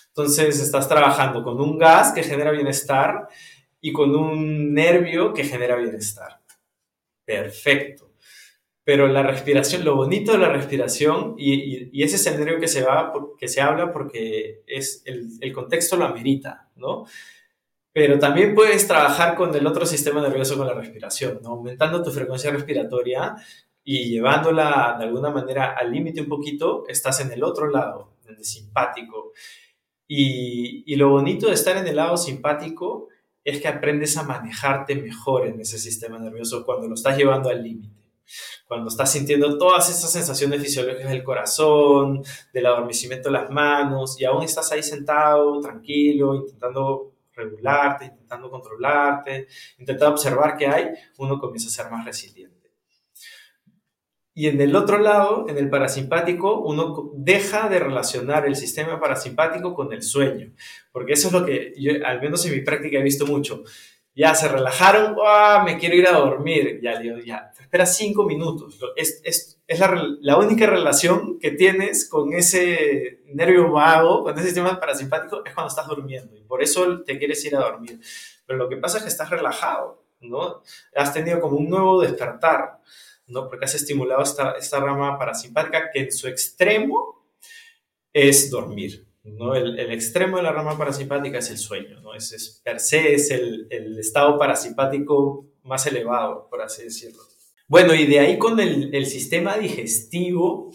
Entonces 0.08 0.60
estás 0.60 0.89
trabajando 0.89 1.43
con 1.43 1.62
un 1.62 1.78
gas 1.78 2.12
que 2.12 2.24
genera 2.24 2.50
bienestar 2.50 3.28
y 3.80 3.93
con 3.93 4.16
un 4.16 4.74
nervio 4.74 5.32
que 5.32 5.43
genera 5.43 5.76
bienestar. 5.76 6.41
Perfecto. 7.24 8.09
Pero 8.90 9.08
la 9.08 9.22
respiración, 9.22 9.86
lo 9.86 9.96
bonito 9.96 10.32
de 10.32 10.40
la 10.40 10.50
respiración, 10.50 11.36
y, 11.38 12.04
ese 12.04 12.16
es 12.16 12.26
el 12.26 12.40
nervio 12.40 12.60
que 12.60 12.68
se, 12.68 12.82
va, 12.82 13.14
que 13.38 13.48
se 13.48 13.62
habla 13.62 13.94
porque 13.94 14.64
es 14.66 15.04
el, 15.06 15.54
contexto 15.54 15.96
lo 15.96 16.06
amerita, 16.06 16.72
¿no? 16.76 17.06
Pero 17.94 18.18
también 18.18 18.56
puedes 18.56 18.88
trabajar 18.88 19.36
con 19.36 19.54
el 19.54 19.68
otro 19.68 19.86
sistema 19.86 20.24
nervioso 20.24 20.58
con 20.58 20.66
la 20.66 20.74
respiración, 20.74 21.40
aumentando 21.46 22.02
tu 22.02 22.10
frecuencia 22.10 22.50
respiratoria 22.50 23.36
y 23.84 24.10
llevándola 24.10 24.96
de 24.98 25.06
alguna 25.06 25.30
manera 25.30 25.76
al 25.78 25.92
límite 25.92 26.22
un 26.22 26.28
poquito, 26.28 26.84
estás 26.88 27.20
en 27.20 27.32
el 27.32 27.44
otro 27.44 27.70
lado, 27.70 28.16
en 28.28 28.38
el 28.38 28.44
simpático. 28.44 29.34
Y, 30.08 30.84
y, 30.92 30.96
lo 30.96 31.10
bonito 31.12 31.46
de 31.46 31.54
estar 31.54 31.78
en 31.78 31.86
el 31.86 31.98
lado 31.98 32.18
simpático 32.18 33.10
es 33.44 33.62
que 33.62 33.68
aprendes 33.68 34.18
a 34.18 34.24
manejarte 34.24 34.96
mejor 34.96 35.46
en 35.46 35.62
ese 35.62 35.78
sistema 35.78 36.18
nervioso 36.18 36.66
cuando 36.66 36.88
lo 36.88 36.96
estás 36.96 37.16
llevando 37.16 37.52
al 37.52 37.62
límite. 37.62 37.99
Cuando 38.67 38.89
estás 38.89 39.11
sintiendo 39.11 39.57
todas 39.57 39.89
esas 39.89 40.11
sensaciones 40.11 40.61
fisiológicas 40.61 41.09
del 41.09 41.23
corazón, 41.23 42.23
del 42.53 42.65
adormecimiento 42.65 43.30
de 43.30 43.34
las 43.34 43.49
manos, 43.49 44.19
y 44.19 44.25
aún 44.25 44.43
estás 44.43 44.71
ahí 44.71 44.84
sentado, 44.84 45.59
tranquilo, 45.59 46.36
intentando 46.36 47.13
regularte, 47.34 48.05
intentando 48.05 48.49
controlarte, 48.49 49.47
intentando 49.77 50.13
observar 50.13 50.57
qué 50.57 50.67
hay, 50.67 50.89
uno 51.17 51.39
comienza 51.39 51.67
a 51.67 51.84
ser 51.84 51.91
más 51.91 52.05
resiliente. 52.05 52.59
Y 54.34 54.47
en 54.47 54.61
el 54.61 54.73
otro 54.75 54.99
lado, 54.99 55.47
en 55.49 55.57
el 55.57 55.69
parasimpático, 55.69 56.61
uno 56.61 57.11
deja 57.13 57.67
de 57.67 57.80
relacionar 57.80 58.45
el 58.45 58.55
sistema 58.55 58.97
parasimpático 58.99 59.73
con 59.73 59.91
el 59.91 60.01
sueño, 60.01 60.53
porque 60.93 61.13
eso 61.13 61.27
es 61.27 61.34
lo 61.34 61.45
que 61.45 61.73
yo, 61.77 61.91
al 62.05 62.21
menos 62.21 62.45
en 62.45 62.53
mi 62.53 62.61
práctica, 62.61 62.99
he 62.99 63.03
visto 63.03 63.25
mucho. 63.25 63.63
Ya 64.20 64.36
se 64.36 64.49
relajaron, 64.49 65.15
me 65.63 65.78
quiero 65.78 65.95
ir 65.95 66.05
a 66.05 66.11
dormir. 66.11 66.82
Ya, 66.84 67.01
ya, 67.26 67.53
espera 67.57 67.86
cinco 67.86 68.26
minutos. 68.26 68.78
Es, 68.97 69.22
es, 69.24 69.61
es 69.65 69.80
la, 69.80 69.95
la, 70.20 70.38
única 70.38 70.65
relación 70.65 71.39
que 71.39 71.51
tienes 71.51 72.09
con 72.09 72.34
ese 72.34 73.22
nervio 73.28 73.72
vago, 73.72 74.26
con 74.26 74.36
ese 74.36 74.47
sistema 74.47 74.78
parasimpático, 74.78 75.45
es 75.45 75.53
cuando 75.53 75.70
estás 75.70 75.88
durmiendo. 75.88 76.36
Y 76.36 76.41
por 76.41 76.61
eso 76.61 77.01
te 77.03 77.17
quieres 77.17 77.45
ir 77.45 77.55
a 77.55 77.61
dormir. 77.61 78.01
Pero 78.45 78.59
lo 78.59 78.67
que 78.67 78.76
pasa 78.76 78.97
es 78.97 79.03
que 79.03 79.09
estás 79.09 79.30
relajado, 79.30 80.03
¿no? 80.20 80.63
Has 80.97 81.13
tenido 81.13 81.39
como 81.39 81.55
un 81.55 81.70
nuevo 81.70 82.01
despertar. 82.01 82.82
¿no? 83.28 83.47
Porque 83.47 83.63
has 83.63 83.76
estimulado 83.76 84.22
esta, 84.22 84.51
esta 84.51 84.82
rama 84.82 85.17
parasimpática 85.17 85.91
que 85.93 85.99
en 86.01 86.11
su 86.11 86.28
extremo 86.28 87.26
es 88.11 88.49
dormir, 88.49 89.07
¿no? 89.38 89.55
El, 89.55 89.80
extremo 89.91 90.38
de 90.38 90.43
la 90.43 90.51
rama 90.51 90.77
parasimpática 90.77 91.39
es 91.39 91.49
el 91.49 91.57
sueño, 91.57 92.01
¿no? 92.01 92.13
Es, 92.13 92.32
es 92.32 92.61
per 92.63 92.80
se 92.80 93.13
es 93.13 93.32
el, 93.32 93.67
el, 93.69 93.99
estado 93.99 94.38
parasimpático 94.38 95.47
más 95.63 95.86
elevado, 95.88 96.47
por 96.49 96.61
así 96.61 96.84
decirlo. 96.84 97.21
Bueno, 97.67 97.93
y 97.93 98.05
de 98.05 98.19
ahí 98.19 98.38
con 98.38 98.59
el, 98.59 98.93
el 98.93 99.05
sistema 99.05 99.57
digestivo, 99.57 100.71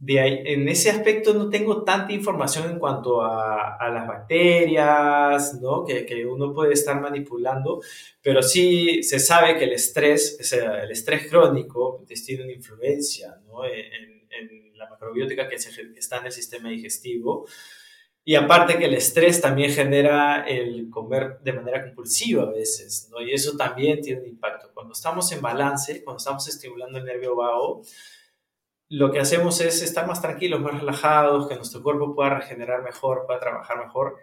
de 0.00 0.20
ahí, 0.20 0.42
en 0.44 0.68
ese 0.68 0.90
aspecto 0.90 1.34
no 1.34 1.50
tengo 1.50 1.82
tanta 1.82 2.12
información 2.12 2.70
en 2.70 2.78
cuanto 2.78 3.20
a, 3.20 3.76
las 3.92 4.06
bacterias, 4.06 5.60
¿no? 5.60 5.84
Que, 5.84 6.06
que, 6.06 6.24
uno 6.24 6.54
puede 6.54 6.74
estar 6.74 7.00
manipulando, 7.00 7.80
pero 8.22 8.42
sí 8.42 9.02
se 9.02 9.18
sabe 9.18 9.56
que 9.56 9.64
el 9.64 9.72
estrés, 9.72 10.38
o 10.52 10.74
el 10.74 10.90
estrés 10.92 11.28
crónico 11.28 12.04
tiene 12.24 12.44
una 12.44 12.52
influencia 12.52 13.40
¿no? 13.46 13.64
en, 13.64 14.17
en, 14.30 14.76
la 14.76 14.88
macrobiótica 14.88 15.48
que, 15.48 15.58
se, 15.58 15.70
que, 15.92 15.98
está 15.98 16.18
en 16.18 16.26
el 16.26 16.32
sistema 16.32 16.68
digestivo. 16.68 17.46
Y 18.24 18.34
aparte 18.34 18.78
que 18.78 18.84
el 18.84 18.94
estrés 18.94 19.40
también 19.40 19.72
genera 19.72 20.44
el 20.46 20.90
comer 20.90 21.38
de 21.40 21.52
manera 21.52 21.82
compulsiva 21.82 22.42
a 22.42 22.50
veces, 22.50 23.08
¿no? 23.10 23.20
Y 23.22 23.32
eso 23.32 23.56
también 23.56 24.00
tiene 24.00 24.20
un 24.20 24.26
impacto. 24.26 24.70
Cuando 24.74 24.92
estamos 24.92 25.32
en 25.32 25.40
balance, 25.40 26.04
cuando 26.04 26.18
estamos 26.18 26.46
estimulando 26.46 26.98
el 26.98 27.04
nervio 27.04 27.34
vago, 27.34 27.82
lo 28.90 29.10
que 29.10 29.20
hacemos 29.20 29.60
es 29.60 29.82
estar 29.82 30.06
más 30.06 30.20
tranquilos, 30.20 30.60
más 30.60 30.78
relajados, 30.78 31.48
que 31.48 31.56
nuestro 31.56 31.82
cuerpo 31.82 32.14
pueda 32.14 32.38
regenerar 32.38 32.82
mejor, 32.82 33.24
pueda 33.26 33.40
trabajar 33.40 33.78
mejor 33.78 34.16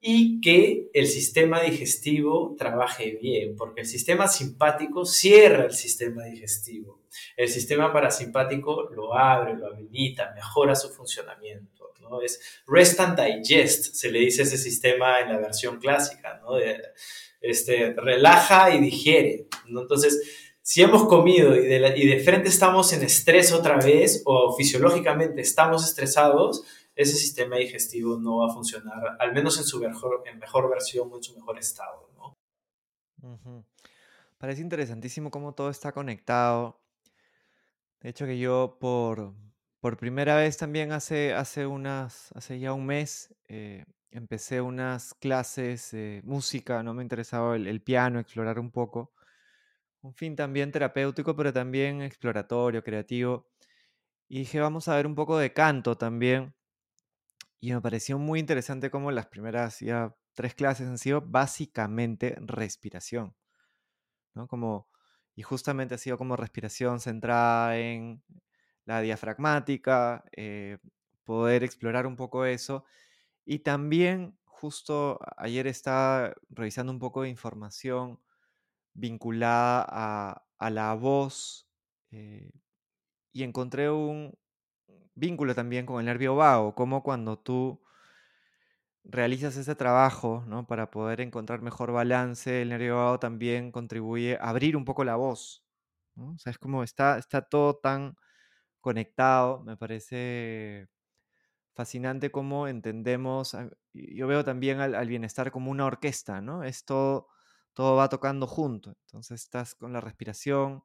y 0.00 0.40
que 0.40 0.88
el 0.92 1.06
sistema 1.06 1.60
digestivo 1.60 2.54
trabaje 2.56 3.18
bien, 3.20 3.56
porque 3.56 3.80
el 3.80 3.86
sistema 3.86 4.28
simpático 4.28 5.04
cierra 5.04 5.64
el 5.64 5.72
sistema 5.72 6.24
digestivo. 6.24 7.00
El 7.36 7.48
sistema 7.48 7.92
parasimpático 7.92 8.90
lo 8.90 9.14
abre, 9.14 9.54
lo 9.54 9.66
habilita, 9.66 10.32
mejora 10.34 10.74
su 10.74 10.90
funcionamiento. 10.90 11.92
¿no? 12.00 12.20
Es 12.20 12.62
rest 12.66 13.00
and 13.00 13.18
digest, 13.20 13.94
se 13.94 14.10
le 14.10 14.20
dice 14.20 14.42
ese 14.42 14.58
sistema 14.58 15.20
en 15.20 15.32
la 15.32 15.38
versión 15.38 15.78
clásica, 15.78 16.40
¿no? 16.42 16.54
De, 16.54 16.80
este, 17.40 17.94
relaja 17.94 18.74
y 18.74 18.80
digiere. 18.80 19.48
¿no? 19.66 19.82
Entonces, 19.82 20.20
si 20.62 20.82
hemos 20.82 21.06
comido 21.06 21.54
y 21.54 21.66
de, 21.66 21.94
y 21.96 22.06
de, 22.08 22.20
frente 22.20 22.48
estamos 22.48 22.92
en 22.92 23.02
estrés 23.02 23.52
otra 23.52 23.76
vez 23.76 24.22
o 24.24 24.54
fisiológicamente 24.56 25.40
estamos 25.40 25.84
estresados, 25.84 26.64
ese 26.96 27.14
sistema 27.14 27.56
digestivo 27.56 28.18
no 28.18 28.38
va 28.38 28.46
a 28.50 28.54
funcionar, 28.54 29.16
al 29.18 29.32
menos 29.32 29.58
en 29.58 29.64
su 29.64 29.78
mejor, 29.78 30.22
en 30.26 30.38
mejor 30.38 30.68
versión 30.70 31.08
o 31.12 31.16
en 31.16 31.22
su 31.22 31.34
mejor 31.36 31.58
estado. 31.58 32.10
¿no? 32.16 33.64
Parece 34.38 34.62
interesantísimo 34.62 35.30
cómo 35.30 35.52
todo 35.52 35.70
está 35.70 35.92
conectado. 35.92 36.80
De 38.00 38.10
hecho 38.10 38.26
que 38.26 38.38
yo 38.38 38.78
por, 38.80 39.34
por 39.80 39.96
primera 39.96 40.36
vez 40.36 40.56
también 40.56 40.92
hace, 40.92 41.34
hace, 41.34 41.66
unas, 41.66 42.30
hace 42.34 42.58
ya 42.58 42.72
un 42.72 42.86
mes 42.86 43.34
eh, 43.48 43.84
empecé 44.10 44.60
unas 44.60 45.14
clases 45.14 45.90
de 45.90 46.20
música, 46.24 46.82
no 46.82 46.94
me 46.94 47.02
interesaba 47.02 47.56
el, 47.56 47.66
el 47.66 47.82
piano, 47.82 48.20
explorar 48.20 48.58
un 48.58 48.70
poco 48.70 49.12
un 50.06 50.14
fin 50.14 50.36
también 50.36 50.70
terapéutico, 50.70 51.34
pero 51.36 51.52
también 51.52 52.00
exploratorio, 52.00 52.82
creativo. 52.82 53.48
Y 54.28 54.40
dije, 54.40 54.60
vamos 54.60 54.88
a 54.88 54.96
ver 54.96 55.06
un 55.06 55.14
poco 55.14 55.38
de 55.38 55.52
canto 55.52 55.96
también. 55.96 56.54
Y 57.60 57.72
me 57.72 57.80
pareció 57.80 58.18
muy 58.18 58.38
interesante 58.40 58.90
cómo 58.90 59.10
las 59.10 59.26
primeras 59.26 59.80
ya 59.80 60.14
tres 60.34 60.54
clases 60.54 60.86
han 60.88 60.98
sido 60.98 61.20
básicamente 61.22 62.36
respiración. 62.40 63.34
¿no? 64.34 64.46
Como, 64.46 64.88
y 65.36 65.42
justamente 65.42 65.94
ha 65.94 65.98
sido 65.98 66.18
como 66.18 66.34
respiración 66.34 66.98
centrada 66.98 67.78
en 67.78 68.22
la 68.86 69.02
diafragmática, 69.02 70.24
eh, 70.32 70.78
poder 71.24 71.62
explorar 71.62 72.06
un 72.06 72.16
poco 72.16 72.46
eso. 72.46 72.84
Y 73.44 73.60
también, 73.60 74.38
justo 74.44 75.20
ayer 75.36 75.66
estaba 75.66 76.34
revisando 76.48 76.90
un 76.92 76.98
poco 76.98 77.22
de 77.22 77.28
información 77.28 78.18
vinculada 78.94 79.84
a, 80.58 80.70
la 80.70 80.94
voz 80.94 81.68
eh, 82.10 82.50
y 83.32 83.42
encontré 83.42 83.90
un 83.90 84.36
vínculo 85.14 85.54
también 85.54 85.86
con 85.86 86.00
el 86.00 86.06
nervio 86.06 86.34
vago, 86.36 86.74
como 86.74 87.02
cuando 87.02 87.38
tú 87.38 87.82
realizas 89.08 89.56
ese 89.56 89.74
trabajo 89.74 90.44
¿no? 90.46 90.66
para 90.66 90.90
poder 90.90 91.20
encontrar 91.20 91.62
mejor 91.62 91.92
balance, 91.92 92.62
el 92.62 92.70
nervio 92.70 92.96
vago 92.96 93.18
también 93.18 93.72
contribuye 93.72 94.36
a 94.36 94.50
abrir 94.50 94.76
un 94.76 94.84
poco 94.84 95.04
la 95.04 95.16
voz. 95.16 95.64
¿no? 96.14 96.32
O 96.32 96.38
sea, 96.38 96.50
es 96.50 96.58
como 96.58 96.82
está, 96.82 97.18
está 97.18 97.42
todo 97.42 97.76
tan 97.76 98.16
conectado, 98.80 99.62
me 99.64 99.76
parece 99.76 100.88
fascinante 101.74 102.30
cómo 102.30 102.68
entendemos, 102.68 103.56
yo 103.92 104.26
veo 104.26 104.44
también 104.44 104.80
al, 104.80 105.08
bienestar 105.08 105.50
como 105.50 105.70
una 105.70 105.86
orquesta, 105.86 106.40
¿no? 106.40 106.64
Es 106.64 106.84
todo 106.84 107.28
todo 107.76 107.96
va 107.96 108.08
tocando 108.08 108.46
junto. 108.46 108.96
Entonces 109.02 109.42
estás 109.42 109.74
con 109.74 109.92
la 109.92 110.00
respiración. 110.00 110.82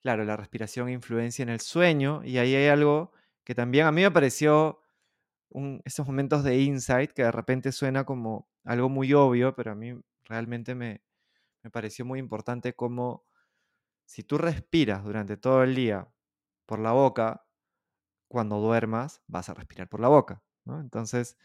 Claro, 0.00 0.24
la 0.24 0.36
respiración 0.36 0.88
influencia 0.88 1.42
en 1.42 1.50
el 1.50 1.60
sueño 1.60 2.22
y 2.24 2.38
ahí 2.38 2.54
hay 2.54 2.68
algo 2.68 3.12
que 3.44 3.54
también 3.54 3.86
a 3.86 3.92
mí 3.92 4.02
me 4.02 4.10
pareció 4.10 4.80
estos 5.84 6.06
momentos 6.06 6.44
de 6.44 6.60
insight 6.60 7.12
que 7.12 7.22
de 7.24 7.32
repente 7.32 7.72
suena 7.72 8.04
como 8.04 8.48
algo 8.64 8.88
muy 8.88 9.12
obvio, 9.14 9.54
pero 9.54 9.72
a 9.72 9.74
mí 9.74 9.94
realmente 10.24 10.74
me, 10.74 11.02
me 11.62 11.70
pareció 11.70 12.04
muy 12.04 12.20
importante 12.20 12.74
como 12.74 13.24
si 14.06 14.24
tú 14.24 14.38
respiras 14.38 15.04
durante 15.04 15.36
todo 15.36 15.62
el 15.64 15.74
día 15.74 16.08
por 16.66 16.78
la 16.80 16.92
boca, 16.92 17.46
cuando 18.28 18.58
duermas 18.60 19.22
vas 19.26 19.48
a 19.48 19.54
respirar 19.54 19.88
por 19.88 20.00
la 20.00 20.08
boca. 20.08 20.42
Entonces, 20.66 21.36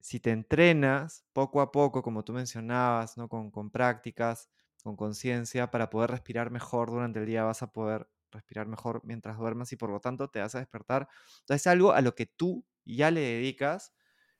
si 0.00 0.20
te 0.20 0.30
entrenas 0.30 1.24
poco 1.32 1.60
a 1.60 1.72
poco, 1.72 2.02
como 2.02 2.24
tú 2.24 2.32
mencionabas, 2.32 3.16
¿no? 3.16 3.28
con, 3.28 3.50
con 3.50 3.70
prácticas, 3.70 4.50
con 4.82 4.96
conciencia, 4.96 5.70
para 5.70 5.90
poder 5.90 6.10
respirar 6.10 6.50
mejor 6.50 6.90
durante 6.90 7.20
el 7.20 7.26
día, 7.26 7.44
vas 7.44 7.62
a 7.62 7.72
poder 7.72 8.08
respirar 8.30 8.66
mejor 8.68 9.00
mientras 9.04 9.38
duermas 9.38 9.72
y 9.72 9.76
por 9.76 9.90
lo 9.90 10.00
tanto 10.00 10.28
te 10.28 10.40
vas 10.40 10.54
a 10.54 10.58
despertar. 10.60 11.08
Entonces 11.40 11.62
es 11.62 11.66
algo 11.66 11.92
a 11.92 12.00
lo 12.02 12.14
que 12.14 12.26
tú 12.26 12.64
ya 12.96 13.10
le 13.10 13.20
dedicas 13.20 13.92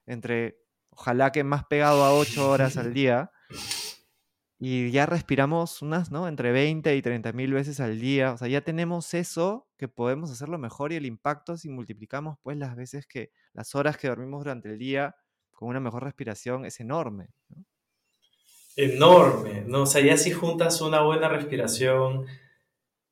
entre, 0.07 0.61
ojalá 0.91 1.33
que 1.33 1.45
más 1.45 1.65
pegado 1.67 2.05
a 2.05 2.15
8 2.15 2.51
horas 2.51 2.77
al 2.77 2.95
día, 2.95 3.31
y 4.61 4.91
ya 4.91 5.07
respiramos 5.07 5.83
unas, 5.83 6.11
¿no? 6.11 6.27
Entre 6.27 6.51
20 6.51 6.97
y 6.97 7.03
30 7.03 7.33
mil 7.33 7.53
veces 7.53 7.79
al 7.79 8.01
día. 8.01 8.33
O 8.33 8.39
sea, 8.39 8.49
ya 8.49 8.63
tenemos 8.63 9.15
eso 9.15 9.69
que 9.77 9.87
podemos 9.87 10.33
hacerlo 10.33 10.59
mejor 10.59 10.93
y 10.93 10.97
el 10.97 11.07
impacto 11.07 11.57
si 11.57 11.69
multiplicamos 11.69 12.39
pues 12.43 12.57
las 12.57 12.75
veces 12.75 13.07
que, 13.07 13.31
las 13.53 13.77
horas 13.77 13.97
que 13.97 14.09
dormimos 14.09 14.41
durante 14.41 14.69
el 14.69 14.79
día 14.79 15.15
con 15.53 15.69
una 15.69 15.81
mejor 15.81 16.03
respiración 16.03 16.65
es 16.65 16.81
enorme. 16.81 17.29
Enorme, 18.75 19.63
¿no? 19.67 19.83
O 19.83 19.87
sea, 19.87 20.05
ya 20.05 20.17
si 20.17 20.33
juntas 20.33 20.81
una 20.81 21.03
buena 21.03 21.29
respiración 21.29 22.27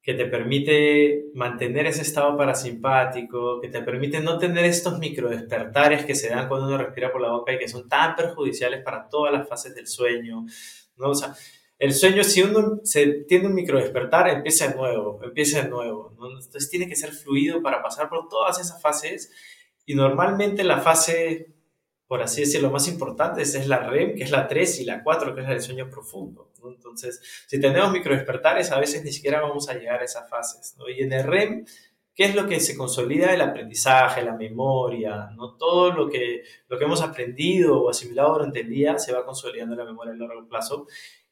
que 0.07 0.15
te 0.15 0.27
permite 0.27 1.33
mantener 1.35 1.87
ese 1.87 2.03
estado 2.03 2.37
parasimpático, 2.37 3.61
que 3.61 3.69
te 3.69 3.83
permite 3.83 4.21
no 4.21 4.39
tener 4.39 4.65
estos 4.65 5.01
microdespertares 5.01 6.05
que 6.05 6.15
se 6.15 6.29
dan 6.29 6.47
cuando 6.47 6.69
uno 6.69 6.79
respira 6.79 7.11
por 7.11 7.21
la 7.21 7.33
boca 7.33 7.53
y 7.53 7.59
que 7.59 7.67
son 7.67 7.89
tan 7.89 8.15
perjudiciales 8.15 8.85
para 8.85 9.09
todas 9.09 9.33
las 9.33 9.49
fases 9.49 9.75
del 9.75 9.89
sueño, 9.89 10.47
¿no? 10.97 11.11
O 11.11 11.15
sea, 11.17 11.35
el 11.81 11.93
sueño, 11.93 12.23
si 12.23 12.41
uno 12.41 12.79
se 12.85 13.25
tiene 13.27 13.49
un 13.49 13.55
micro 13.55 13.81
despertar, 13.81 14.29
empieza 14.29 14.69
de 14.69 14.77
nuevo, 14.77 15.19
empieza 15.25 15.63
de 15.63 15.71
nuevo. 15.71 16.13
Entonces 16.13 16.71
tiene 16.71 16.87
que 16.87 16.95
ser 16.95 17.11
fluido 17.11 17.61
para 17.61 17.83
pasar 17.83 18.09
por 18.09 18.29
todas 18.29 18.61
esas 18.61 18.81
fases. 18.81 19.33
Y 19.87 19.97
normalmente 19.97 20.63
la 20.63 20.83
fase, 20.83 21.56
por 22.07 22.23
así 22.23 22.43
decirlo, 22.43 22.71
más 22.71 22.87
importante 22.89 23.43
es 23.43 23.67
la 23.67 23.79
REM, 23.79 24.15
que 24.15 24.25
es 24.25 24.31
la 24.31 24.47
3, 24.47 24.81
y 24.81 24.85
la 24.85 25.03
4, 25.03 25.35
que 25.35 25.41
es 25.41 25.47
la 25.47 25.53
del 25.53 25.63
sueño 25.63 25.91
profundo. 25.91 26.53
Entonces, 26.65 27.21
si 27.47 27.61
tenemos 27.61 27.93
micro 27.93 28.15
despertares, 28.15 28.71
a 28.73 28.79
veces 28.79 29.05
ni 29.05 29.13
siquiera 29.13 29.41
vamos 29.41 29.69
a 29.69 29.75
llegar 29.75 30.01
a 30.01 30.05
esas 30.05 30.29
fases. 30.29 30.77
Y 30.97 31.03
en 31.03 31.13
el 31.13 31.25
REM, 31.25 31.67
¿qué 32.15 32.25
es 32.25 32.35
lo 32.35 32.47
que 32.47 32.61
se 32.61 32.77
consolida? 32.77 33.35
El 33.35 33.41
aprendizaje, 33.41 34.23
la 34.23 34.35
memoria, 34.35 35.31
¿no? 35.37 35.57
Todo 35.57 35.93
lo 35.93 36.09
que, 36.09 36.43
lo 36.69 36.79
que 36.79 36.85
hemos 36.85 37.03
aprendido 37.03 37.83
o 37.83 37.91
asimilado 37.91 38.35
durante 38.35 38.61
el 38.61 38.69
día 38.69 38.99
se 38.99 39.13
va 39.13 39.25
consolidando 39.25 39.75
en 39.75 39.79
la 39.79 39.85
memoria 39.85 40.13
a 40.13 40.17
largo 40.17 40.49
plazo 40.49 40.87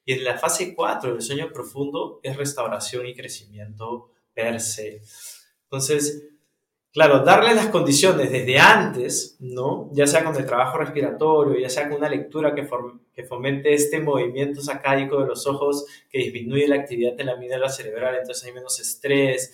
y 0.05 0.12
en 0.12 0.25
la 0.25 0.39
fase 0.39 0.75
4 0.75 1.12
del 1.12 1.22
sueño 1.22 1.51
profundo 1.53 2.20
es 2.22 2.37
restauración 2.37 3.07
y 3.07 3.14
crecimiento 3.14 4.11
per 4.35 4.61
se. 4.61 5.01
Entonces, 5.64 6.34
claro, 6.95 7.24
darle 7.24 7.57
las 7.57 7.66
condiciones 7.66 8.30
desde 8.30 8.57
antes, 8.57 9.36
¿no? 9.40 9.90
Ya 9.92 10.07
sea 10.07 10.22
con 10.22 10.36
el 10.36 10.47
trabajo 10.47 10.78
respiratorio, 10.78 11.59
ya 11.59 11.68
sea 11.68 11.88
con 11.88 11.99
una 11.99 12.09
lectura 12.09 12.55
que, 12.55 12.68
que 13.12 13.24
fomente 13.24 13.74
este 13.74 13.99
movimiento 13.99 14.62
sacádico 14.62 15.20
de 15.20 15.26
los 15.26 15.45
ojos 15.49 15.86
que 16.09 16.18
disminuye 16.18 16.68
la 16.68 16.76
actividad 16.76 17.14
de 17.14 17.24
la 17.24 17.32
amígdala 17.32 17.68
cerebral, 17.68 18.14
entonces 18.14 18.45
hay 18.45 18.53
menos 18.53 18.78
estrés. 18.78 19.53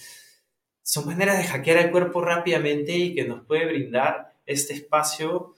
Son 0.83 1.07
maneras 1.07 1.39
de 1.39 1.45
hackear 1.45 1.79
el 1.79 1.91
cuerpo 1.91 2.21
rápidamente 2.21 2.93
y 2.93 3.15
que 3.15 3.25
nos 3.25 3.47
puede 3.47 3.65
brindar 3.65 4.35
este 4.45 4.75
espacio 4.75 5.55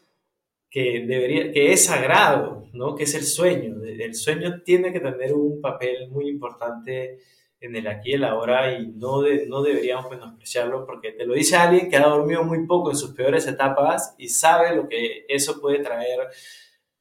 que, 0.71 1.05
debería, 1.05 1.51
que 1.51 1.73
es 1.73 1.87
sagrado, 1.87 2.69
¿no? 2.73 2.95
que 2.95 3.05
es 3.05 3.15
el 3.17 3.25
sueño. 3.25 3.83
El 3.85 4.15
sueño 4.15 4.63
tiene 4.63 4.93
que 4.93 5.01
tener 5.01 5.35
un 5.35 5.61
papel 5.61 6.09
muy 6.11 6.29
importante 6.29 7.19
en 7.63 7.77
el 7.77 7.87
aquí 7.87 8.11
y 8.11 8.15
el 8.15 8.25
ahora 8.25 8.77
y 8.77 8.89
no, 8.89 9.23
no 9.47 9.63
deberíamos 9.63 10.11
menospreciarlo 10.11 10.85
porque 10.85 11.13
te 11.13 11.25
lo 11.25 11.35
dice 11.35 11.57
alguien 11.57 11.89
que 11.89 11.97
ha 11.97 12.09
dormido 12.09 12.43
muy 12.43 12.67
poco 12.67 12.91
en 12.91 12.97
sus 12.97 13.15
peores 13.15 13.47
etapas 13.47 14.17
y 14.19 14.29
sabe 14.29 14.75
lo 14.75 14.89
que 14.89 15.25
eso 15.29 15.61
puede 15.61 15.79
traer 15.79 16.21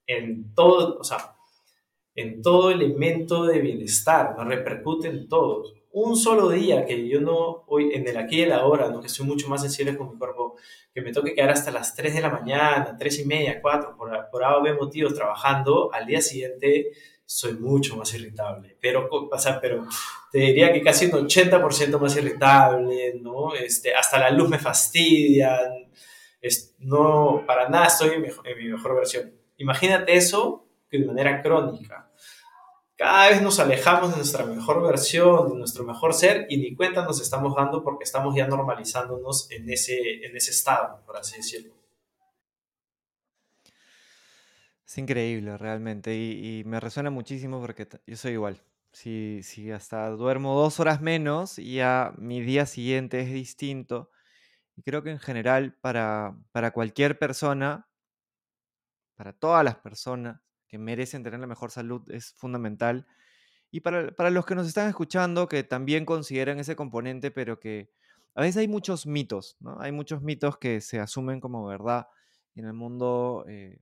en 0.06 0.54
todo, 0.54 1.00
o 1.00 1.04
sea, 1.04 1.36
en 2.14 2.44
todo 2.44 2.70
elemento 2.70 3.46
de 3.46 3.60
bienestar, 3.60 4.36
nos 4.38 4.48
repercute 4.48 5.08
en 5.08 5.28
todos. 5.28 5.74
Un 5.94 6.16
solo 6.16 6.50
día 6.50 6.86
que 6.86 7.08
yo 7.08 7.20
no, 7.20 7.64
hoy 7.68 7.94
en 7.94 8.08
el 8.08 8.18
aquí 8.18 8.38
y 8.38 8.42
el 8.44 8.52
ahora, 8.52 8.90
¿no? 8.90 9.02
que 9.02 9.10
soy 9.10 9.26
mucho 9.26 9.50
más 9.50 9.62
sensible 9.62 9.98
con 9.98 10.12
mi 10.12 10.18
cuerpo, 10.18 10.58
que 10.94 11.02
me 11.02 11.12
toque 11.12 11.34
quedar 11.34 11.50
hasta 11.50 11.72
las 11.72 11.96
3 11.96 12.14
de 12.14 12.22
la 12.22 12.30
mañana, 12.30 12.96
3 12.98 13.20
y 13.20 13.26
media, 13.26 13.62
4, 13.62 13.98
por, 13.98 14.30
por 14.30 14.44
A 14.44 14.58
o 14.58 14.76
motivos 14.76 15.16
trabajando, 15.16 15.92
al 15.92 16.06
día 16.06 16.22
siguiente 16.22 16.92
soy 17.34 17.54
mucho 17.54 17.96
más 17.96 18.14
irritable. 18.14 18.78
Pero, 18.80 19.08
o 19.10 19.30
pero 19.62 19.88
te 20.32 20.40
diría 20.40 20.72
que 20.72 20.82
casi 20.82 21.06
un 21.06 21.28
80% 21.28 22.00
más 22.00 22.16
irritable, 22.18 23.20
¿no? 23.22 23.54
Este, 23.54 23.94
hasta 23.96 24.20
la 24.20 24.30
luz 24.32 24.50
me 24.50 24.60
fastidia, 24.60 25.60
es, 26.42 26.76
no, 26.80 27.44
para 27.46 27.70
nada 27.70 27.88
estoy 27.88 28.12
en 28.16 28.22
mi 28.22 28.70
mejor 28.70 28.96
versión. 28.96 29.32
Imagínate 29.58 30.16
eso 30.16 30.68
de 30.92 31.06
manera 31.06 31.42
crónica 31.42 32.12
cada 33.02 33.30
vez 33.30 33.42
nos 33.42 33.60
alejamos 33.60 34.12
de 34.12 34.18
nuestra 34.18 34.46
mejor 34.46 34.84
versión, 34.84 35.50
de 35.50 35.56
nuestro 35.56 35.84
mejor 35.84 36.14
ser 36.14 36.46
y 36.50 36.58
ni 36.58 36.76
cuenta 36.76 37.04
nos 37.04 37.20
estamos 37.20 37.56
dando 37.56 37.84
porque 37.84 38.04
estamos 38.04 38.36
ya 38.36 38.46
normalizándonos 38.46 39.50
en 39.50 39.68
ese, 39.72 40.24
en 40.24 40.38
ese 40.38 40.52
estado, 40.52 41.02
por 41.04 41.18
así 41.18 41.38
decirlo. 41.38 41.81
Es 44.92 44.98
increíble 44.98 45.58
realmente 45.58 46.14
y, 46.14 46.64
me 46.66 46.82
resuena 46.82 47.10
muchísimo 47.10 47.62
porque 47.62 47.88
yo 48.06 48.18
soy 48.18 48.34
igual. 48.34 48.62
Si, 48.92 49.40
si 49.42 49.72
hasta 49.72 50.10
duermo 50.10 50.54
dos 50.54 50.82
horas 50.82 51.00
menos, 51.00 51.56
ya 51.56 52.14
mi 52.18 52.42
día 52.42 52.66
siguiente 52.66 53.22
es 53.22 53.32
distinto. 53.32 54.12
Y 54.76 54.82
creo 54.84 55.02
que 55.02 55.12
en 55.12 55.20
general 55.20 55.78
para, 55.80 56.38
para 56.52 56.72
cualquier 56.72 57.18
persona, 57.18 57.88
para 59.16 59.32
todas 59.32 59.64
las 59.64 59.78
personas, 59.78 60.42
que 60.68 60.78
merecen 60.78 61.24
tener 61.24 61.40
la 61.40 61.48
mejor 61.48 61.72
salud 61.72 62.02
es 62.12 62.34
fundamental. 62.34 63.08
Y 63.72 63.80
para, 63.80 64.30
los 64.30 64.46
que 64.46 64.56
nos 64.56 64.68
están 64.68 64.90
escuchando, 64.90 65.48
que 65.48 65.64
también 65.64 66.04
consideran 66.04 66.60
ese 66.60 66.76
componente, 66.76 67.32
pero 67.32 67.62
que 67.62 67.94
a 68.36 68.42
veces 68.42 68.58
hay 68.58 68.68
muchos 68.68 69.08
mitos, 69.08 69.56
¿no? 69.62 69.80
Hay 69.80 69.94
muchos 69.94 70.22
mitos 70.22 70.58
que 70.58 70.82
se 70.82 71.00
asumen 71.00 71.40
como 71.40 71.66
verdad 71.66 72.08
en 72.56 72.66
el 72.66 72.74
mundo 72.74 73.46
eh, 73.48 73.80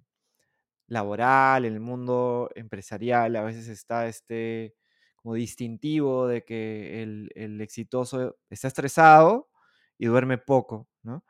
laboral, 0.89 1.65
en 1.65 1.73
el 1.73 1.79
mundo 1.79 2.49
empresarial. 2.55 3.35
A 3.35 3.43
veces 3.43 3.67
está 3.69 4.07
este 4.07 4.75
como 5.17 5.35
distintivo 5.35 6.27
de 6.27 6.43
que 6.45 7.03
el, 7.03 7.29
el 7.35 7.61
exitoso 7.61 8.37
está 8.49 8.69
estresado 8.69 9.49
y 9.97 10.07
duerme 10.07 10.37
poco, 10.37 10.87
¿no? 11.03 11.23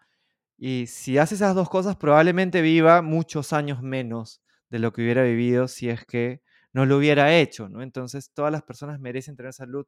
Y 0.58 0.88
si 0.88 1.18
hace 1.18 1.36
esas 1.36 1.56
dos 1.56 1.70
cosas, 1.70 1.96
probablemente 1.98 2.62
viva 2.62 3.02
muchos 3.02 3.54
años 3.54 3.82
menos 3.82 4.42
de 4.70 4.80
lo 4.80 4.94
que 4.94 5.02
hubiera 5.02 5.24
vivido 5.24 5.68
si 5.68 5.90
es 5.90 6.06
que 6.06 6.42
no 6.74 6.86
lo 6.86 6.98
hubiera 6.98 7.34
hecho, 7.36 7.70
¿no? 7.70 7.82
Entonces, 7.82 8.32
todas 8.34 8.52
las 8.52 8.64
personas 8.64 9.00
merecen 9.00 9.36
tener 9.36 9.54
salud. 9.54 9.88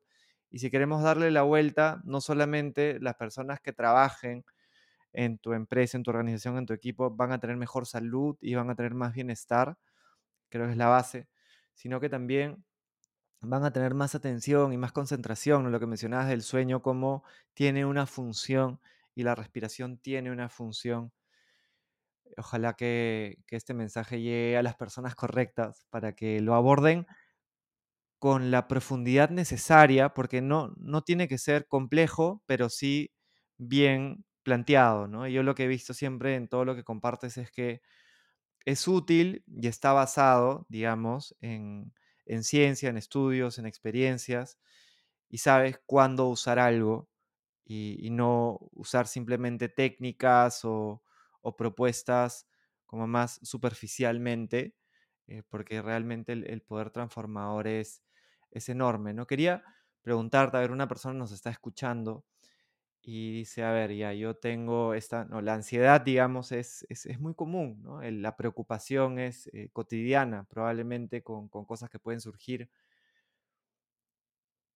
Y 0.49 0.59
si 0.59 0.71
queremos 0.71 1.03
darle 1.03 1.31
la 1.31 1.43
vuelta, 1.43 2.01
no 2.05 2.21
solamente 2.21 2.99
las 2.99 3.15
personas 3.15 3.59
que 3.61 3.73
trabajen 3.73 4.43
en 5.13 5.37
tu 5.37 5.53
empresa, 5.53 5.97
en 5.97 6.03
tu 6.03 6.11
organización, 6.11 6.57
en 6.57 6.65
tu 6.65 6.73
equipo, 6.73 7.11
van 7.11 7.31
a 7.31 7.39
tener 7.39 7.57
mejor 7.57 7.85
salud 7.85 8.37
y 8.41 8.55
van 8.55 8.69
a 8.69 8.75
tener 8.75 8.93
más 8.93 9.13
bienestar, 9.13 9.77
creo 10.49 10.65
que 10.65 10.71
es 10.71 10.77
la 10.77 10.87
base, 10.87 11.27
sino 11.73 11.99
que 11.99 12.09
también 12.09 12.63
van 13.41 13.65
a 13.65 13.73
tener 13.73 13.93
más 13.93 14.15
atención 14.15 14.73
y 14.73 14.77
más 14.77 14.91
concentración 14.91 15.65
en 15.65 15.71
lo 15.71 15.79
que 15.79 15.87
mencionabas 15.87 16.29
del 16.29 16.43
sueño, 16.43 16.81
como 16.81 17.23
tiene 17.53 17.85
una 17.85 18.05
función 18.05 18.79
y 19.15 19.23
la 19.23 19.35
respiración 19.35 19.97
tiene 19.97 20.31
una 20.31 20.49
función. 20.49 21.11
Ojalá 22.37 22.75
que, 22.75 23.39
este 23.49 23.73
mensaje 23.73 24.21
llegue 24.21 24.57
a 24.57 24.63
las 24.63 24.75
personas 24.75 25.15
correctas 25.15 25.85
para 25.89 26.13
que 26.13 26.39
lo 26.41 26.55
aborden 26.55 27.05
con 28.19 28.51
la 28.51 28.67
profundidad 28.67 29.31
necesaria, 29.31 30.13
porque 30.13 30.41
no, 30.41 30.73
no 30.77 31.01
tiene 31.01 31.27
que 31.27 31.39
ser 31.39 31.67
complejo, 31.67 32.43
pero 32.45 32.69
sí 32.69 33.11
bien 33.57 34.23
planteado, 34.43 35.07
¿no? 35.07 35.27
yo 35.27 35.43
lo 35.43 35.55
que 35.55 35.65
he 35.65 35.67
visto 35.67 35.93
siempre 35.93 36.35
en 36.35 36.47
todo 36.47 36.65
lo 36.65 36.75
que 36.75 36.83
compartes 36.83 37.37
es 37.37 37.51
que 37.51 37.81
es 38.65 38.87
útil 38.87 39.43
y 39.47 39.67
está 39.67 39.93
basado, 39.93 40.65
digamos, 40.69 41.35
en, 41.41 41.93
en 42.25 42.43
ciencia, 42.43 42.89
en 42.89 42.97
estudios, 42.97 43.59
en 43.59 43.65
experiencias, 43.65 44.59
y 45.29 45.39
sabes 45.39 45.79
cuándo 45.85 46.27
usar 46.29 46.59
algo 46.59 47.09
y 47.65 48.09
no 48.11 48.59
usar 48.73 49.07
simplemente 49.07 49.69
técnicas 49.69 50.65
o, 50.65 51.01
o 51.41 51.55
propuestas 51.55 52.47
como 52.85 53.07
más 53.07 53.39
superficialmente, 53.43 54.75
eh, 55.27 55.43
porque 55.49 55.81
realmente 55.81 56.33
el, 56.33 56.61
poder 56.61 56.91
transformador 56.91 57.67
es, 57.67 58.03
es 58.51 58.69
enorme. 58.69 59.13
¿no? 59.13 59.27
Quería 59.27 59.63
preguntarte, 60.01 60.57
a 60.57 60.59
ver, 60.61 60.71
una 60.71 60.87
persona 60.87 61.17
nos 61.17 61.31
está 61.31 61.49
escuchando 61.49 62.25
y 63.01 63.33
dice, 63.33 63.63
a 63.63 63.71
ver, 63.71 63.93
ya 63.93 64.13
yo 64.13 64.35
tengo 64.35 64.93
esta, 64.93 65.25
no, 65.25 65.41
la 65.41 65.55
ansiedad, 65.55 66.01
digamos, 66.01 66.51
es, 66.51 66.85
es, 66.89 67.19
muy 67.19 67.33
común, 67.33 67.81
¿no? 67.81 68.01
la 68.01 68.35
preocupación 68.37 69.17
es 69.19 69.47
eh, 69.53 69.69
cotidiana, 69.73 70.45
probablemente 70.49 71.23
con, 71.23 71.49
con, 71.49 71.65
cosas 71.65 71.89
que 71.89 71.99
pueden 71.99 72.21
surgir. 72.21 72.69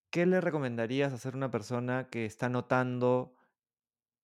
¿Qué 0.09 0.26
le 0.26 0.41
recomendarías 0.41 1.13
hacer 1.13 1.34
a 1.34 1.38
una 1.38 1.51
persona 1.51 2.09
que 2.09 2.26
está 2.26 2.49
notando 2.49 3.36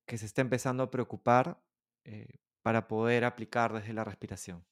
que 0.06 0.18
se 0.18 0.26
está 0.26 0.42
empezando 0.42 0.84
a 0.84 0.92
preocupar 0.92 1.62
eh, 2.04 2.40
para 2.62 2.88
poder 2.88 3.24
aplicar 3.24 3.72
desde 3.74 3.94
la 3.94 4.04
respiración? 4.04 4.66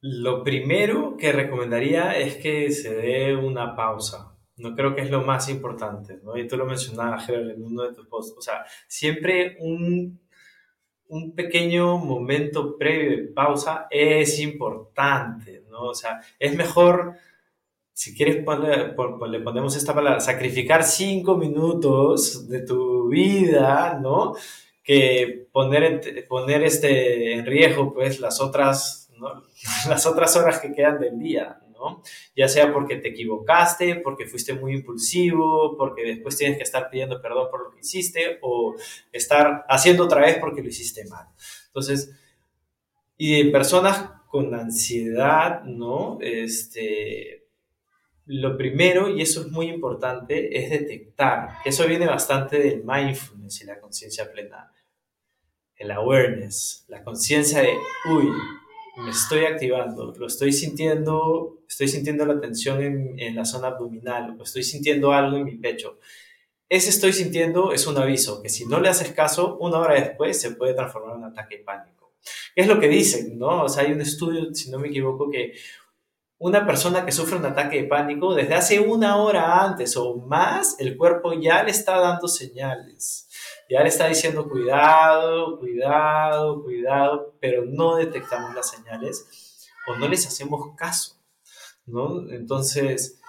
Lo 0.00 0.42
primero 0.42 1.16
que 1.16 1.30
recomendaría 1.30 2.18
es 2.18 2.36
que 2.36 2.70
se 2.72 2.94
dé 2.94 3.36
una 3.36 3.76
pausa. 3.76 4.31
No 4.56 4.74
creo 4.74 4.94
que 4.94 5.02
es 5.02 5.10
lo 5.10 5.22
más 5.22 5.48
importante, 5.48 6.20
¿no? 6.22 6.36
Y 6.36 6.46
tú 6.46 6.56
lo 6.56 6.66
mencionabas, 6.66 7.28
en 7.28 7.62
uno 7.62 7.84
de 7.84 7.94
tus 7.94 8.06
posts. 8.06 8.34
O 8.36 8.42
sea, 8.42 8.64
siempre 8.86 9.56
un, 9.60 10.20
un 11.12 11.34
pequeño 11.34 11.98
momento 11.98 12.78
previo 12.78 13.10
de 13.10 13.22
pausa 13.24 13.86
es 13.90 14.40
importante, 14.40 15.62
¿no? 15.70 15.84
O 15.84 15.94
sea, 15.94 16.20
es 16.38 16.56
mejor, 16.56 17.16
si 17.92 18.16
quieres 18.16 18.42
poner, 18.42 18.96
le 19.28 19.40
ponemos 19.40 19.76
esta 19.76 19.94
palabra, 19.94 20.20
sacrificar 20.20 20.82
cinco 20.84 21.36
minutos 21.36 22.48
de 22.48 22.60
tu 22.60 23.08
vida, 23.08 23.98
¿no? 24.00 24.34
Que 24.82 25.48
poner, 25.52 26.26
poner 26.28 26.62
este, 26.62 27.34
en 27.34 27.44
riesgo, 27.44 27.92
pues, 27.92 28.18
las 28.18 28.40
otras, 28.40 29.10
¿no? 29.18 29.42
las 29.90 30.06
otras 30.06 30.34
horas 30.36 30.60
que 30.60 30.72
quedan 30.72 30.98
del 30.98 31.18
día, 31.18 31.60
ya 32.36 32.48
sea 32.48 32.72
porque 32.72 32.96
te 32.96 33.08
equivocaste, 33.08 33.96
porque 33.96 34.26
fuiste 34.26 34.54
muy 34.54 34.74
impulsivo, 34.74 35.76
porque 35.76 36.04
después 36.04 36.36
tienes 36.36 36.56
que 36.56 36.64
estar 36.64 36.90
pidiendo 36.90 37.20
perdón 37.20 37.48
por 37.50 37.64
lo 37.64 37.70
que 37.70 37.80
hiciste 37.80 38.38
o 38.42 38.74
estar 39.12 39.64
haciendo 39.68 40.04
otra 40.04 40.22
vez 40.22 40.38
porque 40.38 40.62
lo 40.62 40.68
hiciste 40.68 41.04
mal. 41.06 41.26
Entonces, 41.66 42.12
y 43.16 43.40
en 43.40 43.52
personas 43.52 44.10
con 44.28 44.54
ansiedad, 44.54 45.62
¿no? 45.64 46.18
Este, 46.20 47.46
lo 48.26 48.56
primero, 48.56 49.08
y 49.08 49.20
eso 49.20 49.42
es 49.42 49.48
muy 49.48 49.68
importante, 49.68 50.58
es 50.58 50.70
detectar. 50.70 51.58
Eso 51.64 51.86
viene 51.86 52.06
bastante 52.06 52.58
del 52.58 52.82
mindfulness 52.84 53.62
y 53.62 53.66
la 53.66 53.78
conciencia 53.80 54.32
plena. 54.32 54.72
El 55.76 55.90
awareness, 55.90 56.84
la 56.88 57.02
conciencia 57.02 57.60
de, 57.60 57.74
uy, 58.10 58.28
me 58.96 59.10
estoy 59.10 59.46
activando, 59.46 60.12
lo 60.16 60.26
estoy 60.26 60.52
sintiendo, 60.52 61.58
estoy 61.68 61.88
sintiendo 61.88 62.26
la 62.26 62.40
tensión 62.40 62.82
en, 62.82 63.18
en, 63.18 63.34
la 63.34 63.44
zona 63.44 63.68
abdominal, 63.68 64.36
o 64.38 64.42
estoy 64.42 64.62
sintiendo 64.62 65.12
algo 65.12 65.36
en 65.38 65.44
mi 65.44 65.56
pecho. 65.56 65.98
Ese 66.68 66.90
estoy 66.90 67.12
sintiendo 67.12 67.72
es 67.72 67.86
un 67.86 67.98
aviso 67.98 68.42
que 68.42 68.48
si 68.48 68.66
no 68.66 68.80
le 68.80 68.88
haces 68.88 69.12
caso, 69.12 69.56
una 69.58 69.78
hora 69.78 69.94
después 69.94 70.40
se 70.40 70.52
puede 70.52 70.74
transformar 70.74 71.16
en 71.16 71.22
un 71.22 71.30
ataque 71.30 71.58
de 71.58 71.64
pánico. 71.64 72.12
Es 72.54 72.66
lo 72.66 72.78
que 72.78 72.88
dicen, 72.88 73.38
¿no? 73.38 73.64
O 73.64 73.68
sea, 73.68 73.84
hay 73.84 73.92
un 73.92 74.00
estudio, 74.00 74.54
si 74.54 74.70
no 74.70 74.78
me 74.78 74.88
equivoco, 74.88 75.30
que 75.30 75.54
una 76.38 76.66
persona 76.66 77.04
que 77.04 77.12
sufre 77.12 77.36
un 77.36 77.46
ataque 77.46 77.82
de 77.82 77.88
pánico, 77.88 78.34
desde 78.34 78.54
hace 78.54 78.80
una 78.80 79.16
hora 79.16 79.62
antes 79.62 79.96
o 79.96 80.16
más, 80.16 80.76
el 80.80 80.96
cuerpo 80.96 81.32
ya 81.34 81.62
le 81.62 81.70
está 81.70 81.98
dando 81.98 82.28
señales 82.28 83.28
ya 83.72 83.82
le 83.82 83.88
está 83.88 84.06
diciendo 84.06 84.48
cuidado, 84.48 85.58
cuidado, 85.58 86.62
cuidado, 86.62 87.34
pero 87.40 87.64
no 87.64 87.96
detectamos 87.96 88.54
las 88.54 88.70
señales 88.70 89.66
o 89.88 89.96
no 89.96 90.08
les 90.08 90.26
hacemos 90.26 90.76
caso, 90.76 91.16
¿no? 91.86 92.30
Entonces, 92.30 93.21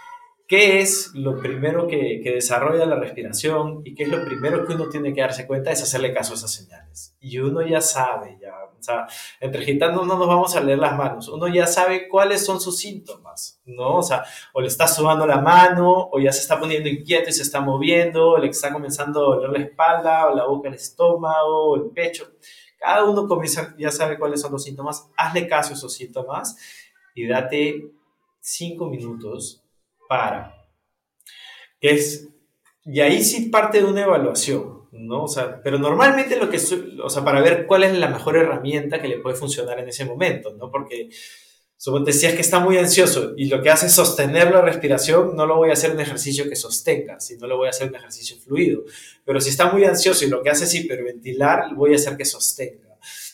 ¿qué 0.54 0.82
es 0.82 1.10
lo 1.16 1.40
primero 1.40 1.88
que, 1.88 2.22
desarrolla 2.24 2.86
la 2.86 3.00
respiración 3.00 3.82
y 3.84 3.96
qué 3.96 4.04
es 4.04 4.10
lo 4.10 4.24
primero 4.24 4.68
que 4.68 4.74
uno 4.74 4.88
tiene 4.88 5.12
que 5.12 5.22
darse 5.22 5.48
cuenta? 5.48 5.72
Es 5.72 5.82
hacerle 5.82 6.14
caso 6.14 6.34
a 6.34 6.36
esas 6.36 6.54
señales. 6.54 7.18
Y 7.20 7.40
uno 7.40 7.66
ya 7.66 7.82
sabe, 7.82 8.38
ya 8.40 8.54
o 8.66 8.84
sea, 8.84 9.08
entre 9.40 9.66
gitanos 9.66 10.06
no 10.06 10.16
nos 10.16 10.28
vamos 10.28 10.56
a 10.56 10.62
leer 10.62 10.78
las 10.78 10.96
manos. 10.96 11.28
Uno 11.28 11.48
ya 11.48 11.66
sabe 11.66 12.08
cuáles 12.08 12.46
son 12.46 12.62
sus 12.62 12.78
síntomas, 12.78 13.64
¿no? 13.66 13.98
O 13.98 14.04
sea, 14.04 14.26
o 14.54 14.62
le 14.62 14.68
está 14.68 14.88
sudando 14.88 15.26
la 15.26 15.42
mano, 15.42 16.10
o 16.12 16.20
ya 16.20 16.32
se 16.32 16.42
está 16.42 16.60
poniendo 16.60 16.88
inquieto 16.88 17.32
y 17.32 17.34
se 17.34 17.42
está 17.42 17.60
moviendo, 17.60 18.34
o 18.34 18.38
le 18.38 18.50
está 18.50 18.72
comenzando 18.72 19.22
a 19.22 19.36
doler 19.38 19.50
la 19.50 19.66
espalda, 19.66 20.28
o 20.28 20.36
la 20.36 20.46
boca, 20.46 20.70
el 20.70 20.76
estómago, 20.76 21.72
o 21.72 21.76
el 21.78 21.90
pecho. 21.90 22.32
Cada 22.78 23.06
uno 23.06 23.28
comienza, 23.28 23.74
ya 23.80 23.90
sabe 23.90 24.20
cuáles 24.20 24.40
son 24.40 24.52
los 24.52 24.64
síntomas. 24.64 25.10
Hazle 25.18 25.48
caso 25.48 25.72
a 25.72 25.78
esos 25.78 25.96
síntomas 25.96 26.56
y 27.16 27.26
date 27.26 27.92
cinco 28.40 28.88
minutos 28.88 29.63
para. 30.14 30.54
Es, 31.82 32.30
y 32.86 33.00
ahí 33.00 33.24
sí 33.24 33.50
parte 33.50 33.80
de 33.80 33.86
una 33.86 34.04
evaluación. 34.04 34.84
¿no? 34.92 35.24
O 35.24 35.28
sea, 35.28 35.60
pero 35.64 35.80
normalmente 35.80 36.38
lo 36.38 36.52
que, 36.52 36.58
o 37.04 37.10
sea, 37.10 37.24
para 37.24 37.42
ver 37.42 37.66
cuál 37.66 37.84
es 37.84 37.98
la 37.98 38.10
mejor 38.10 38.38
herramienta 38.38 39.02
que 39.02 39.08
le 39.08 39.18
puede 39.18 39.36
funcionar 39.36 39.80
en 39.80 39.90
ese 39.90 40.06
momento, 40.06 40.54
¿no? 40.54 40.70
Porque, 40.70 41.10
suponte, 41.76 42.14
si 42.14 42.28
es 42.28 42.36
que 42.36 42.42
está 42.42 42.60
muy 42.60 42.78
ansioso 42.78 43.34
y 43.36 43.48
lo 43.48 43.60
que 43.64 43.72
hace 43.72 43.88
es 43.88 43.94
sostener 43.94 44.52
la 44.52 44.62
respiración, 44.62 45.36
no 45.36 45.48
lo 45.48 45.56
voy 45.56 45.72
a 45.72 45.74
hacer 45.74 45.92
un 45.92 46.00
ejercicio 46.00 46.48
que 46.48 46.56
sostenga, 46.56 47.20
sino 47.20 47.48
lo 47.48 47.58
voy 47.58 47.68
a 47.68 47.72
hacer 47.72 47.90
un 47.90 47.96
ejercicio 47.96 48.38
fluido. 48.38 48.84
Pero 49.26 49.42
si 49.42 49.50
está 49.50 49.72
muy 49.72 49.84
ansioso 49.84 50.26
y 50.26 50.30
lo 50.30 50.44
que 50.44 50.52
hace 50.52 50.66
es 50.66 50.76
hiperventilar, 50.76 51.74
voy 51.74 51.94
a 51.94 51.96
hacer 51.96 52.16
que 52.16 52.26
sostenga. 52.26 52.93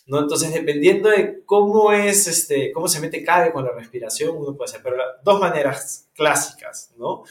¿No? 0.09 0.19
Entonces, 0.19 0.53
dependiendo 0.53 1.09
de 1.09 1.43
cómo 1.45 1.91
es, 1.91 2.27
este, 2.27 2.71
cómo 2.71 2.87
se 2.87 2.99
mete 2.99 3.23
cada 3.23 3.53
con 3.53 3.63
la 3.63 3.71
respiración, 3.71 4.35
uno 4.35 4.55
puede 4.57 4.69
hacer, 4.69 4.81
pero 4.83 4.97
dos 5.23 5.39
maneras 5.39 6.09
clásicas, 6.15 6.91
¿no? 6.97 7.23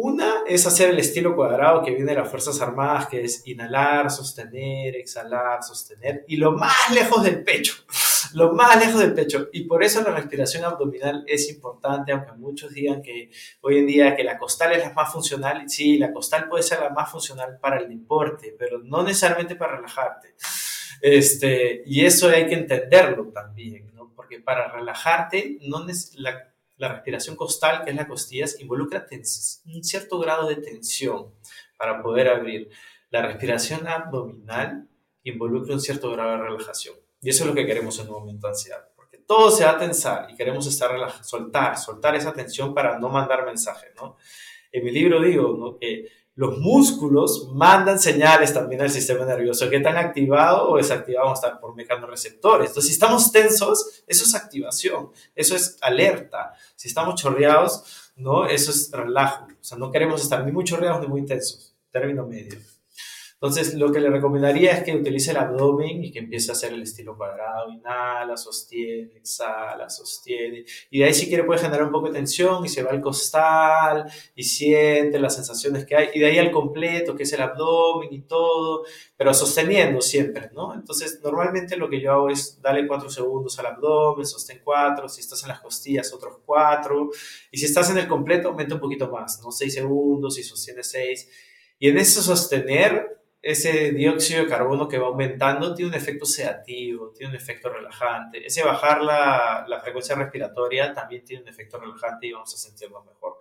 Una 0.00 0.44
es 0.46 0.64
hacer 0.64 0.90
el 0.90 1.00
estilo 1.00 1.34
cuadrado 1.34 1.82
que 1.82 1.90
viene 1.90 2.12
de 2.12 2.20
las 2.20 2.28
Fuerzas 2.28 2.60
Armadas, 2.60 3.08
que 3.08 3.24
es 3.24 3.44
inhalar, 3.48 4.08
sostener, 4.12 4.94
exhalar, 4.94 5.60
sostener, 5.64 6.24
y 6.28 6.36
lo 6.36 6.52
más 6.52 6.92
lejos 6.94 7.24
del 7.24 7.42
pecho, 7.42 7.74
lo 8.34 8.52
más 8.52 8.78
lejos 8.78 9.00
del 9.00 9.12
pecho. 9.12 9.48
Y 9.52 9.64
por 9.64 9.82
eso 9.82 10.00
la 10.02 10.12
respiración 10.12 10.64
abdominal 10.64 11.24
es 11.26 11.50
importante, 11.50 12.12
aunque 12.12 12.30
muchos 12.34 12.72
digan 12.72 13.02
que 13.02 13.30
hoy 13.62 13.78
en 13.78 13.88
día 13.88 14.14
que 14.14 14.22
la 14.22 14.38
costal 14.38 14.72
es 14.74 14.84
la 14.84 14.92
más 14.92 15.12
funcional, 15.12 15.68
sí, 15.68 15.98
la 15.98 16.12
costal 16.12 16.48
puede 16.48 16.62
ser 16.62 16.78
la 16.78 16.90
más 16.90 17.10
funcional 17.10 17.58
para 17.60 17.80
el 17.80 17.88
deporte, 17.88 18.54
pero 18.56 18.78
no 18.78 19.02
necesariamente 19.02 19.56
para 19.56 19.74
relajarte. 19.74 20.36
Este, 21.00 21.82
y 21.86 22.04
eso 22.04 22.28
hay 22.28 22.46
que 22.46 22.54
entenderlo 22.54 23.28
también, 23.28 23.92
¿no? 23.94 24.12
porque 24.14 24.40
para 24.40 24.70
relajarte 24.72 25.58
no 25.62 25.86
la, 26.16 26.52
la 26.76 26.88
respiración 26.88 27.36
costal, 27.36 27.84
que 27.84 27.90
es 27.90 27.96
la 27.96 28.06
costillas, 28.06 28.60
involucra 28.60 29.06
un 29.10 29.84
cierto 29.84 30.18
grado 30.18 30.48
de 30.48 30.56
tensión 30.56 31.32
para 31.76 32.02
poder 32.02 32.28
abrir. 32.28 32.70
La 33.10 33.22
respiración 33.22 33.86
abdominal 33.86 34.88
involucra 35.22 35.74
un 35.74 35.80
cierto 35.80 36.10
grado 36.12 36.32
de 36.32 36.38
relajación. 36.38 36.96
Y 37.20 37.30
eso 37.30 37.44
es 37.44 37.48
lo 37.48 37.54
que 37.54 37.66
queremos 37.66 37.98
en 37.98 38.08
un 38.08 38.20
momento 38.20 38.46
de 38.46 38.52
ansiedad, 38.52 38.88
porque 38.94 39.18
todo 39.18 39.50
se 39.50 39.64
va 39.64 39.72
a 39.72 39.78
tensar 39.78 40.30
y 40.30 40.36
queremos 40.36 40.66
estar 40.66 40.90
soltar, 41.24 41.76
soltar 41.78 42.14
esa 42.14 42.32
tensión 42.32 42.74
para 42.74 42.98
no 42.98 43.08
mandar 43.08 43.44
mensajes, 43.44 43.90
¿no? 43.96 44.16
En 44.70 44.84
mi 44.84 44.90
libro 44.90 45.20
digo. 45.20 45.78
Que 45.78 46.08
los 46.38 46.56
músculos 46.58 47.50
mandan 47.52 47.98
señales 47.98 48.54
también 48.54 48.80
al 48.80 48.90
sistema 48.90 49.24
nervioso, 49.24 49.68
que 49.68 49.78
están 49.78 49.96
activado 49.96 50.70
o 50.70 50.76
desactivado 50.76 51.34
estar 51.34 51.58
por 51.58 51.74
mecanorreceptores. 51.74 52.68
Entonces, 52.68 52.86
si 52.86 52.92
estamos 52.92 53.32
tensos, 53.32 54.04
eso 54.06 54.24
es 54.24 54.34
activación, 54.36 55.10
eso 55.34 55.56
es 55.56 55.76
alerta. 55.80 56.52
Si 56.76 56.86
estamos 56.86 57.20
chorreados, 57.20 58.12
¿no? 58.14 58.46
Eso 58.46 58.70
es 58.70 58.88
relajo. 58.92 59.46
O 59.46 59.64
sea, 59.64 59.78
no 59.78 59.90
queremos 59.90 60.22
estar 60.22 60.46
ni 60.46 60.52
muy 60.52 60.62
chorreados 60.62 61.00
ni 61.00 61.08
muy 61.08 61.26
tensos, 61.26 61.74
término 61.90 62.24
medio. 62.24 62.56
Entonces, 63.40 63.74
lo 63.74 63.92
que 63.92 64.00
le 64.00 64.10
recomendaría 64.10 64.72
es 64.72 64.82
que 64.82 64.96
utilice 64.96 65.30
el 65.30 65.36
abdomen 65.36 66.02
y 66.02 66.10
que 66.10 66.18
empiece 66.18 66.50
a 66.50 66.54
hacer 66.54 66.72
el 66.72 66.82
estilo 66.82 67.16
cuadrado. 67.16 67.70
Inhala, 67.70 68.36
sostiene, 68.36 69.12
exhala, 69.14 69.88
sostiene. 69.88 70.64
Y 70.90 70.98
de 70.98 71.04
ahí, 71.04 71.14
si 71.14 71.28
quiere, 71.28 71.44
puede 71.44 71.60
generar 71.60 71.84
un 71.84 71.92
poco 71.92 72.08
de 72.08 72.14
tensión 72.14 72.64
y 72.64 72.68
se 72.68 72.82
va 72.82 72.90
al 72.90 73.00
costal 73.00 74.10
y 74.34 74.42
siente 74.42 75.20
las 75.20 75.36
sensaciones 75.36 75.86
que 75.86 75.94
hay. 75.94 76.08
Y 76.14 76.18
de 76.18 76.26
ahí 76.26 76.38
al 76.38 76.50
completo, 76.50 77.14
que 77.14 77.22
es 77.22 77.32
el 77.32 77.40
abdomen 77.40 78.12
y 78.12 78.22
todo, 78.22 78.82
pero 79.16 79.32
sosteniendo 79.32 80.00
siempre, 80.00 80.50
¿no? 80.52 80.74
Entonces, 80.74 81.20
normalmente 81.22 81.76
lo 81.76 81.88
que 81.88 82.00
yo 82.00 82.10
hago 82.10 82.30
es 82.30 82.60
darle 82.60 82.88
cuatro 82.88 83.08
segundos 83.08 83.56
al 83.60 83.66
abdomen, 83.66 84.26
sostén 84.26 84.62
cuatro. 84.64 85.08
Si 85.08 85.20
estás 85.20 85.40
en 85.44 85.50
las 85.50 85.60
costillas, 85.60 86.12
otros 86.12 86.38
cuatro. 86.44 87.10
Y 87.52 87.58
si 87.58 87.66
estás 87.66 87.88
en 87.90 87.98
el 87.98 88.08
completo, 88.08 88.48
aumenta 88.48 88.74
un 88.74 88.80
poquito 88.80 89.08
más, 89.08 89.40
¿no? 89.44 89.52
Seis 89.52 89.74
segundos 89.74 90.36
y 90.40 90.42
sostiene 90.42 90.82
seis. 90.82 91.30
Y 91.78 91.88
en 91.88 91.98
eso 91.98 92.20
sostener 92.20 93.17
ese 93.40 93.92
dióxido 93.92 94.42
de 94.42 94.48
carbono 94.48 94.88
que 94.88 94.98
va 94.98 95.06
aumentando 95.06 95.74
tiene 95.74 95.90
un 95.90 95.96
efecto 95.96 96.26
sedativo, 96.26 97.12
tiene 97.16 97.30
un 97.30 97.36
efecto 97.36 97.68
relajante. 97.68 98.44
Ese 98.44 98.64
bajar 98.64 99.02
la, 99.02 99.64
la, 99.68 99.80
frecuencia 99.80 100.16
respiratoria 100.16 100.92
también 100.92 101.24
tiene 101.24 101.42
un 101.42 101.48
efecto 101.48 101.78
relajante 101.78 102.26
y 102.26 102.32
vamos 102.32 102.52
a 102.52 102.56
sentirnos 102.56 103.04
mejor. 103.06 103.38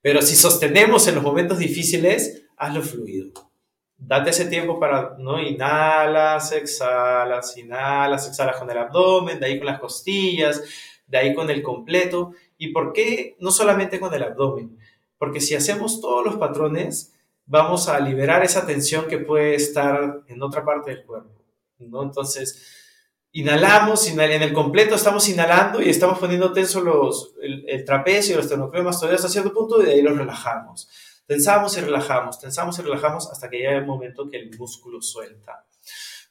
Pero 0.00 0.22
si 0.22 0.34
sostenemos 0.34 1.06
en 1.08 1.16
los 1.16 1.24
momentos 1.24 1.58
difíciles, 1.58 2.46
hazlo 2.56 2.82
fluido. 2.82 3.50
Date 3.98 4.30
ese 4.30 4.46
tiempo 4.46 4.80
para, 4.80 5.16
¿no? 5.18 5.38
Inhalas, 5.38 6.52
exhalas, 6.52 7.56
inhalas, 7.58 8.26
exhalas 8.26 8.56
con 8.56 8.70
el 8.70 8.78
abdomen, 8.78 9.38
de 9.38 9.46
ahí 9.46 9.58
con 9.58 9.66
las 9.66 9.78
costillas, 9.78 10.62
de 11.06 11.18
ahí 11.18 11.34
con 11.34 11.50
el 11.50 11.62
completo. 11.62 12.32
¿Y 12.56 12.68
por 12.72 12.94
qué 12.94 13.36
no 13.40 13.50
solamente 13.50 14.00
con 14.00 14.14
el 14.14 14.22
abdomen? 14.22 14.78
Porque 15.18 15.40
si 15.40 15.54
hacemos 15.54 16.00
todos 16.00 16.24
los 16.24 16.36
patrones, 16.36 17.14
vamos 17.50 17.88
a 17.88 17.98
liberar 17.98 18.44
esa 18.44 18.64
tensión 18.64 19.08
que 19.08 19.18
puede 19.18 19.56
estar 19.56 20.22
en 20.28 20.40
otra 20.40 20.64
parte 20.64 20.92
del 20.92 21.04
cuerpo, 21.04 21.44
¿no? 21.80 22.04
Entonces, 22.04 23.26
inhalamos, 23.32 24.06
en 24.06 24.20
el 24.20 24.52
completo 24.52 24.94
estamos 24.94 25.28
inhalando 25.28 25.82
y 25.82 25.88
estamos 25.88 26.20
poniendo 26.20 26.52
tenso 26.52 26.80
los, 26.80 27.34
el, 27.42 27.64
el 27.68 27.84
trapecio, 27.84 28.36
los 28.36 28.48
todavía 28.48 29.16
hasta 29.16 29.28
cierto 29.28 29.52
punto 29.52 29.82
y 29.82 29.86
de 29.86 29.92
ahí 29.92 30.02
los 30.02 30.16
relajamos. 30.16 30.88
Tensamos 31.26 31.76
y 31.76 31.80
relajamos, 31.80 32.38
tensamos 32.38 32.78
y 32.78 32.82
relajamos 32.82 33.28
hasta 33.32 33.50
que 33.50 33.58
llega 33.58 33.78
el 33.78 33.86
momento 33.86 34.30
que 34.30 34.38
el 34.38 34.56
músculo 34.56 35.02
suelta. 35.02 35.66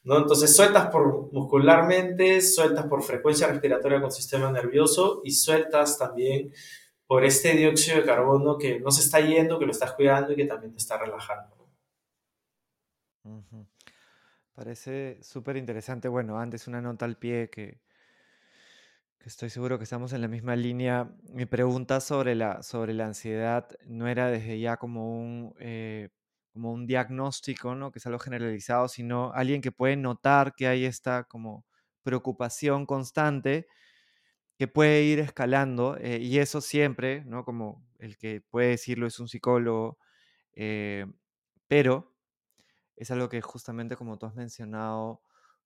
¿no? 0.04 0.16
Entonces 0.16 0.56
sueltas 0.56 0.86
por 0.86 1.30
muscularmente, 1.32 2.40
sueltas 2.40 2.86
por 2.86 3.02
frecuencia 3.02 3.46
respiratoria 3.46 4.00
con 4.00 4.10
sistema 4.10 4.50
nervioso 4.50 5.20
y 5.22 5.32
sueltas 5.32 5.98
también 5.98 6.54
por 7.10 7.24
este 7.24 7.56
dióxido 7.56 7.96
de 7.96 8.04
carbono 8.04 8.56
que 8.56 8.78
no 8.78 8.92
se 8.92 9.00
está 9.00 9.18
yendo, 9.18 9.58
que 9.58 9.66
lo 9.66 9.72
estás 9.72 9.94
cuidando 9.94 10.32
y 10.32 10.36
que 10.36 10.44
también 10.44 10.70
te 10.70 10.78
está 10.78 10.96
relajando. 10.96 11.56
Parece 14.54 15.18
súper 15.20 15.56
interesante. 15.56 16.06
Bueno, 16.06 16.38
antes 16.38 16.68
una 16.68 16.80
nota 16.80 17.06
al 17.06 17.16
pie 17.16 17.50
que, 17.50 17.80
estoy 19.24 19.50
seguro 19.50 19.76
que 19.76 19.82
estamos 19.82 20.12
en 20.12 20.20
la 20.20 20.28
misma 20.28 20.54
línea. 20.54 21.10
Mi 21.24 21.46
pregunta 21.46 21.98
sobre 21.98 22.36
la, 22.36 22.62
sobre 22.62 22.94
la 22.94 23.06
ansiedad 23.06 23.68
no 23.86 24.06
era 24.06 24.28
desde 24.28 24.60
ya 24.60 24.76
como 24.76 25.20
un, 25.20 25.52
eh, 25.58 26.10
como 26.52 26.72
un 26.72 26.86
diagnóstico, 26.86 27.74
¿no? 27.74 27.90
Que 27.90 27.98
es 27.98 28.06
algo 28.06 28.20
generalizado, 28.20 28.86
sino 28.86 29.32
alguien 29.32 29.62
que 29.62 29.72
puede 29.72 29.96
notar 29.96 30.54
que 30.54 30.68
hay 30.68 30.84
esta 30.84 31.24
como 31.24 31.66
preocupación 32.04 32.86
constante 32.86 33.66
que 34.60 34.68
puede 34.68 35.04
ir 35.04 35.20
escalando 35.20 35.98
eh, 35.98 36.18
y 36.20 36.38
eso 36.40 36.60
siempre, 36.62 37.24
¿no? 37.26 37.46
Como 37.46 37.88
el 37.98 38.18
que 38.18 38.42
puede 38.42 38.68
decirlo 38.70 39.08
es 39.08 39.18
un 39.20 39.28
psicólogo, 39.28 39.98
eh, 40.54 41.06
pero 41.68 42.14
es 42.96 43.10
algo 43.10 43.28
que 43.28 43.40
justamente 43.42 43.96
como 43.96 44.18
tú 44.18 44.26
has 44.26 44.34
mencionado, 44.36 45.22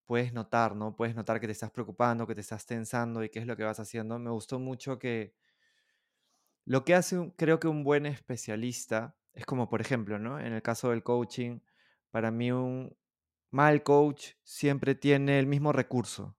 puedes 0.06 0.32
notar, 0.34 0.76
¿no? 0.76 0.96
Puedes 0.96 1.16
notar 1.16 1.40
que 1.40 1.46
te 1.48 1.52
estás 1.52 1.70
preocupando, 1.72 2.26
que 2.26 2.34
te 2.36 2.42
estás 2.42 2.66
tensando 2.66 3.24
y 3.24 3.30
qué 3.30 3.40
es 3.40 3.46
lo 3.46 3.56
que 3.56 3.64
vas 3.64 3.80
haciendo. 3.80 4.18
Me 4.20 4.30
gustó 4.30 4.58
mucho 4.60 4.98
que 4.98 5.34
lo 6.64 6.84
que 6.84 6.94
hace, 6.94 7.18
un- 7.18 7.30
creo 7.30 7.60
que 7.60 7.68
un 7.68 7.84
buen 7.84 8.06
especialista, 8.06 9.16
es 9.32 9.44
como, 9.46 9.68
por 9.68 9.80
ejemplo, 9.80 10.18
¿no? 10.18 10.38
En 10.40 10.52
el 10.52 10.62
caso 10.62 10.90
del 10.90 11.02
coaching, 11.02 11.60
para 12.10 12.30
mí 12.30 12.52
un 12.52 12.96
mal 13.50 13.82
coach 13.82 14.32
siempre 14.44 14.94
tiene 14.94 15.38
el 15.38 15.46
mismo 15.46 15.72
recurso. 15.72 16.36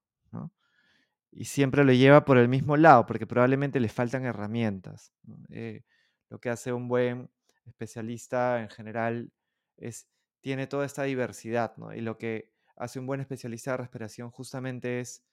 Y 1.37 1.45
siempre 1.45 1.83
lo 1.83 1.91
lleva 1.91 2.23
por 2.23 2.37
el 2.37 2.47
mismo 2.47 2.77
lado, 2.77 3.05
porque 3.05 3.27
probablemente 3.27 3.81
le 3.81 3.89
faltan 3.89 4.23
herramientas. 4.23 5.11
Eh, 5.49 5.83
lo 6.29 6.39
que 6.39 6.49
hace 6.49 6.71
un 6.71 6.87
buen 6.87 7.29
especialista 7.65 8.61
en 8.61 8.69
general 8.69 9.33
es, 9.75 10.07
tiene 10.39 10.65
toda 10.65 10.85
esta 10.85 11.03
diversidad. 11.03 11.75
Y 11.93 11.99
lo 11.99 12.17
que 12.17 12.53
hace 12.77 12.99
un 12.99 13.05
buen 13.05 13.19
especialista 13.19 13.71
de 13.71 13.77
respiración 13.77 14.31
justamente 14.31 15.01
es 15.01 15.25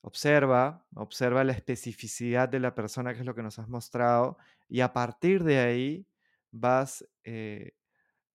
observa, 0.00 0.86
observa 0.94 1.44
la 1.44 1.52
especificidad 1.52 2.48
de 2.48 2.60
la 2.60 2.74
persona, 2.74 3.12
que 3.12 3.20
es 3.20 3.26
lo 3.26 3.34
que 3.34 3.42
nos 3.42 3.58
has 3.58 3.68
mostrado, 3.68 4.38
y 4.68 4.80
a 4.80 4.92
partir 4.94 5.44
de 5.44 5.58
ahí 5.58 6.06
vas 6.52 7.06
eh, 7.24 7.72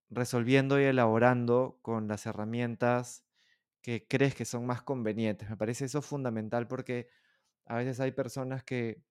resolviendo 0.09 0.79
y 0.79 0.83
elaborando 0.83 1.79
con 1.81 2.07
las 2.07 2.25
herramientas 2.25 3.25
que 3.81 4.07
crees 4.07 4.35
que 4.35 4.45
son 4.45 4.65
más 4.65 4.81
convenientes. 4.83 5.49
Me 5.49 5.57
parece 5.57 5.85
eso 5.85 6.01
fundamental 6.01 6.67
porque 6.67 7.09
a 7.65 7.77
veces 7.77 7.99
hay 8.01 8.11
personas 8.13 8.63
que 8.63 9.03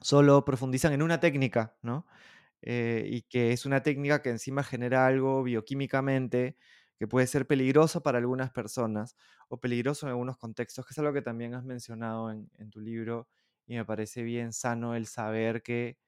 solo 0.00 0.44
profundizan 0.44 0.92
en 0.92 1.02
una 1.02 1.20
técnica, 1.20 1.76
¿no? 1.82 2.06
Eh, 2.62 3.06
y 3.10 3.22
que 3.22 3.52
es 3.52 3.66
una 3.66 3.82
técnica 3.82 4.22
que 4.22 4.30
encima 4.30 4.62
genera 4.64 5.06
algo 5.06 5.42
bioquímicamente 5.42 6.56
que 6.98 7.08
puede 7.08 7.26
ser 7.26 7.46
peligroso 7.46 8.02
para 8.02 8.18
algunas 8.18 8.52
personas 8.52 9.16
o 9.48 9.60
peligroso 9.60 10.06
en 10.06 10.10
algunos 10.12 10.38
contextos, 10.38 10.86
que 10.86 10.92
es 10.92 10.98
algo 10.98 11.12
que 11.12 11.22
también 11.22 11.54
has 11.54 11.64
mencionado 11.64 12.30
en, 12.32 12.50
en 12.58 12.70
tu 12.70 12.80
libro 12.80 13.28
y 13.66 13.76
me 13.76 13.84
parece 13.84 14.22
bien 14.22 14.52
sano 14.52 14.94
el 14.96 15.06
saber 15.06 15.62
que 15.62 15.98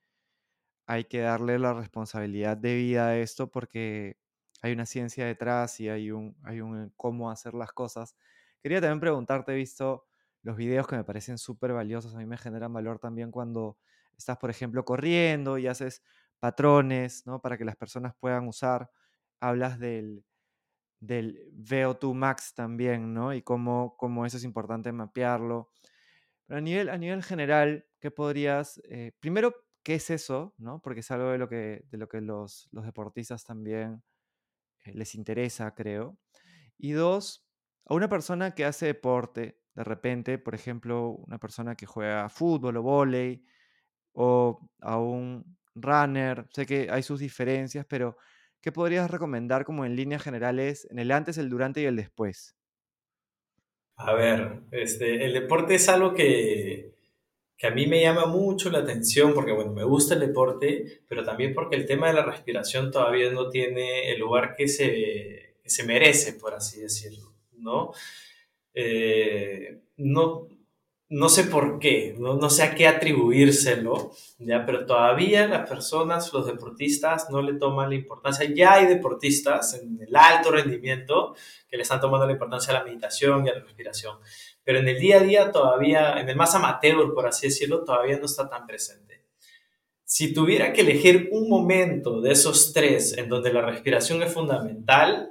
hay 0.86 1.04
que 1.04 1.20
darle 1.20 1.58
la 1.58 1.72
responsabilidad 1.74 2.56
de 2.56 2.74
vida 2.76 3.08
a 3.08 3.18
esto 3.18 3.50
porque 3.50 4.18
hay 4.64 4.72
una 4.72 4.86
ciencia 4.86 5.26
detrás 5.26 5.78
y 5.78 5.90
hay 5.90 6.10
un, 6.10 6.34
hay 6.42 6.62
un 6.62 6.90
cómo 6.96 7.30
hacer 7.30 7.52
las 7.52 7.72
cosas. 7.72 8.16
Quería 8.62 8.80
también 8.80 8.98
preguntarte, 8.98 9.54
visto 9.54 10.06
los 10.40 10.56
videos 10.56 10.86
que 10.86 10.96
me 10.96 11.04
parecen 11.04 11.36
súper 11.36 11.74
valiosos, 11.74 12.14
a 12.14 12.18
mí 12.18 12.24
me 12.24 12.38
generan 12.38 12.72
valor 12.72 12.98
también 12.98 13.30
cuando 13.30 13.76
estás, 14.16 14.38
por 14.38 14.48
ejemplo, 14.48 14.82
corriendo 14.86 15.58
y 15.58 15.66
haces 15.66 16.02
patrones, 16.40 17.26
¿no? 17.26 17.42
Para 17.42 17.58
que 17.58 17.66
las 17.66 17.76
personas 17.76 18.14
puedan 18.18 18.48
usar. 18.48 18.90
Hablas 19.38 19.78
del, 19.78 20.24
del 20.98 21.52
VO2 21.52 22.14
Max 22.14 22.54
también, 22.54 23.12
¿no? 23.12 23.34
Y 23.34 23.42
cómo, 23.42 23.96
cómo 23.98 24.24
eso 24.24 24.38
es 24.38 24.44
importante 24.44 24.92
mapearlo. 24.92 25.72
Pero 26.46 26.58
a 26.58 26.62
nivel, 26.62 26.88
a 26.88 26.96
nivel 26.96 27.22
general, 27.22 27.86
¿qué 28.00 28.10
podrías, 28.10 28.80
eh, 28.84 29.12
primero, 29.20 29.54
qué 29.82 29.96
es 29.96 30.08
eso, 30.08 30.54
¿no? 30.56 30.80
Porque 30.80 31.00
es 31.00 31.10
algo 31.10 31.30
de 31.32 31.38
lo 31.38 31.50
que, 31.50 31.84
de 31.90 31.98
lo 31.98 32.08
que 32.08 32.22
los, 32.22 32.68
los 32.72 32.86
deportistas 32.86 33.44
también 33.44 34.02
les 34.92 35.14
interesa, 35.14 35.74
creo. 35.74 36.18
Y 36.78 36.92
dos, 36.92 37.46
a 37.86 37.94
una 37.94 38.08
persona 38.08 38.54
que 38.54 38.64
hace 38.64 38.86
deporte, 38.86 39.60
de 39.74 39.84
repente, 39.84 40.38
por 40.38 40.54
ejemplo, 40.54 41.10
una 41.10 41.38
persona 41.38 41.74
que 41.74 41.86
juega 41.86 42.28
fútbol 42.28 42.76
o 42.76 42.82
vóley, 42.82 43.44
o 44.12 44.68
a 44.80 44.98
un 44.98 45.58
runner, 45.74 46.46
sé 46.50 46.66
que 46.66 46.88
hay 46.90 47.02
sus 47.02 47.20
diferencias, 47.20 47.86
pero 47.88 48.16
¿qué 48.60 48.72
podrías 48.72 49.10
recomendar 49.10 49.64
como 49.64 49.84
en 49.84 49.96
líneas 49.96 50.22
generales 50.22 50.86
en 50.90 50.98
el 50.98 51.10
antes, 51.10 51.38
el 51.38 51.50
durante 51.50 51.82
y 51.82 51.86
el 51.86 51.96
después? 51.96 52.56
A 53.96 54.12
ver, 54.14 54.62
este, 54.72 55.24
el 55.24 55.34
deporte 55.34 55.76
es 55.76 55.88
algo 55.88 56.14
que, 56.14 56.93
que 57.56 57.66
a 57.66 57.70
mí 57.70 57.86
me 57.86 58.02
llama 58.02 58.26
mucho 58.26 58.70
la 58.70 58.80
atención 58.80 59.32
porque, 59.32 59.52
bueno, 59.52 59.72
me 59.72 59.84
gusta 59.84 60.14
el 60.14 60.20
deporte, 60.20 61.02
pero 61.08 61.24
también 61.24 61.54
porque 61.54 61.76
el 61.76 61.86
tema 61.86 62.08
de 62.08 62.14
la 62.14 62.24
respiración 62.24 62.90
todavía 62.90 63.30
no 63.30 63.48
tiene 63.48 64.10
el 64.12 64.20
lugar 64.20 64.54
que 64.56 64.68
se, 64.68 65.56
se 65.64 65.84
merece, 65.84 66.34
por 66.34 66.54
así 66.54 66.80
decirlo, 66.80 67.32
¿no? 67.52 67.92
Eh, 68.74 69.82
no, 69.96 70.48
no 71.10 71.28
sé 71.28 71.44
por 71.44 71.78
qué, 71.78 72.16
no, 72.18 72.34
no 72.34 72.50
sé 72.50 72.64
a 72.64 72.74
qué 72.74 72.88
atribuírselo, 72.88 74.10
¿ya? 74.38 74.66
Pero 74.66 74.84
todavía 74.84 75.46
las 75.46 75.68
personas, 75.68 76.32
los 76.32 76.46
deportistas, 76.46 77.30
no 77.30 77.40
le 77.40 77.54
toman 77.54 77.90
la 77.90 77.94
importancia. 77.94 78.50
Ya 78.52 78.74
hay 78.74 78.86
deportistas 78.86 79.74
en 79.74 80.00
el 80.00 80.16
alto 80.16 80.50
rendimiento 80.50 81.36
que 81.68 81.76
le 81.76 81.84
están 81.84 82.00
tomando 82.00 82.26
la 82.26 82.32
importancia 82.32 82.74
a 82.74 82.78
la 82.78 82.84
meditación 82.84 83.46
y 83.46 83.50
a 83.50 83.54
la 83.54 83.60
respiración, 83.60 84.18
pero 84.64 84.78
en 84.78 84.88
el 84.88 84.98
día 84.98 85.18
a 85.18 85.22
día 85.22 85.52
todavía, 85.52 86.18
en 86.20 86.28
el 86.28 86.36
más 86.36 86.54
amateur, 86.54 87.14
por 87.14 87.26
así 87.26 87.48
decirlo, 87.48 87.84
todavía 87.84 88.18
no 88.18 88.26
está 88.26 88.48
tan 88.48 88.66
presente. 88.66 89.22
Si 90.04 90.32
tuviera 90.32 90.72
que 90.72 90.80
elegir 90.80 91.28
un 91.32 91.48
momento 91.48 92.20
de 92.20 92.32
esos 92.32 92.72
tres 92.72 93.16
en 93.16 93.28
donde 93.28 93.52
la 93.52 93.62
respiración 93.62 94.22
es 94.22 94.32
fundamental, 94.32 95.30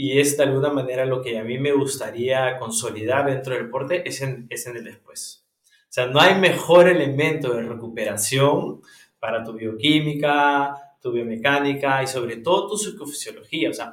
y 0.00 0.20
es 0.20 0.36
de 0.36 0.44
alguna 0.44 0.70
manera 0.70 1.04
lo 1.04 1.20
que 1.20 1.36
a 1.36 1.42
mí 1.42 1.58
me 1.58 1.72
gustaría 1.72 2.56
consolidar 2.60 3.26
dentro 3.26 3.54
del 3.54 3.64
deporte, 3.64 4.08
es 4.08 4.22
en, 4.22 4.46
es 4.48 4.64
en 4.68 4.76
el 4.76 4.84
después. 4.84 5.44
O 5.64 5.90
sea, 5.90 6.06
no 6.06 6.20
hay 6.20 6.36
mejor 6.36 6.88
elemento 6.88 7.52
de 7.52 7.62
recuperación 7.62 8.80
para 9.18 9.42
tu 9.42 9.54
bioquímica, 9.54 10.76
tu 11.02 11.10
biomecánica 11.10 12.00
y 12.02 12.06
sobre 12.06 12.36
todo 12.36 12.68
tu 12.68 12.76
psicofisiología. 12.76 13.70
O 13.70 13.74
sea, 13.74 13.92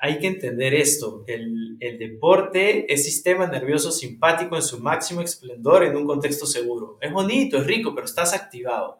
hay 0.00 0.18
que 0.18 0.26
entender 0.26 0.74
esto. 0.74 1.24
El, 1.26 1.76
el, 1.80 1.98
deporte 1.98 2.92
es 2.92 3.04
sistema 3.04 3.46
nervioso 3.46 3.92
simpático 3.92 4.56
en 4.56 4.62
su 4.62 4.80
máximo 4.80 5.20
esplendor 5.20 5.84
en 5.84 5.96
un 5.96 6.06
contexto 6.06 6.46
seguro. 6.46 6.98
Es 7.00 7.12
bonito, 7.12 7.58
es 7.58 7.66
rico, 7.66 7.94
pero 7.94 8.06
estás 8.06 8.32
activado. 8.32 8.98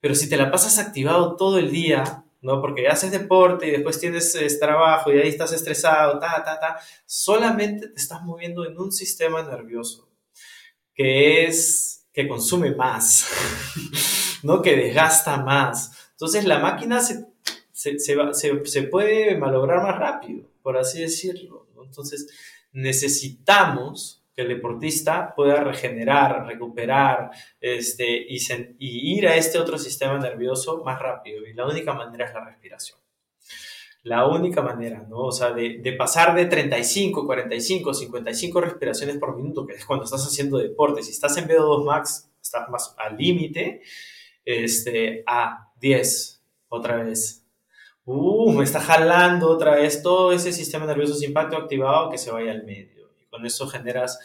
Pero 0.00 0.16
si 0.16 0.28
te 0.28 0.36
la 0.36 0.50
pasas 0.50 0.78
activado 0.78 1.36
todo 1.36 1.58
el 1.58 1.70
día, 1.70 2.24
¿no? 2.40 2.60
Porque 2.60 2.88
haces 2.88 3.12
deporte 3.12 3.68
y 3.68 3.70
después 3.70 4.00
tienes 4.00 4.34
es, 4.34 4.58
trabajo 4.58 5.12
y 5.12 5.18
ahí 5.18 5.28
estás 5.28 5.52
estresado, 5.52 6.18
ta, 6.18 6.42
ta, 6.44 6.58
ta, 6.58 6.78
solamente 7.06 7.88
te 7.88 8.00
estás 8.00 8.22
moviendo 8.22 8.66
en 8.66 8.76
un 8.76 8.90
sistema 8.90 9.42
nervioso 9.44 10.08
que 10.92 11.44
es, 11.44 12.06
que 12.12 12.26
consume 12.28 12.74
más, 12.74 13.28
¿no? 14.42 14.60
Que 14.60 14.76
desgasta 14.76 15.36
más. 15.38 15.92
Entonces 16.10 16.44
la 16.44 16.58
máquina 16.58 17.00
se, 17.00 17.31
se, 17.82 17.98
se, 17.98 18.14
va, 18.14 18.32
se, 18.32 18.64
se 18.64 18.84
puede 18.84 19.36
malograr 19.36 19.82
más 19.82 19.98
rápido, 19.98 20.44
por 20.62 20.76
así 20.76 21.00
decirlo. 21.00 21.66
Entonces 21.84 22.28
necesitamos 22.70 24.22
que 24.34 24.42
el 24.42 24.48
deportista 24.48 25.34
pueda 25.34 25.64
regenerar, 25.64 26.46
recuperar 26.46 27.32
este, 27.60 28.04
y, 28.08 28.36
y, 28.78 29.18
ir 29.18 29.26
a 29.26 29.34
este 29.34 29.58
otro 29.58 29.78
sistema 29.78 30.16
nervioso 30.18 30.84
más 30.84 31.00
rápido. 31.00 31.44
Y 31.44 31.54
la 31.54 31.66
única 31.66 31.92
manera 31.92 32.26
es 32.26 32.34
la 32.34 32.44
respiración. 32.44 33.00
La 34.04 34.28
única 34.28 34.62
manera, 34.62 35.04
¿no? 35.08 35.18
O 35.18 35.32
sea, 35.32 35.50
de, 35.50 35.78
de, 35.78 35.92
pasar 35.94 36.36
de 36.36 36.46
35, 36.46 37.26
45, 37.26 37.94
55 37.94 38.60
respiraciones 38.60 39.16
por 39.16 39.36
minuto, 39.36 39.66
que 39.66 39.74
es 39.74 39.84
cuando 39.84 40.04
estás 40.04 40.24
haciendo 40.24 40.58
deporte, 40.58 41.02
si 41.02 41.10
estás 41.10 41.36
en 41.36 41.48
VO2 41.48 41.84
max, 41.84 42.30
estás 42.40 42.68
más 42.68 42.94
al 42.96 43.16
límite, 43.16 43.82
este, 44.44 45.24
a 45.26 45.72
10, 45.80 46.42
otra 46.68 47.02
vez. 47.02 47.41
Uh, 48.04 48.52
me 48.52 48.64
está 48.64 48.80
jalando 48.80 49.48
otra 49.48 49.76
vez 49.76 50.02
todo 50.02 50.32
ese 50.32 50.52
sistema 50.52 50.86
nervioso 50.86 51.14
simpático 51.14 51.62
activado 51.62 52.10
que 52.10 52.18
se 52.18 52.32
vaya 52.32 52.50
al 52.50 52.64
medio 52.64 53.02
con 53.32 53.46
eso 53.46 53.66
generas 53.66 54.18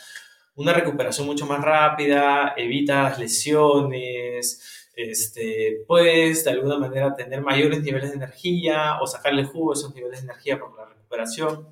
una 0.55 0.73
recuperación 0.73 1.27
mucho 1.27 1.45
más 1.45 1.61
rápida, 1.61 2.53
evitas 2.57 3.17
lesiones, 3.17 4.89
este, 4.95 5.83
puedes 5.87 6.43
de 6.43 6.51
alguna 6.51 6.77
manera 6.77 7.15
tener 7.15 7.41
mayores 7.41 7.81
niveles 7.83 8.09
de 8.09 8.17
energía 8.17 8.99
o 9.01 9.07
sacarle 9.07 9.45
jugo 9.45 9.71
a 9.71 9.75
esos 9.75 9.95
niveles 9.95 10.19
de 10.19 10.31
energía 10.31 10.59
por 10.59 10.75
la 10.75 10.85
recuperación 10.85 11.69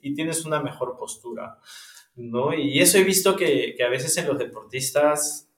y 0.00 0.14
tienes 0.14 0.44
una 0.44 0.60
mejor 0.60 0.96
postura. 0.96 1.58
¿no? 2.16 2.52
Y 2.54 2.80
eso 2.80 2.98
he 2.98 3.04
visto 3.04 3.36
que, 3.36 3.74
que 3.76 3.84
a 3.84 3.88
veces 3.88 4.16
en 4.16 4.26
los 4.26 4.38
deportistas 4.38 5.48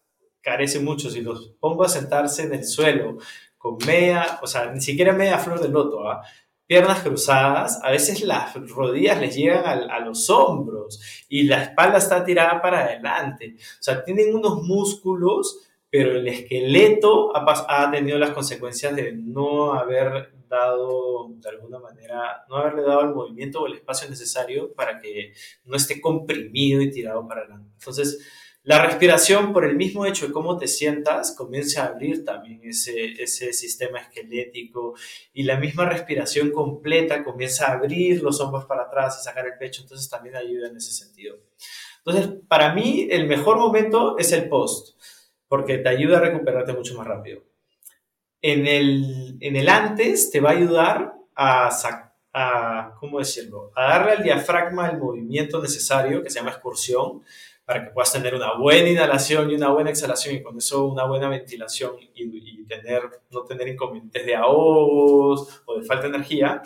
carece 0.42 0.80
mucho. 0.80 1.08
Si 1.08 1.20
los 1.22 1.52
pongo 1.60 1.84
a 1.84 1.88
sentarse 1.88 2.42
en 2.42 2.54
el 2.54 2.64
suelo 2.64 3.18
con 3.64 3.78
media, 3.86 4.40
o 4.42 4.46
sea, 4.46 4.70
ni 4.70 4.82
siquiera 4.82 5.14
media 5.14 5.38
flor 5.38 5.58
de 5.58 5.70
loto, 5.70 6.06
¿ah? 6.06 6.22
piernas 6.66 7.00
cruzadas, 7.00 7.80
a 7.82 7.90
veces 7.90 8.20
las 8.22 8.54
rodillas 8.68 9.18
les 9.18 9.34
llegan 9.34 9.90
a, 9.90 10.00
los 10.00 10.28
hombros 10.28 11.00
y 11.30 11.44
la 11.44 11.62
espalda 11.62 11.96
está 11.96 12.22
tirada 12.26 12.60
para 12.60 12.80
adelante. 12.80 13.54
O 13.56 13.82
sea, 13.82 14.04
tienen 14.04 14.34
unos 14.34 14.62
músculos, 14.62 15.66
pero 15.88 16.12
el 16.12 16.28
esqueleto 16.28 17.34
ha, 17.34 17.84
ha 17.86 17.90
tenido 17.90 18.18
las 18.18 18.32
consecuencias 18.32 18.94
de 18.94 19.12
no 19.14 19.72
haber 19.72 20.34
dado, 20.46 21.30
de 21.30 21.48
alguna 21.48 21.78
manera, 21.78 22.44
no 22.50 22.56
haberle 22.56 22.82
dado 22.82 23.00
el 23.00 23.14
movimiento 23.14 23.62
o 23.62 23.66
el 23.66 23.76
espacio 23.76 24.10
necesario 24.10 24.74
para 24.74 24.98
que 24.98 25.32
no 25.64 25.74
esté 25.74 26.02
comprimido 26.02 26.82
y 26.82 26.90
tirado 26.90 27.26
para 27.26 27.40
adelante. 27.40 27.70
Entonces, 27.78 28.18
la 28.64 28.82
respiración, 28.82 29.52
por 29.52 29.66
el 29.66 29.76
mismo 29.76 30.06
hecho 30.06 30.26
de 30.26 30.32
cómo 30.32 30.56
te 30.56 30.68
sientas, 30.68 31.32
comienza 31.36 31.82
a 31.82 31.88
abrir 31.88 32.24
también 32.24 32.62
ese, 32.64 33.22
ese 33.22 33.52
sistema 33.52 33.98
esquelético 34.00 34.94
y 35.34 35.42
la 35.42 35.58
misma 35.58 35.84
respiración 35.84 36.50
completa 36.50 37.22
comienza 37.22 37.66
a 37.66 37.74
abrir 37.74 38.22
los 38.22 38.40
hombros 38.40 38.64
para 38.64 38.84
atrás 38.84 39.18
y 39.20 39.24
sacar 39.24 39.46
el 39.46 39.58
pecho, 39.58 39.82
entonces 39.82 40.08
también 40.08 40.36
ayuda 40.36 40.68
en 40.68 40.78
ese 40.78 40.92
sentido. 40.92 41.36
Entonces, 41.98 42.32
para 42.48 42.74
mí, 42.74 43.06
el 43.10 43.26
mejor 43.26 43.58
momento 43.58 44.16
es 44.16 44.32
el 44.32 44.48
post, 44.48 44.98
porque 45.46 45.76
te 45.76 45.90
ayuda 45.90 46.16
a 46.16 46.22
recuperarte 46.22 46.72
mucho 46.72 46.96
más 46.96 47.06
rápido. 47.06 47.42
En 48.40 48.66
el, 48.66 49.36
en 49.40 49.56
el 49.56 49.68
antes 49.68 50.30
te 50.30 50.40
va 50.40 50.50
a 50.50 50.54
ayudar 50.54 51.12
a, 51.34 51.70
a, 52.32 52.94
¿cómo 52.98 53.18
decirlo? 53.18 53.72
A 53.74 53.90
darle 53.90 54.12
al 54.12 54.22
diafragma 54.22 54.88
el 54.88 54.96
movimiento 54.96 55.60
necesario, 55.60 56.22
que 56.22 56.30
se 56.30 56.38
llama 56.38 56.52
excursión, 56.52 57.22
para 57.64 57.84
que 57.84 57.90
puedas 57.90 58.12
tener 58.12 58.34
una 58.34 58.54
buena 58.54 58.90
inhalación 58.90 59.50
y 59.50 59.54
una 59.54 59.70
buena 59.70 59.90
exhalación 59.90 60.34
y 60.34 60.42
con 60.42 60.56
eso 60.58 60.86
una 60.86 61.04
buena 61.04 61.28
ventilación 61.28 61.92
y, 62.14 62.64
tener, 62.64 63.02
no 63.30 63.44
tener 63.44 63.68
inconvenientes 63.68 64.24
de 64.24 64.34
ahogos 64.34 65.62
o 65.66 65.78
de 65.78 65.84
falta 65.84 66.04
de 66.04 66.08
energía. 66.08 66.62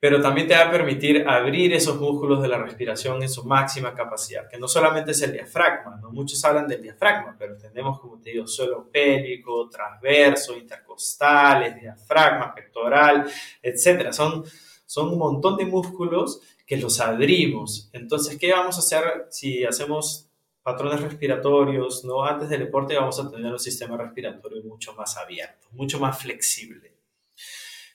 Pero 0.00 0.22
también 0.22 0.46
te 0.46 0.54
va 0.54 0.68
a 0.68 0.70
permitir 0.70 1.26
abrir 1.26 1.72
esos 1.72 2.00
músculos 2.00 2.40
de 2.40 2.48
la 2.48 2.58
respiración 2.58 3.20
en 3.20 3.28
su 3.28 3.44
máxima 3.44 3.94
capacidad, 3.94 4.48
que 4.48 4.56
no 4.56 4.68
solamente 4.68 5.10
es 5.10 5.20
el 5.22 5.32
diafragma, 5.32 5.98
¿no? 6.00 6.12
muchos 6.12 6.44
hablan 6.44 6.68
del 6.68 6.80
diafragma, 6.80 7.34
pero 7.36 7.56
tenemos, 7.56 7.98
como 7.98 8.20
te 8.20 8.30
digo, 8.30 8.46
suelo 8.46 8.88
pélvico, 8.92 9.68
transverso, 9.68 10.56
intercostales, 10.56 11.80
diafragma, 11.80 12.54
pectoral, 12.54 13.28
etc. 13.60 14.12
Son, 14.12 14.44
son 14.88 15.10
un 15.10 15.18
montón 15.18 15.58
de 15.58 15.66
músculos 15.66 16.40
que 16.66 16.78
los 16.78 16.98
abrimos. 16.98 17.90
Entonces, 17.92 18.38
¿qué 18.38 18.52
vamos 18.52 18.76
a 18.76 18.78
hacer 18.78 19.26
si 19.28 19.62
hacemos 19.62 20.30
patrones 20.62 21.02
respiratorios? 21.02 22.06
¿no? 22.06 22.24
Antes 22.24 22.48
del 22.48 22.60
deporte 22.60 22.96
vamos 22.96 23.20
a 23.20 23.30
tener 23.30 23.52
un 23.52 23.58
sistema 23.58 23.98
respiratorio 23.98 24.62
mucho 24.64 24.94
más 24.94 25.18
abierto, 25.18 25.68
mucho 25.72 26.00
más 26.00 26.18
flexible. 26.18 26.94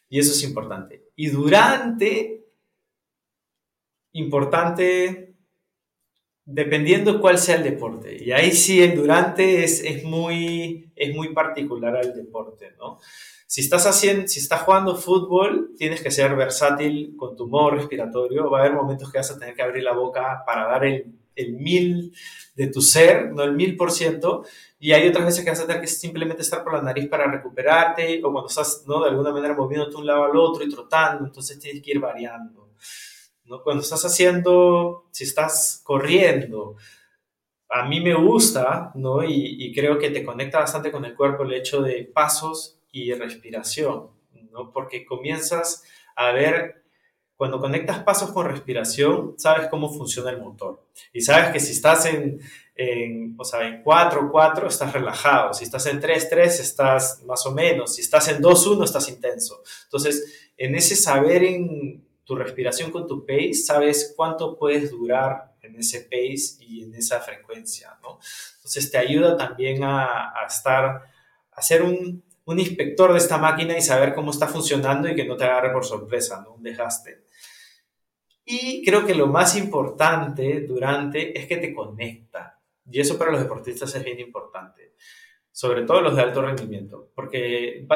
Y 0.07 0.19
eso 0.19 0.33
es 0.33 0.43
importante. 0.43 1.09
Y 1.15 1.29
durante, 1.29 2.45
importante, 4.11 5.33
dependiendo 6.45 7.19
cuál 7.19 7.39
sea 7.39 7.55
el 7.55 7.63
deporte. 7.63 8.23
Y 8.23 8.31
ahí 8.31 8.51
sí, 8.51 8.83
el 8.83 8.95
durante 8.95 9.63
es, 9.63 9.83
es, 9.83 10.03
muy, 10.03 10.91
es 10.95 11.15
muy 11.15 11.33
particular 11.33 11.95
al 11.95 12.13
deporte, 12.13 12.75
¿no? 12.77 12.99
Si 13.47 13.61
estás, 13.61 13.85
haciendo, 13.85 14.27
si 14.27 14.39
estás 14.39 14.61
jugando 14.61 14.95
fútbol, 14.95 15.71
tienes 15.77 16.01
que 16.01 16.11
ser 16.11 16.35
versátil 16.35 17.15
con 17.17 17.35
tu 17.35 17.47
modo 17.47 17.71
respiratorio. 17.71 18.49
Va 18.49 18.59
a 18.59 18.61
haber 18.61 18.73
momentos 18.73 19.11
que 19.11 19.19
vas 19.19 19.31
a 19.31 19.37
tener 19.37 19.55
que 19.55 19.61
abrir 19.61 19.83
la 19.83 19.93
boca 19.93 20.43
para 20.45 20.65
dar 20.65 20.85
el, 20.85 21.13
el 21.35 21.53
mil 21.53 22.13
de 22.55 22.67
tu 22.67 22.81
ser, 22.81 23.31
no 23.31 23.43
el 23.43 23.53
mil 23.53 23.75
por 23.75 23.91
ciento. 23.91 24.45
Y 24.79 24.91
hay 24.91 25.07
otras 25.07 25.25
veces 25.25 25.43
que 25.43 25.49
vas 25.49 25.59
a 25.59 25.67
tener 25.67 25.81
que 25.81 25.87
simplemente 25.87 26.41
estar 26.41 26.63
por 26.63 26.73
la 26.73 26.81
nariz 26.81 27.07
para 27.07 27.29
recuperarte, 27.29 28.21
o 28.23 28.31
cuando 28.31 28.49
estás, 28.49 28.83
¿no? 28.87 29.03
De 29.03 29.09
alguna 29.09 29.31
manera 29.31 29.53
moviéndote 29.53 29.91
de 29.91 29.97
un 29.97 30.07
lado 30.07 30.25
al 30.25 30.37
otro 30.37 30.63
y 30.63 30.69
trotando, 30.69 31.25
entonces 31.25 31.59
tienes 31.59 31.81
que 31.81 31.91
ir 31.91 31.99
variando. 31.99 32.69
¿no? 33.45 33.61
Cuando 33.61 33.83
estás 33.83 34.03
haciendo, 34.05 35.05
si 35.11 35.23
estás 35.25 35.81
corriendo, 35.83 36.75
a 37.69 37.87
mí 37.87 38.01
me 38.01 38.13
gusta, 38.13 38.91
¿no? 38.95 39.23
Y, 39.23 39.63
y 39.63 39.73
creo 39.73 39.97
que 39.97 40.09
te 40.09 40.23
conecta 40.23 40.59
bastante 40.59 40.91
con 40.91 41.05
el 41.05 41.15
cuerpo 41.15 41.43
el 41.43 41.53
hecho 41.53 41.81
de 41.81 42.03
pasos 42.13 42.79
y 42.93 43.11
respiración, 43.13 44.11
¿no? 44.51 44.71
Porque 44.71 45.03
comienzas 45.05 45.83
a 46.15 46.31
ver, 46.31 46.83
cuando 47.35 47.59
conectas 47.59 48.03
pasos 48.03 48.31
con 48.31 48.47
respiración, 48.47 49.33
sabes 49.37 49.67
cómo 49.67 49.91
funciona 49.91 50.29
el 50.29 50.39
motor. 50.39 50.85
Y 51.11 51.21
sabes 51.21 51.51
que 51.51 51.59
si 51.59 51.71
estás 51.71 52.05
en, 52.05 52.39
en, 52.75 53.35
o 53.37 53.43
sea, 53.43 53.67
en 53.67 53.83
4-4 53.83 54.67
estás 54.67 54.93
relajado, 54.93 55.53
si 55.53 55.63
estás 55.63 55.87
en 55.87 55.99
3-3 55.99 56.45
estás 56.45 57.23
más 57.25 57.45
o 57.47 57.51
menos, 57.51 57.95
si 57.95 58.01
estás 58.01 58.27
en 58.29 58.41
2-1 58.41 58.83
estás 58.83 59.09
intenso. 59.09 59.63
Entonces, 59.85 60.51
en 60.55 60.75
ese 60.75 60.95
saber 60.95 61.43
en 61.43 62.05
tu 62.23 62.35
respiración 62.35 62.91
con 62.91 63.07
tu 63.07 63.25
pace, 63.25 63.55
sabes 63.55 64.13
cuánto 64.15 64.55
puedes 64.55 64.91
durar 64.91 65.55
en 65.63 65.75
ese 65.77 66.01
pace 66.01 66.63
y 66.63 66.83
en 66.83 66.93
esa 66.93 67.19
frecuencia, 67.19 67.97
¿no? 68.03 68.19
Entonces 68.57 68.91
te 68.91 68.97
ayuda 68.97 69.35
también 69.35 69.83
a, 69.83 70.29
a 70.29 70.45
estar, 70.47 70.85
a 70.85 71.03
hacer 71.51 71.81
un, 71.81 72.23
un 72.45 72.59
inspector 72.59 73.11
de 73.11 73.19
esta 73.19 73.37
máquina 73.37 73.77
y 73.77 73.81
saber 73.81 74.13
cómo 74.13 74.31
está 74.31 74.47
funcionando 74.47 75.09
y 75.09 75.15
que 75.15 75.25
no 75.25 75.37
te 75.37 75.45
agarre 75.45 75.71
por 75.71 75.85
sorpresa, 75.85 76.41
¿no? 76.43 76.55
Un 76.55 76.63
desgaste. 76.63 77.25
Y 78.45 78.83
creo 78.83 79.05
que 79.05 79.15
lo 79.15 79.27
más 79.27 79.55
importante 79.55 80.61
durante 80.61 81.37
es 81.39 81.47
que 81.47 81.57
te 81.57 81.73
conecta. 81.73 82.59
Y 82.89 82.99
eso 82.99 83.17
para 83.17 83.31
los 83.31 83.41
deportistas 83.41 83.95
es 83.95 84.03
bien 84.03 84.19
importante. 84.19 84.95
Sobre 85.51 85.83
todo 85.83 86.01
los 86.01 86.15
de 86.15 86.21
alto 86.21 86.41
rendimiento. 86.41 87.11
Porque 87.15 87.87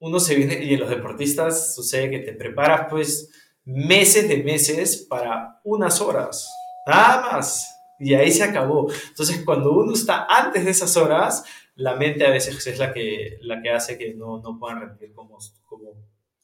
uno 0.00 0.20
se 0.20 0.34
viene, 0.34 0.62
y 0.62 0.74
en 0.74 0.80
los 0.80 0.90
deportistas 0.90 1.74
sucede 1.74 2.10
que 2.10 2.18
te 2.18 2.32
preparas 2.32 2.88
pues 2.90 3.30
meses 3.64 4.28
de 4.28 4.42
meses 4.42 5.06
para 5.08 5.60
unas 5.64 6.00
horas. 6.02 6.50
Nada 6.86 7.32
más. 7.32 7.72
Y 7.98 8.12
ahí 8.12 8.30
se 8.30 8.44
acabó. 8.44 8.92
Entonces, 9.08 9.42
cuando 9.42 9.72
uno 9.72 9.94
está 9.94 10.26
antes 10.28 10.66
de 10.66 10.70
esas 10.70 10.94
horas, 10.98 11.44
la 11.76 11.94
mente 11.94 12.26
a 12.26 12.30
veces 12.30 12.66
es 12.66 12.78
la 12.78 12.92
que, 12.92 13.38
la 13.42 13.62
que 13.62 13.70
hace 13.70 13.98
que 13.98 14.14
no, 14.14 14.40
no 14.40 14.58
puedan 14.58 14.80
rendir 14.80 15.12
como, 15.12 15.38
como 15.66 15.92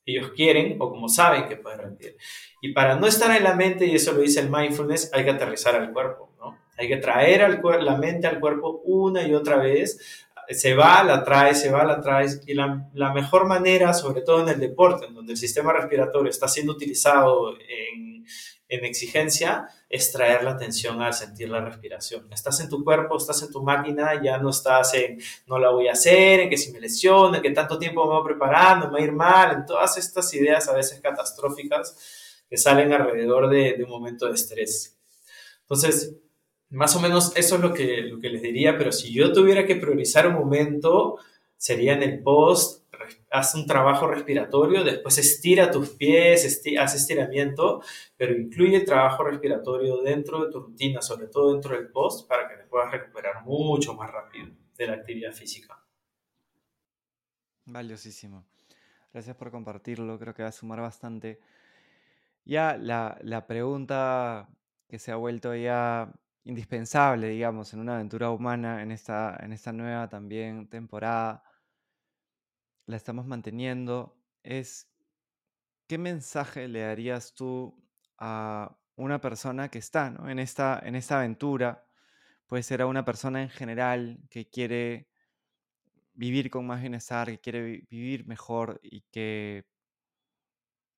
ellos 0.04 0.32
quieren 0.36 0.76
o 0.78 0.90
como 0.90 1.08
saben 1.08 1.48
que 1.48 1.56
pueden 1.56 1.80
rendir. 1.80 2.16
Y 2.60 2.72
para 2.72 2.96
no 2.96 3.06
estar 3.06 3.34
en 3.36 3.44
la 3.44 3.54
mente, 3.54 3.86
y 3.86 3.94
eso 3.94 4.12
lo 4.12 4.20
dice 4.20 4.40
el 4.40 4.50
mindfulness, 4.50 5.10
hay 5.12 5.24
que 5.24 5.30
aterrizar 5.30 5.74
al 5.74 5.92
cuerpo, 5.92 6.34
¿no? 6.38 6.58
Hay 6.76 6.88
que 6.88 6.98
traer 6.98 7.42
al 7.42 7.62
la 7.80 7.96
mente 7.96 8.26
al 8.26 8.40
cuerpo 8.40 8.82
una 8.84 9.26
y 9.26 9.34
otra 9.34 9.56
vez. 9.56 10.26
Se 10.48 10.74
va, 10.74 11.02
la 11.04 11.22
trae, 11.22 11.54
se 11.54 11.70
va, 11.70 11.84
la 11.84 12.00
trae. 12.00 12.26
Y 12.46 12.54
la, 12.54 12.90
la 12.94 13.12
mejor 13.12 13.46
manera, 13.46 13.94
sobre 13.94 14.22
todo 14.22 14.42
en 14.42 14.48
el 14.48 14.60
deporte, 14.60 15.06
en 15.06 15.14
donde 15.14 15.32
el 15.32 15.38
sistema 15.38 15.72
respiratorio 15.72 16.30
está 16.30 16.48
siendo 16.48 16.72
utilizado 16.72 17.54
en, 17.58 18.26
en 18.72 18.86
exigencia, 18.86 19.68
es 19.86 20.10
traer 20.12 20.42
la 20.42 20.52
atención 20.52 21.02
al 21.02 21.12
sentir 21.12 21.50
la 21.50 21.60
respiración. 21.60 22.26
Estás 22.32 22.58
en 22.60 22.70
tu 22.70 22.82
cuerpo, 22.82 23.18
estás 23.18 23.42
en 23.42 23.50
tu 23.52 23.62
máquina, 23.62 24.22
ya 24.22 24.38
no 24.38 24.48
estás 24.48 24.94
en 24.94 25.20
no 25.46 25.58
la 25.58 25.70
voy 25.70 25.88
a 25.88 25.92
hacer, 25.92 26.40
en 26.40 26.48
que 26.48 26.56
si 26.56 26.72
me 26.72 26.80
lesiono, 26.80 27.36
en 27.36 27.42
que 27.42 27.50
tanto 27.50 27.78
tiempo 27.78 28.06
me 28.06 28.14
voy 28.14 28.24
preparando, 28.24 28.86
me 28.86 28.92
va 28.94 28.98
a 28.98 29.02
ir 29.02 29.12
mal, 29.12 29.56
en 29.56 29.66
todas 29.66 29.98
estas 29.98 30.32
ideas 30.32 30.66
a 30.68 30.72
veces 30.72 30.98
catastróficas 31.00 32.42
que 32.48 32.56
salen 32.56 32.94
alrededor 32.94 33.50
de, 33.50 33.78
un 33.84 33.90
momento 33.90 34.26
de 34.26 34.34
estrés. 34.34 34.96
Entonces, 35.60 36.16
más 36.70 36.96
o 36.96 37.00
menos 37.00 37.32
eso 37.36 37.56
es 37.56 37.60
lo 37.60 37.74
que, 37.74 37.98
lo 37.98 38.20
que 38.20 38.30
les 38.30 38.40
diría, 38.40 38.78
pero 38.78 38.90
si 38.90 39.12
yo 39.12 39.34
tuviera 39.34 39.66
que 39.66 39.76
priorizar 39.76 40.26
un 40.26 40.34
momento, 40.34 41.18
sería 41.58 41.92
en 41.92 42.02
el 42.02 42.22
post 42.22 42.81
haz 43.32 43.54
un 43.54 43.66
trabajo 43.66 44.06
respiratorio, 44.06 44.84
después 44.84 45.16
estira 45.18 45.70
tus 45.70 45.90
pies, 45.90 46.62
haz 46.78 46.94
estiramiento, 46.94 47.82
pero 48.16 48.36
incluye 48.36 48.76
el 48.76 48.84
trabajo 48.84 49.24
respiratorio 49.24 50.02
dentro 50.02 50.44
de 50.44 50.52
tu 50.52 50.60
rutina, 50.60 51.00
sobre 51.00 51.28
todo 51.28 51.52
dentro 51.52 51.74
del 51.74 51.88
post, 51.88 52.28
para 52.28 52.48
que 52.48 52.56
te 52.56 52.64
puedas 52.64 52.90
recuperar 52.92 53.44
mucho 53.44 53.94
más 53.94 54.10
rápido 54.10 54.48
de 54.76 54.86
la 54.86 54.94
actividad 54.94 55.32
física. 55.32 55.82
Valiosísimo. 57.64 58.44
Gracias 59.12 59.36
por 59.36 59.50
compartirlo, 59.50 60.18
creo 60.18 60.34
que 60.34 60.42
va 60.42 60.48
a 60.50 60.52
sumar 60.52 60.80
bastante. 60.80 61.40
Ya 62.44 62.76
la, 62.76 63.18
la 63.22 63.46
pregunta 63.46 64.48
que 64.88 64.98
se 64.98 65.10
ha 65.10 65.16
vuelto 65.16 65.54
ya 65.54 66.12
indispensable, 66.44 67.28
digamos, 67.28 67.72
en 67.72 67.80
una 67.80 67.94
aventura 67.94 68.30
humana, 68.30 68.82
en 68.82 68.90
esta, 68.90 69.38
en 69.40 69.52
esta 69.52 69.72
nueva 69.72 70.08
también 70.08 70.68
temporada, 70.68 71.44
la 72.86 72.96
estamos 72.96 73.26
manteniendo, 73.26 74.16
es 74.42 74.88
¿qué 75.86 75.98
mensaje 75.98 76.68
le 76.68 76.80
darías 76.80 77.34
tú 77.34 77.74
a 78.18 78.76
una 78.96 79.20
persona 79.20 79.68
que 79.68 79.78
está 79.78 80.14
en, 80.26 80.38
esta, 80.38 80.80
en 80.82 80.94
esta 80.94 81.18
aventura? 81.18 81.86
Puede 82.46 82.62
ser 82.62 82.82
a 82.82 82.86
una 82.86 83.04
persona 83.04 83.42
en 83.42 83.50
general 83.50 84.18
que 84.30 84.48
quiere 84.48 85.08
vivir 86.14 86.50
con 86.50 86.66
más 86.66 86.80
bienestar, 86.80 87.28
que 87.28 87.40
quiere 87.40 87.86
vivir 87.90 88.26
mejor 88.26 88.80
y 88.82 89.02
que 89.12 89.64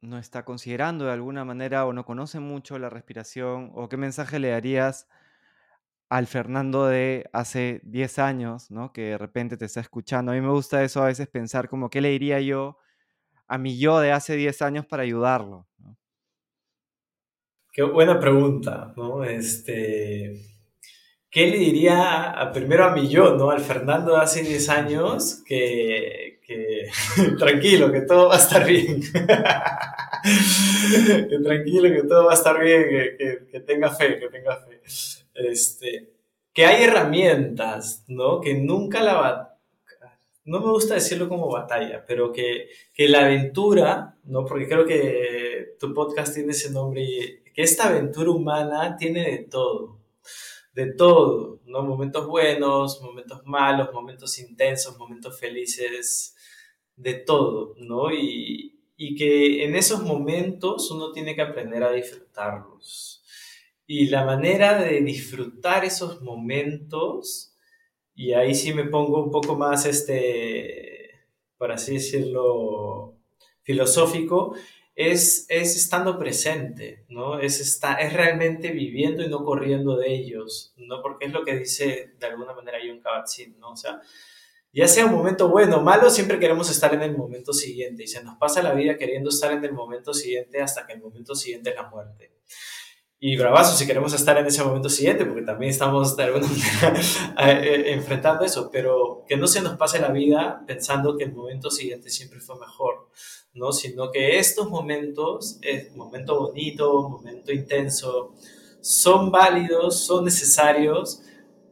no 0.00 0.18
está 0.18 0.44
considerando 0.44 1.06
de 1.06 1.12
alguna 1.12 1.44
manera 1.44 1.86
o 1.86 1.92
no 1.92 2.04
conoce 2.04 2.40
mucho 2.40 2.78
la 2.78 2.90
respiración, 2.90 3.72
o 3.74 3.88
qué 3.88 3.96
mensaje 3.96 4.38
le 4.38 4.50
darías 4.50 5.08
al 6.08 6.26
Fernando 6.26 6.86
de 6.86 7.28
hace 7.32 7.80
10 7.84 8.18
años, 8.18 8.70
¿no? 8.70 8.92
Que 8.92 9.02
de 9.10 9.18
repente 9.18 9.56
te 9.56 9.64
está 9.64 9.80
escuchando. 9.80 10.32
A 10.32 10.34
mí 10.34 10.40
me 10.40 10.50
gusta 10.50 10.82
eso 10.84 11.02
a 11.02 11.06
veces 11.06 11.28
pensar 11.28 11.68
como 11.68 11.90
qué 11.90 12.00
le 12.00 12.10
diría 12.10 12.40
yo 12.40 12.78
a 13.46 13.58
mi 13.58 13.78
yo 13.78 14.00
de 14.00 14.12
hace 14.12 14.36
10 14.36 14.62
años 14.62 14.86
para 14.86 15.02
ayudarlo? 15.02 15.66
Qué 17.72 17.82
buena 17.82 18.20
pregunta, 18.20 18.92
¿no? 18.96 19.24
Este, 19.24 20.40
¿qué 21.30 21.46
le 21.48 21.58
diría 21.58 22.30
a, 22.30 22.52
primero 22.52 22.84
a 22.84 22.94
mi 22.94 23.08
yo, 23.08 23.34
¿no? 23.36 23.50
Al 23.50 23.60
Fernando 23.60 24.14
de 24.14 24.22
hace 24.22 24.42
10 24.42 24.68
años 24.68 25.42
que, 25.46 26.40
tranquilo, 27.38 27.90
que 27.90 28.02
todo 28.02 28.28
va 28.28 28.36
a 28.36 28.38
estar 28.38 28.64
bien. 28.66 29.00
que 31.28 31.38
tranquilo, 31.42 31.94
que 31.94 32.02
todo 32.08 32.26
va 32.26 32.32
a 32.32 32.36
estar 32.36 32.60
bien, 32.60 32.84
que, 33.50 33.60
tenga 33.60 33.90
fe, 33.90 34.18
que 34.20 34.28
tenga 34.28 34.56
fe. 34.56 34.80
Este, 35.34 36.12
que 36.52 36.66
hay 36.66 36.84
herramientas, 36.84 38.04
¿no? 38.08 38.40
Que 38.40 38.54
nunca 38.54 39.02
la 39.02 39.54
no 40.44 40.60
me 40.60 40.70
gusta 40.70 40.94
decirlo 40.94 41.28
como 41.28 41.50
batalla, 41.50 42.04
pero 42.06 42.32
que, 42.32 42.68
que, 42.92 43.08
la 43.08 43.24
aventura, 43.24 44.18
¿no? 44.24 44.44
Porque 44.44 44.68
creo 44.68 44.84
que 44.84 45.76
tu 45.80 45.94
podcast 45.94 46.34
tiene 46.34 46.52
ese 46.52 46.70
nombre 46.70 47.02
y 47.02 47.52
que 47.52 47.62
esta 47.62 47.88
aventura 47.88 48.30
humana 48.30 48.96
tiene 48.96 49.30
de 49.30 49.38
todo, 49.38 50.00
de 50.74 50.92
todo, 50.92 51.60
¿no? 51.64 51.82
Momentos 51.82 52.26
buenos, 52.26 53.00
momentos 53.00 53.40
malos, 53.46 53.92
momentos 53.92 54.38
intensos, 54.38 54.98
momentos 54.98 55.38
felices, 55.38 56.36
de 56.96 57.14
todo, 57.14 57.74
¿no? 57.78 58.12
Y, 58.12 58.78
y 58.96 59.14
que 59.16 59.64
en 59.64 59.74
esos 59.74 60.02
momentos 60.02 60.90
uno 60.90 61.10
tiene 61.12 61.34
que 61.34 61.42
aprender 61.42 61.82
a 61.82 61.92
disfrutarlos. 61.92 63.23
Y 63.86 64.06
la 64.06 64.24
manera 64.24 64.80
de 64.80 65.00
disfrutar 65.00 65.84
esos 65.84 66.22
momentos, 66.22 67.54
y 68.14 68.32
ahí 68.32 68.54
sí 68.54 68.72
me 68.72 68.84
pongo 68.84 69.22
un 69.22 69.30
poco 69.30 69.56
más, 69.56 69.84
este, 69.86 71.28
por 71.58 71.70
así 71.72 71.94
decirlo, 71.94 73.18
filosófico, 73.62 74.54
es, 74.94 75.46
es 75.48 75.76
estando 75.76 76.18
presente, 76.18 77.04
¿no? 77.08 77.40
Es, 77.40 77.60
está, 77.60 77.94
es 77.94 78.12
realmente 78.12 78.70
viviendo 78.70 79.24
y 79.24 79.28
no 79.28 79.44
corriendo 79.44 79.96
de 79.96 80.14
ellos, 80.14 80.72
¿no? 80.76 81.02
Porque 81.02 81.26
es 81.26 81.32
lo 81.32 81.44
que 81.44 81.56
dice 81.56 82.14
de 82.18 82.26
alguna 82.26 82.54
manera 82.54 82.78
John 82.80 83.00
Kabat-Zinn, 83.00 83.58
¿no? 83.58 83.72
O 83.72 83.76
sea, 83.76 84.00
ya 84.72 84.88
sea 84.88 85.06
un 85.06 85.12
momento 85.12 85.48
bueno 85.48 85.78
o 85.78 85.82
malo, 85.82 86.10
siempre 86.10 86.38
queremos 86.38 86.70
estar 86.70 86.94
en 86.94 87.02
el 87.02 87.16
momento 87.16 87.52
siguiente 87.52 88.04
y 88.04 88.06
se 88.06 88.22
nos 88.22 88.36
pasa 88.38 88.62
la 88.62 88.74
vida 88.74 88.96
queriendo 88.96 89.30
estar 89.30 89.52
en 89.52 89.64
el 89.64 89.72
momento 89.72 90.14
siguiente 90.14 90.60
hasta 90.60 90.86
que 90.86 90.94
el 90.94 91.00
momento 91.00 91.34
siguiente 91.34 91.70
es 91.70 91.76
la 91.76 91.88
muerte. 91.90 92.32
Y 93.20 93.36
bravazo 93.36 93.76
si 93.76 93.86
queremos 93.86 94.12
estar 94.12 94.36
en 94.36 94.46
ese 94.46 94.62
momento 94.62 94.90
siguiente, 94.90 95.24
porque 95.24 95.42
también 95.42 95.70
estamos 95.70 96.16
de 96.16 96.24
alguna 96.24 96.46
manera 97.36 97.62
eh, 97.64 97.92
enfrentando 97.92 98.44
eso, 98.44 98.68
pero 98.70 99.24
que 99.26 99.36
no 99.36 99.46
se 99.46 99.62
nos 99.62 99.76
pase 99.76 99.98
la 99.98 100.08
vida 100.08 100.62
pensando 100.66 101.16
que 101.16 101.24
el 101.24 101.32
momento 101.32 101.70
siguiente 101.70 102.10
siempre 102.10 102.40
fue 102.40 102.58
mejor, 102.58 103.08
¿no? 103.54 103.72
Sino 103.72 104.10
que 104.10 104.38
estos 104.38 104.68
momentos, 104.68 105.58
es 105.62 105.94
momento 105.96 106.38
bonito, 106.38 107.08
momento 107.08 107.52
intenso, 107.52 108.34
son 108.80 109.30
válidos, 109.30 110.04
son 110.04 110.26
necesarios 110.26 111.22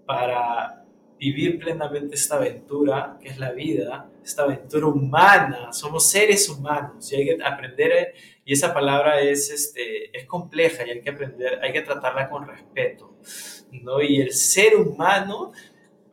para 0.07 0.82
vivir 1.23 1.57
plenamente 1.61 2.17
esta 2.17 2.35
aventura 2.35 3.17
que 3.23 3.29
es 3.29 3.39
la 3.39 3.53
vida, 3.53 4.11
esta 4.25 4.43
aventura 4.43 4.89
humana, 4.89 5.73
somos 5.73 6.11
seres 6.11 6.49
humanos 6.49 7.13
y 7.13 7.15
hay 7.15 7.25
que 7.27 7.45
aprender, 7.45 8.13
y 8.45 8.53
esa 8.53 8.75
palabra 8.75 9.21
es, 9.21 9.49
este, 9.49 10.17
es 10.19 10.27
compleja 10.27 10.85
y 10.85 10.91
hay 10.91 11.01
que 11.01 11.11
aprender, 11.11 11.61
hay 11.63 11.73
que 11.73 11.83
tratarla 11.83 12.29
con 12.29 12.49
respeto, 12.49 13.15
¿no? 13.71 14.03
Y 14.03 14.21
el 14.21 14.33
ser 14.33 14.75
humano 14.75 15.53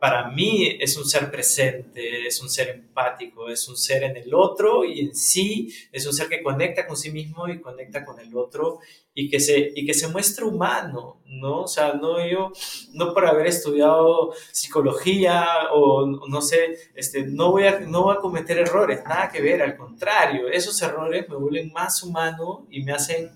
para 0.00 0.30
mí 0.30 0.78
es 0.80 0.96
un 0.96 1.04
ser 1.04 1.30
presente, 1.30 2.26
es 2.26 2.40
un 2.40 2.48
ser 2.48 2.70
empático, 2.70 3.50
es 3.50 3.68
un 3.68 3.76
ser 3.76 4.02
en 4.02 4.16
el 4.16 4.32
otro 4.32 4.82
y 4.82 5.00
en 5.00 5.14
sí 5.14 5.72
es 5.92 6.06
un 6.06 6.14
ser 6.14 6.26
que 6.28 6.42
conecta 6.42 6.86
con 6.86 6.96
sí 6.96 7.12
mismo 7.12 7.46
y 7.48 7.60
conecta 7.60 8.02
con 8.02 8.18
el 8.18 8.34
otro 8.34 8.78
y 9.12 9.28
que 9.28 9.38
se, 9.40 9.72
y 9.74 9.84
que 9.84 9.92
se 9.92 10.08
muestra 10.08 10.46
humano, 10.46 11.20
¿no? 11.26 11.64
O 11.64 11.68
sea, 11.68 11.92
no 11.92 12.26
yo, 12.26 12.50
no 12.94 13.12
por 13.12 13.26
haber 13.26 13.46
estudiado 13.46 14.32
psicología 14.50 15.44
o 15.74 16.06
no 16.06 16.40
sé, 16.40 16.78
este, 16.94 17.26
no, 17.26 17.50
voy 17.50 17.64
a, 17.64 17.80
no 17.80 18.04
voy 18.04 18.16
a 18.16 18.20
cometer 18.20 18.56
errores, 18.56 19.02
nada 19.04 19.28
que 19.30 19.42
ver, 19.42 19.60
al 19.60 19.76
contrario, 19.76 20.48
esos 20.48 20.80
errores 20.80 21.28
me 21.28 21.36
vuelven 21.36 21.70
más 21.72 22.02
humano 22.02 22.66
y 22.70 22.82
me 22.82 22.92
hacen 22.92 23.30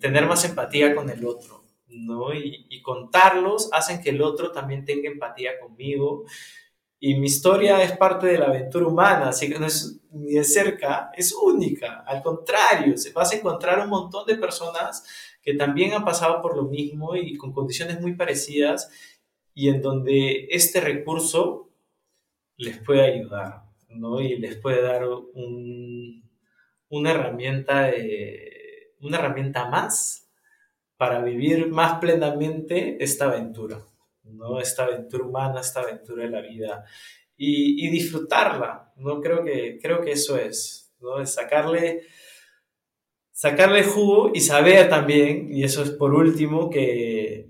tener 0.00 0.24
más 0.24 0.42
empatía 0.46 0.94
con 0.94 1.10
el 1.10 1.26
otro. 1.26 1.59
¿No? 1.90 2.32
Y, 2.34 2.80
contarlos 2.82 3.68
hacen 3.72 4.02
que 4.02 4.10
el 4.10 4.22
otro 4.22 4.52
también 4.52 4.84
tenga 4.84 5.08
empatía 5.08 5.58
conmigo. 5.60 6.24
Y 6.98 7.14
mi 7.14 7.26
historia 7.26 7.82
es 7.82 7.96
parte 7.96 8.26
de 8.26 8.38
la 8.38 8.46
aventura 8.46 8.86
humana, 8.86 9.28
así 9.28 9.48
que 9.48 9.58
no 9.58 9.66
es 9.66 10.00
ni 10.10 10.32
de 10.32 10.44
cerca, 10.44 11.10
es 11.16 11.32
única. 11.34 12.04
Al 12.06 12.22
contrario, 12.22 12.96
se 12.96 13.12
vas 13.12 13.32
a 13.32 13.36
encontrar 13.36 13.80
un 13.80 13.90
montón 13.90 14.26
de 14.26 14.36
personas 14.36 15.04
que 15.42 15.54
también 15.54 15.92
han 15.92 16.04
pasado 16.04 16.42
por 16.42 16.56
lo 16.56 16.64
mismo 16.64 17.16
y 17.16 17.36
con 17.36 17.52
condiciones 17.52 18.00
muy 18.00 18.14
parecidas 18.14 18.90
y 19.54 19.68
en 19.68 19.82
donde 19.82 20.48
este 20.50 20.80
recurso 20.80 21.70
les 22.56 22.78
puede 22.78 23.02
ayudar, 23.02 23.64
¿no? 23.88 24.20
Y 24.20 24.36
les 24.38 24.56
puede 24.56 24.82
dar 24.82 25.02
una 26.88 27.10
herramienta 27.10 27.82
de, 27.84 28.94
una 29.00 29.18
herramienta 29.18 29.68
más 29.68 30.29
para 31.00 31.22
vivir 31.22 31.68
más 31.68 31.98
plenamente 31.98 33.02
esta 33.02 33.24
aventura, 33.24 33.78
¿no? 34.24 34.60
Esta 34.60 34.84
aventura 34.84 35.24
humana, 35.24 35.62
esta 35.62 35.80
aventura 35.80 36.24
de 36.24 36.28
la 36.28 36.42
vida 36.42 36.84
y, 37.38 37.88
disfrutarla, 37.88 38.92
¿no? 38.96 39.18
Creo 39.22 39.42
que, 39.42 39.78
creo 39.80 40.02
que 40.02 40.12
eso 40.12 40.36
es, 40.36 40.92
¿no? 41.00 41.24
sacarle, 41.24 42.02
sacarle 43.32 43.82
jugo 43.82 44.32
y 44.34 44.40
saber 44.40 44.90
también, 44.90 45.50
y 45.50 45.64
eso 45.64 45.82
es 45.82 45.88
por 45.88 46.12
último, 46.12 46.68
que, 46.68 47.48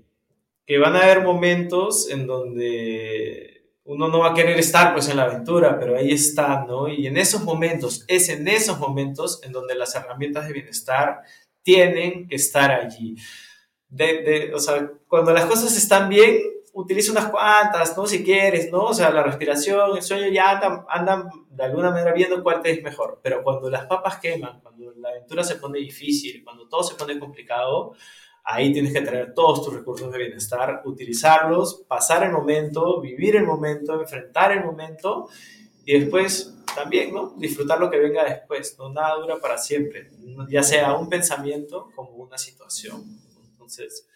que 0.65 0.77
van 0.77 0.95
a 0.95 1.01
haber 1.01 1.21
momentos 1.21 2.09
en 2.09 2.27
donde 2.27 3.73
uno 3.83 4.07
no 4.07 4.19
va 4.19 4.29
a 4.29 4.33
querer 4.33 4.57
estar 4.59 4.93
pues 4.93 5.09
en 5.09 5.17
la 5.17 5.23
aventura, 5.23 5.77
pero 5.77 5.97
ahí 5.97 6.13
está, 6.13 6.63
¿no? 6.63 6.87
Y 6.87 7.05
en 7.05 7.17
esos 7.17 7.43
momentos, 7.43 8.05
es 8.07 8.29
en 8.29 8.47
esos 8.47 8.79
momentos 8.79 9.43
en 9.43 9.51
donde 9.51 9.75
las 9.75 9.93
herramientas 9.93 10.47
de 10.47 10.53
bienestar 10.53 11.23
tienen 11.63 12.27
que 12.27 12.35
estar 12.35 12.71
allí. 12.71 13.15
De, 13.87 14.51
o 14.53 14.59
sea, 14.59 14.89
cuando 15.07 15.33
las 15.33 15.45
cosas 15.45 15.75
están 15.75 16.07
bien, 16.09 16.41
utiliza 16.73 17.11
unas 17.11 17.29
cuantas, 17.29 17.95
¿no? 17.97 18.07
Si 18.07 18.23
quieres, 18.23 18.71
¿no? 18.71 18.85
O 18.85 18.93
sea, 18.93 19.11
la 19.11 19.23
respiración, 19.23 19.97
el 19.97 20.01
sueño 20.01 20.27
ya 20.29 20.51
andan, 20.51 20.85
andan 20.87 21.29
de 21.49 21.63
alguna 21.63 21.91
manera 21.91 22.13
viendo 22.13 22.41
cuál 22.41 22.61
te 22.61 22.71
es 22.71 22.81
mejor. 22.81 23.19
Pero 23.21 23.43
cuando 23.43 23.69
las 23.69 23.85
papas 23.85 24.19
queman, 24.19 24.61
cuando 24.61 24.93
la 24.95 25.09
aventura 25.09 25.43
se 25.43 25.55
pone 25.55 25.79
difícil, 25.79 26.43
cuando 26.43 26.67
todo 26.67 26.83
se 26.83 26.95
pone 26.95 27.19
complicado, 27.19 27.93
ahí 28.43 28.71
tienes 28.71 28.93
que 28.93 29.01
traer 29.01 29.33
todos 29.33 29.63
tus 29.63 29.73
recursos 29.73 30.11
de 30.11 30.17
bienestar, 30.17 30.81
utilizarlos, 30.85 31.83
pasar 31.87 32.23
el 32.23 32.31
momento, 32.31 33.01
vivir 33.01 33.35
el 33.35 33.45
momento, 33.45 33.99
enfrentar 33.99 34.51
el 34.53 34.63
momento 34.63 35.27
y 35.85 35.99
después 35.99 36.53
también, 36.75 37.13
¿no? 37.13 37.33
Disfrutar 37.37 37.79
lo 37.79 37.89
que 37.89 37.97
venga 37.97 38.23
después, 38.23 38.75
¿no? 38.77 38.91
Nada 38.91 39.15
dura 39.15 39.37
para 39.39 39.57
siempre, 39.57 40.09
ya 40.49 40.63
sea 40.63 40.93
un 40.93 41.09
pensamiento 41.09 41.89
como 41.95 42.11
una 42.11 42.37
situación. 42.37 43.03
Entonces, 43.51 44.07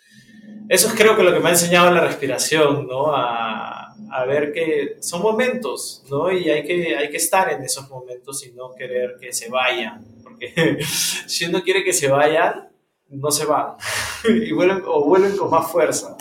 eso 0.69 0.87
es 0.87 0.93
creo 0.93 1.15
que 1.15 1.23
lo 1.23 1.33
que 1.33 1.39
me 1.39 1.49
ha 1.49 1.51
enseñado 1.51 1.91
la 1.91 2.01
respiración, 2.01 2.87
¿no? 2.87 3.15
A, 3.15 3.93
a, 4.11 4.25
ver 4.25 4.51
que 4.51 4.97
son 5.01 5.21
momentos, 5.21 6.03
¿no? 6.09 6.31
Y 6.31 6.49
hay 6.49 6.65
que, 6.65 6.95
hay 6.95 7.09
que 7.09 7.17
estar 7.17 7.51
en 7.51 7.63
esos 7.63 7.89
momentos 7.89 8.45
y 8.45 8.51
no 8.51 8.73
querer 8.73 9.17
que 9.19 9.31
se 9.31 9.49
vayan, 9.49 10.05
porque 10.23 10.79
si 11.27 11.45
uno 11.45 11.63
quiere 11.63 11.83
que 11.83 11.93
se 11.93 12.07
vayan, 12.07 12.69
no 13.09 13.31
se 13.31 13.45
van, 13.45 13.75
y 14.23 14.51
vuelven, 14.51 14.83
o 14.85 15.05
vuelven 15.05 15.37
con 15.37 15.49
más 15.49 15.71
fuerza, 15.71 16.17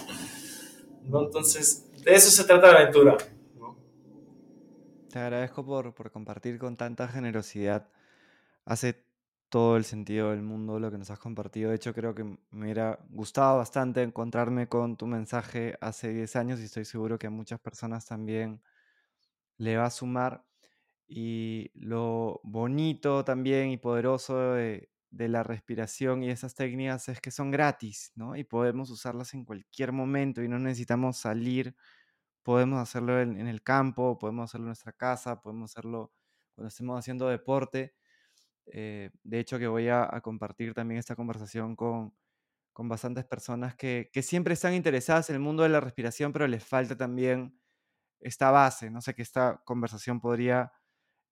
¿no? 1.05 1.23
Entonces, 1.23 1.85
de 2.03 2.15
eso 2.15 2.31
se 2.31 2.45
trata 2.45 2.73
la 2.73 2.81
aventura. 2.81 3.17
Te 5.15 5.21
agradezco 5.21 5.65
por, 5.65 5.95
por 5.95 6.11
compartir 6.11 6.59
con 6.59 6.77
tanta 6.77 7.07
generosidad. 7.07 7.89
Hace 8.65 9.07
todo 9.49 9.77
el 9.77 9.85
sentido 9.85 10.33
del 10.33 10.43
mundo 10.43 10.81
lo 10.81 10.91
que 10.91 10.99
nos 10.99 11.09
has 11.09 11.21
compartido. 11.21 11.71
De 11.71 11.77
hecho, 11.77 11.95
creo 11.95 12.17
que 12.17 12.25
me 12.25 12.65
hubiera 12.65 12.99
gustado 13.11 13.59
bastante 13.59 14.03
encontrarme 14.03 14.69
con 14.69 14.97
tu 14.97 15.07
mensaje 15.07 15.79
hace 15.81 16.13
10 16.13 16.35
años 16.35 16.59
y 16.59 16.65
estoy 16.65 16.85
seguro 16.85 17.17
que 17.17 17.29
a 17.29 17.31
muchas 17.31 17.61
personas 17.61 18.07
también 18.07 18.61
le 19.57 19.77
va 19.77 19.87
a 19.87 19.91
sumar. 19.91 20.45
Y 21.07 21.71
lo 21.75 22.41
bonito 22.43 23.25
también 23.25 23.71
y 23.71 23.77
poderoso 23.77 24.55
de, 24.55 24.91
de 25.11 25.29
la 25.29 25.45
respiración 25.45 26.25
y 26.25 26.31
esas 26.31 26.57
técnicas 26.57 27.09
es 27.09 27.21
que 27.21 27.31
son 27.31 27.53
gratis, 27.53 28.11
¿no? 28.17 28.35
Y 28.35 28.43
podemos 28.43 28.91
usarlas 28.91 29.33
en 29.35 29.45
cualquier 29.45 29.93
momento 29.93 30.43
y 30.43 30.49
no 30.49 30.59
necesitamos 30.59 31.19
salir 31.19 31.77
podemos 32.45 32.81
hacerlo 32.81 33.21
en, 33.21 33.47
el 33.49 33.63
campo, 33.63 34.19
podemos 34.19 34.51
hacerlo 34.51 34.67
en 34.67 34.69
nuestra 34.69 34.93
casa, 34.93 35.41
podemos 35.43 35.73
hacerlo 35.73 36.13
cuando 36.55 36.69
estemos 36.69 36.99
haciendo 36.99 37.29
deporte. 37.29 37.97
Eh, 38.67 39.11
de 39.25 39.41
hecho, 39.41 39.59
que 39.59 39.67
voy 39.67 39.89
a, 39.89 40.09
compartir 40.23 40.75
también 40.75 40.99
esta 41.01 41.17
conversación 41.17 41.77
con, 41.77 42.15
con 42.73 42.89
bastantes 42.89 43.25
personas 43.25 43.77
que, 43.77 44.11
que, 44.13 44.23
siempre 44.23 44.55
están 44.55 44.75
interesadas 44.75 45.31
en 45.31 45.37
el 45.37 45.43
mundo 45.43 45.65
de 45.65 45.71
la 45.71 45.81
respiración, 45.81 46.33
pero 46.33 46.47
les 46.47 46.65
falta 46.65 46.97
también 46.97 47.59
esta 48.21 48.51
base. 48.51 48.91
No 48.91 49.01
sé 49.01 49.15
que 49.15 49.23
esta 49.23 49.63
conversación 49.65 50.21
podría, 50.21 50.73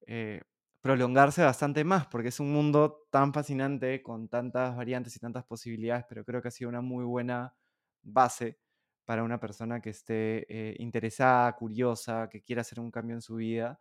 eh, 0.06 0.42
prolongarse 0.82 1.44
bastante 1.44 1.84
más, 1.84 2.06
porque 2.08 2.28
es 2.28 2.40
un 2.40 2.52
mundo 2.52 3.06
tan 3.10 3.32
fascinante, 3.32 4.02
con 4.02 4.28
tantas 4.28 4.76
variantes 4.76 5.14
y 5.16 5.20
tantas 5.20 5.44
posibilidades, 5.44 6.04
pero 6.08 6.24
creo 6.24 6.42
que 6.42 6.48
ha 6.48 6.50
sido 6.50 6.68
una 6.70 6.80
muy 6.80 7.04
buena 7.04 7.54
base 8.02 8.58
para 9.04 9.22
una 9.22 9.38
persona 9.40 9.80
que 9.80 9.90
esté 9.90 10.46
eh, 10.48 10.76
interesada, 10.78 11.52
curiosa, 11.54 12.28
que 12.30 12.42
quiera 12.42 12.62
hacer 12.62 12.80
un 12.80 12.90
cambio 12.90 13.14
en 13.14 13.22
su 13.22 13.36
vida. 13.36 13.78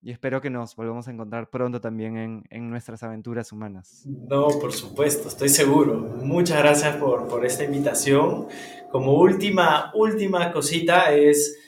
Y 0.00 0.10
espero 0.10 0.40
que 0.40 0.50
nos 0.50 0.76
volvamos 0.76 1.08
a 1.08 1.12
encontrar 1.12 1.48
pronto 1.48 1.80
también 1.80 2.18
en, 2.18 2.44
en 2.50 2.68
nuestras 2.68 3.02
aventuras 3.02 3.52
humanas. 3.52 4.04
No, 4.06 4.48
por 4.60 4.72
supuesto, 4.72 5.28
estoy 5.28 5.48
seguro. 5.48 5.94
Muchas 5.94 6.58
gracias 6.58 6.96
por, 6.96 7.26
por 7.26 7.46
esta 7.46 7.64
invitación. 7.64 8.46
Como 8.90 9.14
última, 9.14 9.90
última 9.94 10.52
cosita 10.52 11.14
es 11.14 11.58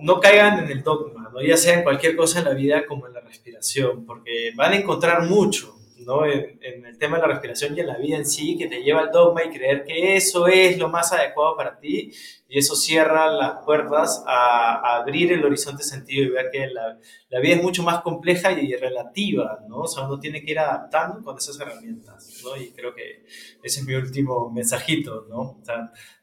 no 0.00 0.18
caigan 0.18 0.64
en 0.64 0.70
el 0.70 0.82
dogma, 0.82 1.30
¿no? 1.32 1.40
ya 1.40 1.56
sea 1.56 1.78
en 1.78 1.84
cualquier 1.84 2.16
cosa 2.16 2.40
en 2.40 2.46
la 2.46 2.54
vida 2.54 2.84
como 2.86 3.06
en 3.06 3.14
la 3.14 3.20
respiración, 3.20 4.04
porque 4.04 4.50
van 4.56 4.72
a 4.72 4.76
encontrar 4.76 5.28
mucho 5.28 5.76
¿no? 5.98 6.26
En, 6.26 6.58
el 6.62 6.98
tema 6.98 7.16
de 7.16 7.22
la 7.22 7.28
respiración 7.28 7.76
y 7.76 7.80
en 7.80 7.86
la 7.86 7.96
vida 7.96 8.16
en 8.16 8.26
sí, 8.26 8.56
que 8.56 8.66
te 8.66 8.82
lleva 8.82 9.00
al 9.00 9.10
dogma 9.10 9.44
y 9.44 9.50
creer 9.50 9.84
que 9.84 10.16
eso 10.16 10.46
es 10.46 10.78
lo 10.78 10.88
más 10.88 11.12
adecuado 11.12 11.56
para 11.56 11.78
ti, 11.78 12.12
y 12.48 12.58
eso 12.58 12.76
cierra 12.76 13.30
las 13.30 13.64
puertas 13.64 14.22
a, 14.26 14.96
abrir 14.96 15.32
el 15.32 15.44
horizonte 15.44 15.82
sentido 15.82 16.24
y 16.24 16.28
ver 16.28 16.50
que 16.52 16.66
la, 16.66 16.98
la, 17.30 17.40
vida 17.40 17.56
es 17.56 17.62
mucho 17.62 17.82
más 17.82 18.02
compleja 18.02 18.52
y 18.52 18.74
relativa, 18.76 19.60
¿no? 19.68 19.78
O 19.78 19.86
sea, 19.86 20.04
uno 20.04 20.20
tiene 20.20 20.44
que 20.44 20.50
ir 20.50 20.58
adaptando 20.58 21.22
con 21.22 21.38
esas 21.38 21.58
herramientas, 21.58 22.42
¿no? 22.44 22.54
Y 22.56 22.72
creo 22.72 22.94
que 22.94 23.24
ese 23.62 23.80
es 23.80 23.86
mi 23.86 23.94
último 23.94 24.50
mensajito, 24.50 25.26
¿no? 25.30 25.62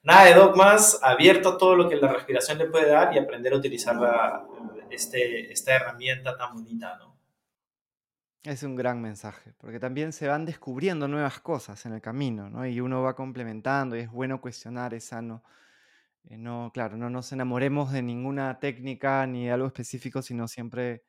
Nada 0.04 0.26
de 0.26 0.34
dogmas, 0.36 1.00
abierto 1.02 1.50
a 1.50 1.58
todo 1.58 1.76
lo 1.76 1.90
que 1.90 1.96
la 1.96 2.14
respiración 2.14 2.60
le 2.60 2.66
puede 2.66 2.90
dar 2.90 3.14
y 3.14 3.18
aprender 3.18 3.54
a 3.54 3.58
utilizar 3.58 3.96
la, 3.96 4.46
este, 4.90 5.52
esta 5.52 5.76
herramienta 5.76 6.38
tan 6.38 6.54
bonita, 6.54 6.96
¿no? 7.00 7.09
Es 8.44 8.64
un 8.64 8.78
gran 8.78 9.02
mensaje, 9.02 9.52
porque 9.58 9.80
también 9.82 10.14
se 10.14 10.28
van 10.28 10.46
descubriendo 10.46 11.10
nuevas 11.10 11.42
cosas 11.42 11.86
en 11.86 11.94
el 11.94 12.02
camino, 12.02 12.50
¿no? 12.50 12.66
Y 12.66 12.80
uno 12.80 13.02
va 13.02 13.14
complementando 13.14 13.98
y 13.98 14.02
es 14.02 14.10
bueno 14.10 14.40
cuestionar, 14.40 14.94
es 14.94 15.06
sano. 15.06 15.44
Eh, 16.30 16.38
no, 16.38 16.72
claro, 16.74 16.96
no 16.96 17.10
nos 17.10 17.34
enamoremos 17.34 17.92
de 17.92 18.02
ninguna 18.02 18.58
técnica 18.60 19.28
ni 19.28 19.46
de 19.46 19.52
algo 19.52 19.68
específico, 19.68 20.22
sino 20.22 20.48
siempre, 20.48 21.04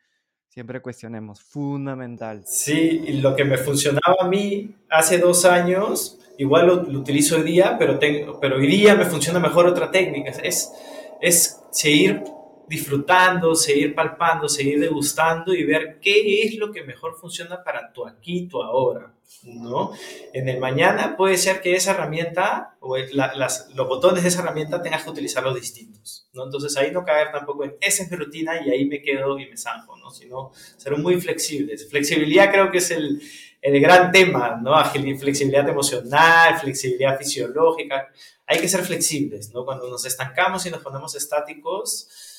siempre 0.48 0.82
cuestionemos. 0.82 1.40
Fundamental. 1.40 2.42
Sí, 2.46 3.04
y 3.06 3.20
lo 3.20 3.36
que 3.36 3.44
me 3.44 3.58
funcionaba 3.58 4.16
a 4.18 4.28
mí 4.28 4.74
hace 4.90 5.18
dos 5.18 5.44
años, 5.44 6.18
igual 6.36 6.66
lo, 6.66 6.98
utilizo 6.98 7.36
hoy 7.36 7.42
día, 7.42 7.76
pero, 7.78 8.00
tengo, 8.00 8.40
pero 8.40 8.56
hoy 8.56 8.66
día 8.66 8.96
me 8.96 9.04
funciona 9.04 9.38
mejor 9.38 9.66
otra 9.68 9.92
técnica. 9.92 10.30
Es, 10.30 10.72
es 11.20 11.62
seguir 11.70 12.24
disfrutando, 12.70 13.56
seguir 13.56 13.96
palpando, 13.96 14.48
seguir 14.48 14.78
degustando 14.78 15.52
y 15.52 15.64
ver 15.64 15.98
qué 16.00 16.44
es 16.44 16.54
lo 16.54 16.70
que 16.70 16.84
mejor 16.84 17.16
funciona 17.16 17.64
para 17.64 17.92
tu 17.92 18.06
aquí, 18.06 18.46
tu 18.46 18.62
ahora, 18.62 19.12
¿no? 19.42 19.90
En 20.32 20.48
el 20.48 20.60
mañana 20.60 21.16
puede 21.16 21.36
ser 21.36 21.60
que 21.60 21.74
esa 21.74 21.90
herramienta 21.90 22.76
o 22.78 22.96
las, 22.96 23.70
los 23.74 23.88
botones 23.88 24.22
de 24.22 24.28
esa 24.28 24.42
herramienta 24.42 24.80
tengas 24.80 25.02
que 25.02 25.10
utilizarlos 25.10 25.56
distintos, 25.56 26.28
¿no? 26.32 26.44
Entonces 26.44 26.76
ahí 26.76 26.92
no 26.92 27.04
caer 27.04 27.32
tampoco 27.32 27.64
en 27.64 27.74
esa 27.80 28.04
es 28.04 28.10
mi 28.12 28.16
rutina 28.16 28.64
y 28.64 28.70
ahí 28.70 28.84
me 28.84 29.02
quedo 29.02 29.36
y 29.40 29.50
me 29.50 29.56
zanjo, 29.56 29.96
¿no? 29.96 30.12
Sino 30.12 30.52
ser 30.76 30.96
muy 30.96 31.20
flexibles. 31.20 31.90
Flexibilidad 31.90 32.52
creo 32.52 32.70
que 32.70 32.78
es 32.78 32.92
el, 32.92 33.20
el 33.60 33.80
gran 33.80 34.12
tema, 34.12 34.60
¿no? 34.62 34.80
Flexibilidad 35.18 35.68
emocional, 35.68 36.56
flexibilidad 36.56 37.18
fisiológica. 37.18 38.10
Hay 38.46 38.60
que 38.60 38.68
ser 38.68 38.84
flexibles, 38.84 39.52
¿no? 39.52 39.64
Cuando 39.64 39.90
nos 39.90 40.04
estancamos 40.06 40.64
y 40.66 40.70
nos 40.70 40.82
ponemos 40.82 41.16
estáticos, 41.16 42.29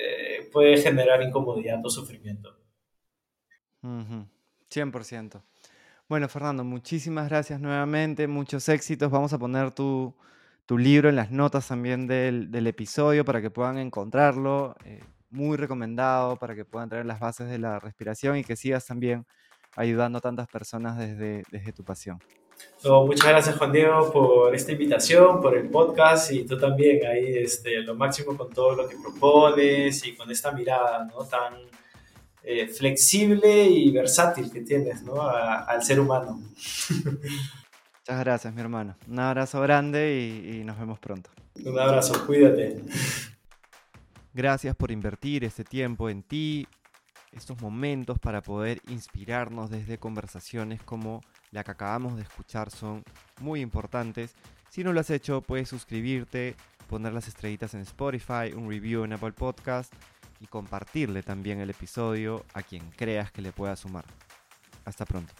eh, 0.00 0.48
puede 0.52 0.80
generar 0.80 1.22
incomodidad 1.22 1.84
o 1.84 1.90
sufrimiento. 1.90 2.56
100%. 3.82 5.42
Bueno, 6.08 6.28
Fernando, 6.28 6.64
muchísimas 6.64 7.28
gracias 7.28 7.60
nuevamente, 7.60 8.26
muchos 8.26 8.68
éxitos. 8.68 9.10
Vamos 9.10 9.32
a 9.32 9.38
poner 9.38 9.70
tu, 9.70 10.14
libro 10.68 11.08
en 11.08 11.16
las 11.16 11.30
notas 11.30 11.68
también 11.68 12.06
del, 12.06 12.66
episodio 12.66 13.24
para 13.24 13.40
que 13.40 13.50
puedan 13.50 13.78
encontrarlo. 13.78 14.76
Eh, 14.84 15.00
muy 15.30 15.56
recomendado 15.56 16.36
para 16.36 16.54
que 16.54 16.64
puedan 16.64 16.88
traer 16.88 17.06
las 17.06 17.20
bases 17.20 17.48
de 17.48 17.58
la 17.58 17.78
respiración 17.78 18.36
y 18.36 18.44
que 18.44 18.56
sigas 18.56 18.86
también 18.86 19.26
ayudando 19.76 20.18
a 20.18 20.20
tantas 20.20 20.48
personas 20.48 20.98
desde, 20.98 21.44
desde 21.50 21.72
tu 21.72 21.84
pasión 21.84 22.18
muchas 22.84 23.28
gracias 23.28 23.56
Juan 23.56 23.72
Diego 23.72 24.12
por 24.12 24.54
esta 24.54 24.72
invitación, 24.72 25.40
por 25.40 25.56
el 25.56 25.68
podcast 25.68 26.32
y 26.32 26.44
tú 26.44 26.58
también 26.58 27.06
ahí 27.06 27.38
este, 27.38 27.82
lo 27.82 27.94
máximo 27.94 28.36
con 28.36 28.50
todo 28.50 28.74
lo 28.74 28.88
que 28.88 28.96
propones 28.96 30.04
y 30.06 30.16
con 30.16 30.30
esta 30.30 30.52
mirada 30.52 31.04
¿no? 31.04 31.24
tan 31.24 31.54
eh, 32.42 32.66
flexible 32.68 33.64
y 33.64 33.90
versátil 33.90 34.50
que 34.50 34.62
tienes 34.62 35.02
¿no? 35.02 35.22
al 35.22 35.82
ser 35.82 36.00
humano. 36.00 36.40
Muchas 38.00 38.24
gracias 38.24 38.54
mi 38.54 38.60
hermano. 38.60 38.96
Un 39.06 39.18
abrazo 39.18 39.60
grande 39.60 40.16
y, 40.18 40.60
y 40.60 40.64
nos 40.64 40.78
vemos 40.78 40.98
pronto. 40.98 41.30
Un 41.64 41.78
abrazo, 41.78 42.26
cuídate. 42.26 42.80
Gracias 44.32 44.74
por 44.74 44.90
invertir 44.90 45.44
este 45.44 45.64
tiempo 45.64 46.08
en 46.08 46.22
ti, 46.22 46.66
estos 47.32 47.60
momentos 47.60 48.18
para 48.18 48.40
poder 48.40 48.80
inspirarnos 48.88 49.70
desde 49.70 49.98
conversaciones 49.98 50.82
como 50.82 51.20
la 51.50 51.64
que 51.64 51.70
acabamos 51.70 52.16
de 52.16 52.22
escuchar 52.22 52.70
son 52.70 53.02
muy 53.40 53.60
importantes. 53.60 54.34
Si 54.68 54.84
no 54.84 54.92
lo 54.92 55.00
has 55.00 55.10
hecho, 55.10 55.40
puedes 55.42 55.68
suscribirte, 55.68 56.54
poner 56.88 57.12
las 57.12 57.28
estrellitas 57.28 57.74
en 57.74 57.80
Spotify, 57.80 58.52
un 58.54 58.68
review 58.68 59.04
en 59.04 59.12
Apple 59.12 59.32
Podcast 59.32 59.92
y 60.40 60.46
compartirle 60.46 61.22
también 61.22 61.60
el 61.60 61.70
episodio 61.70 62.44
a 62.54 62.62
quien 62.62 62.90
creas 62.92 63.30
que 63.30 63.42
le 63.42 63.52
pueda 63.52 63.76
sumar. 63.76 64.04
Hasta 64.84 65.04
pronto. 65.04 65.34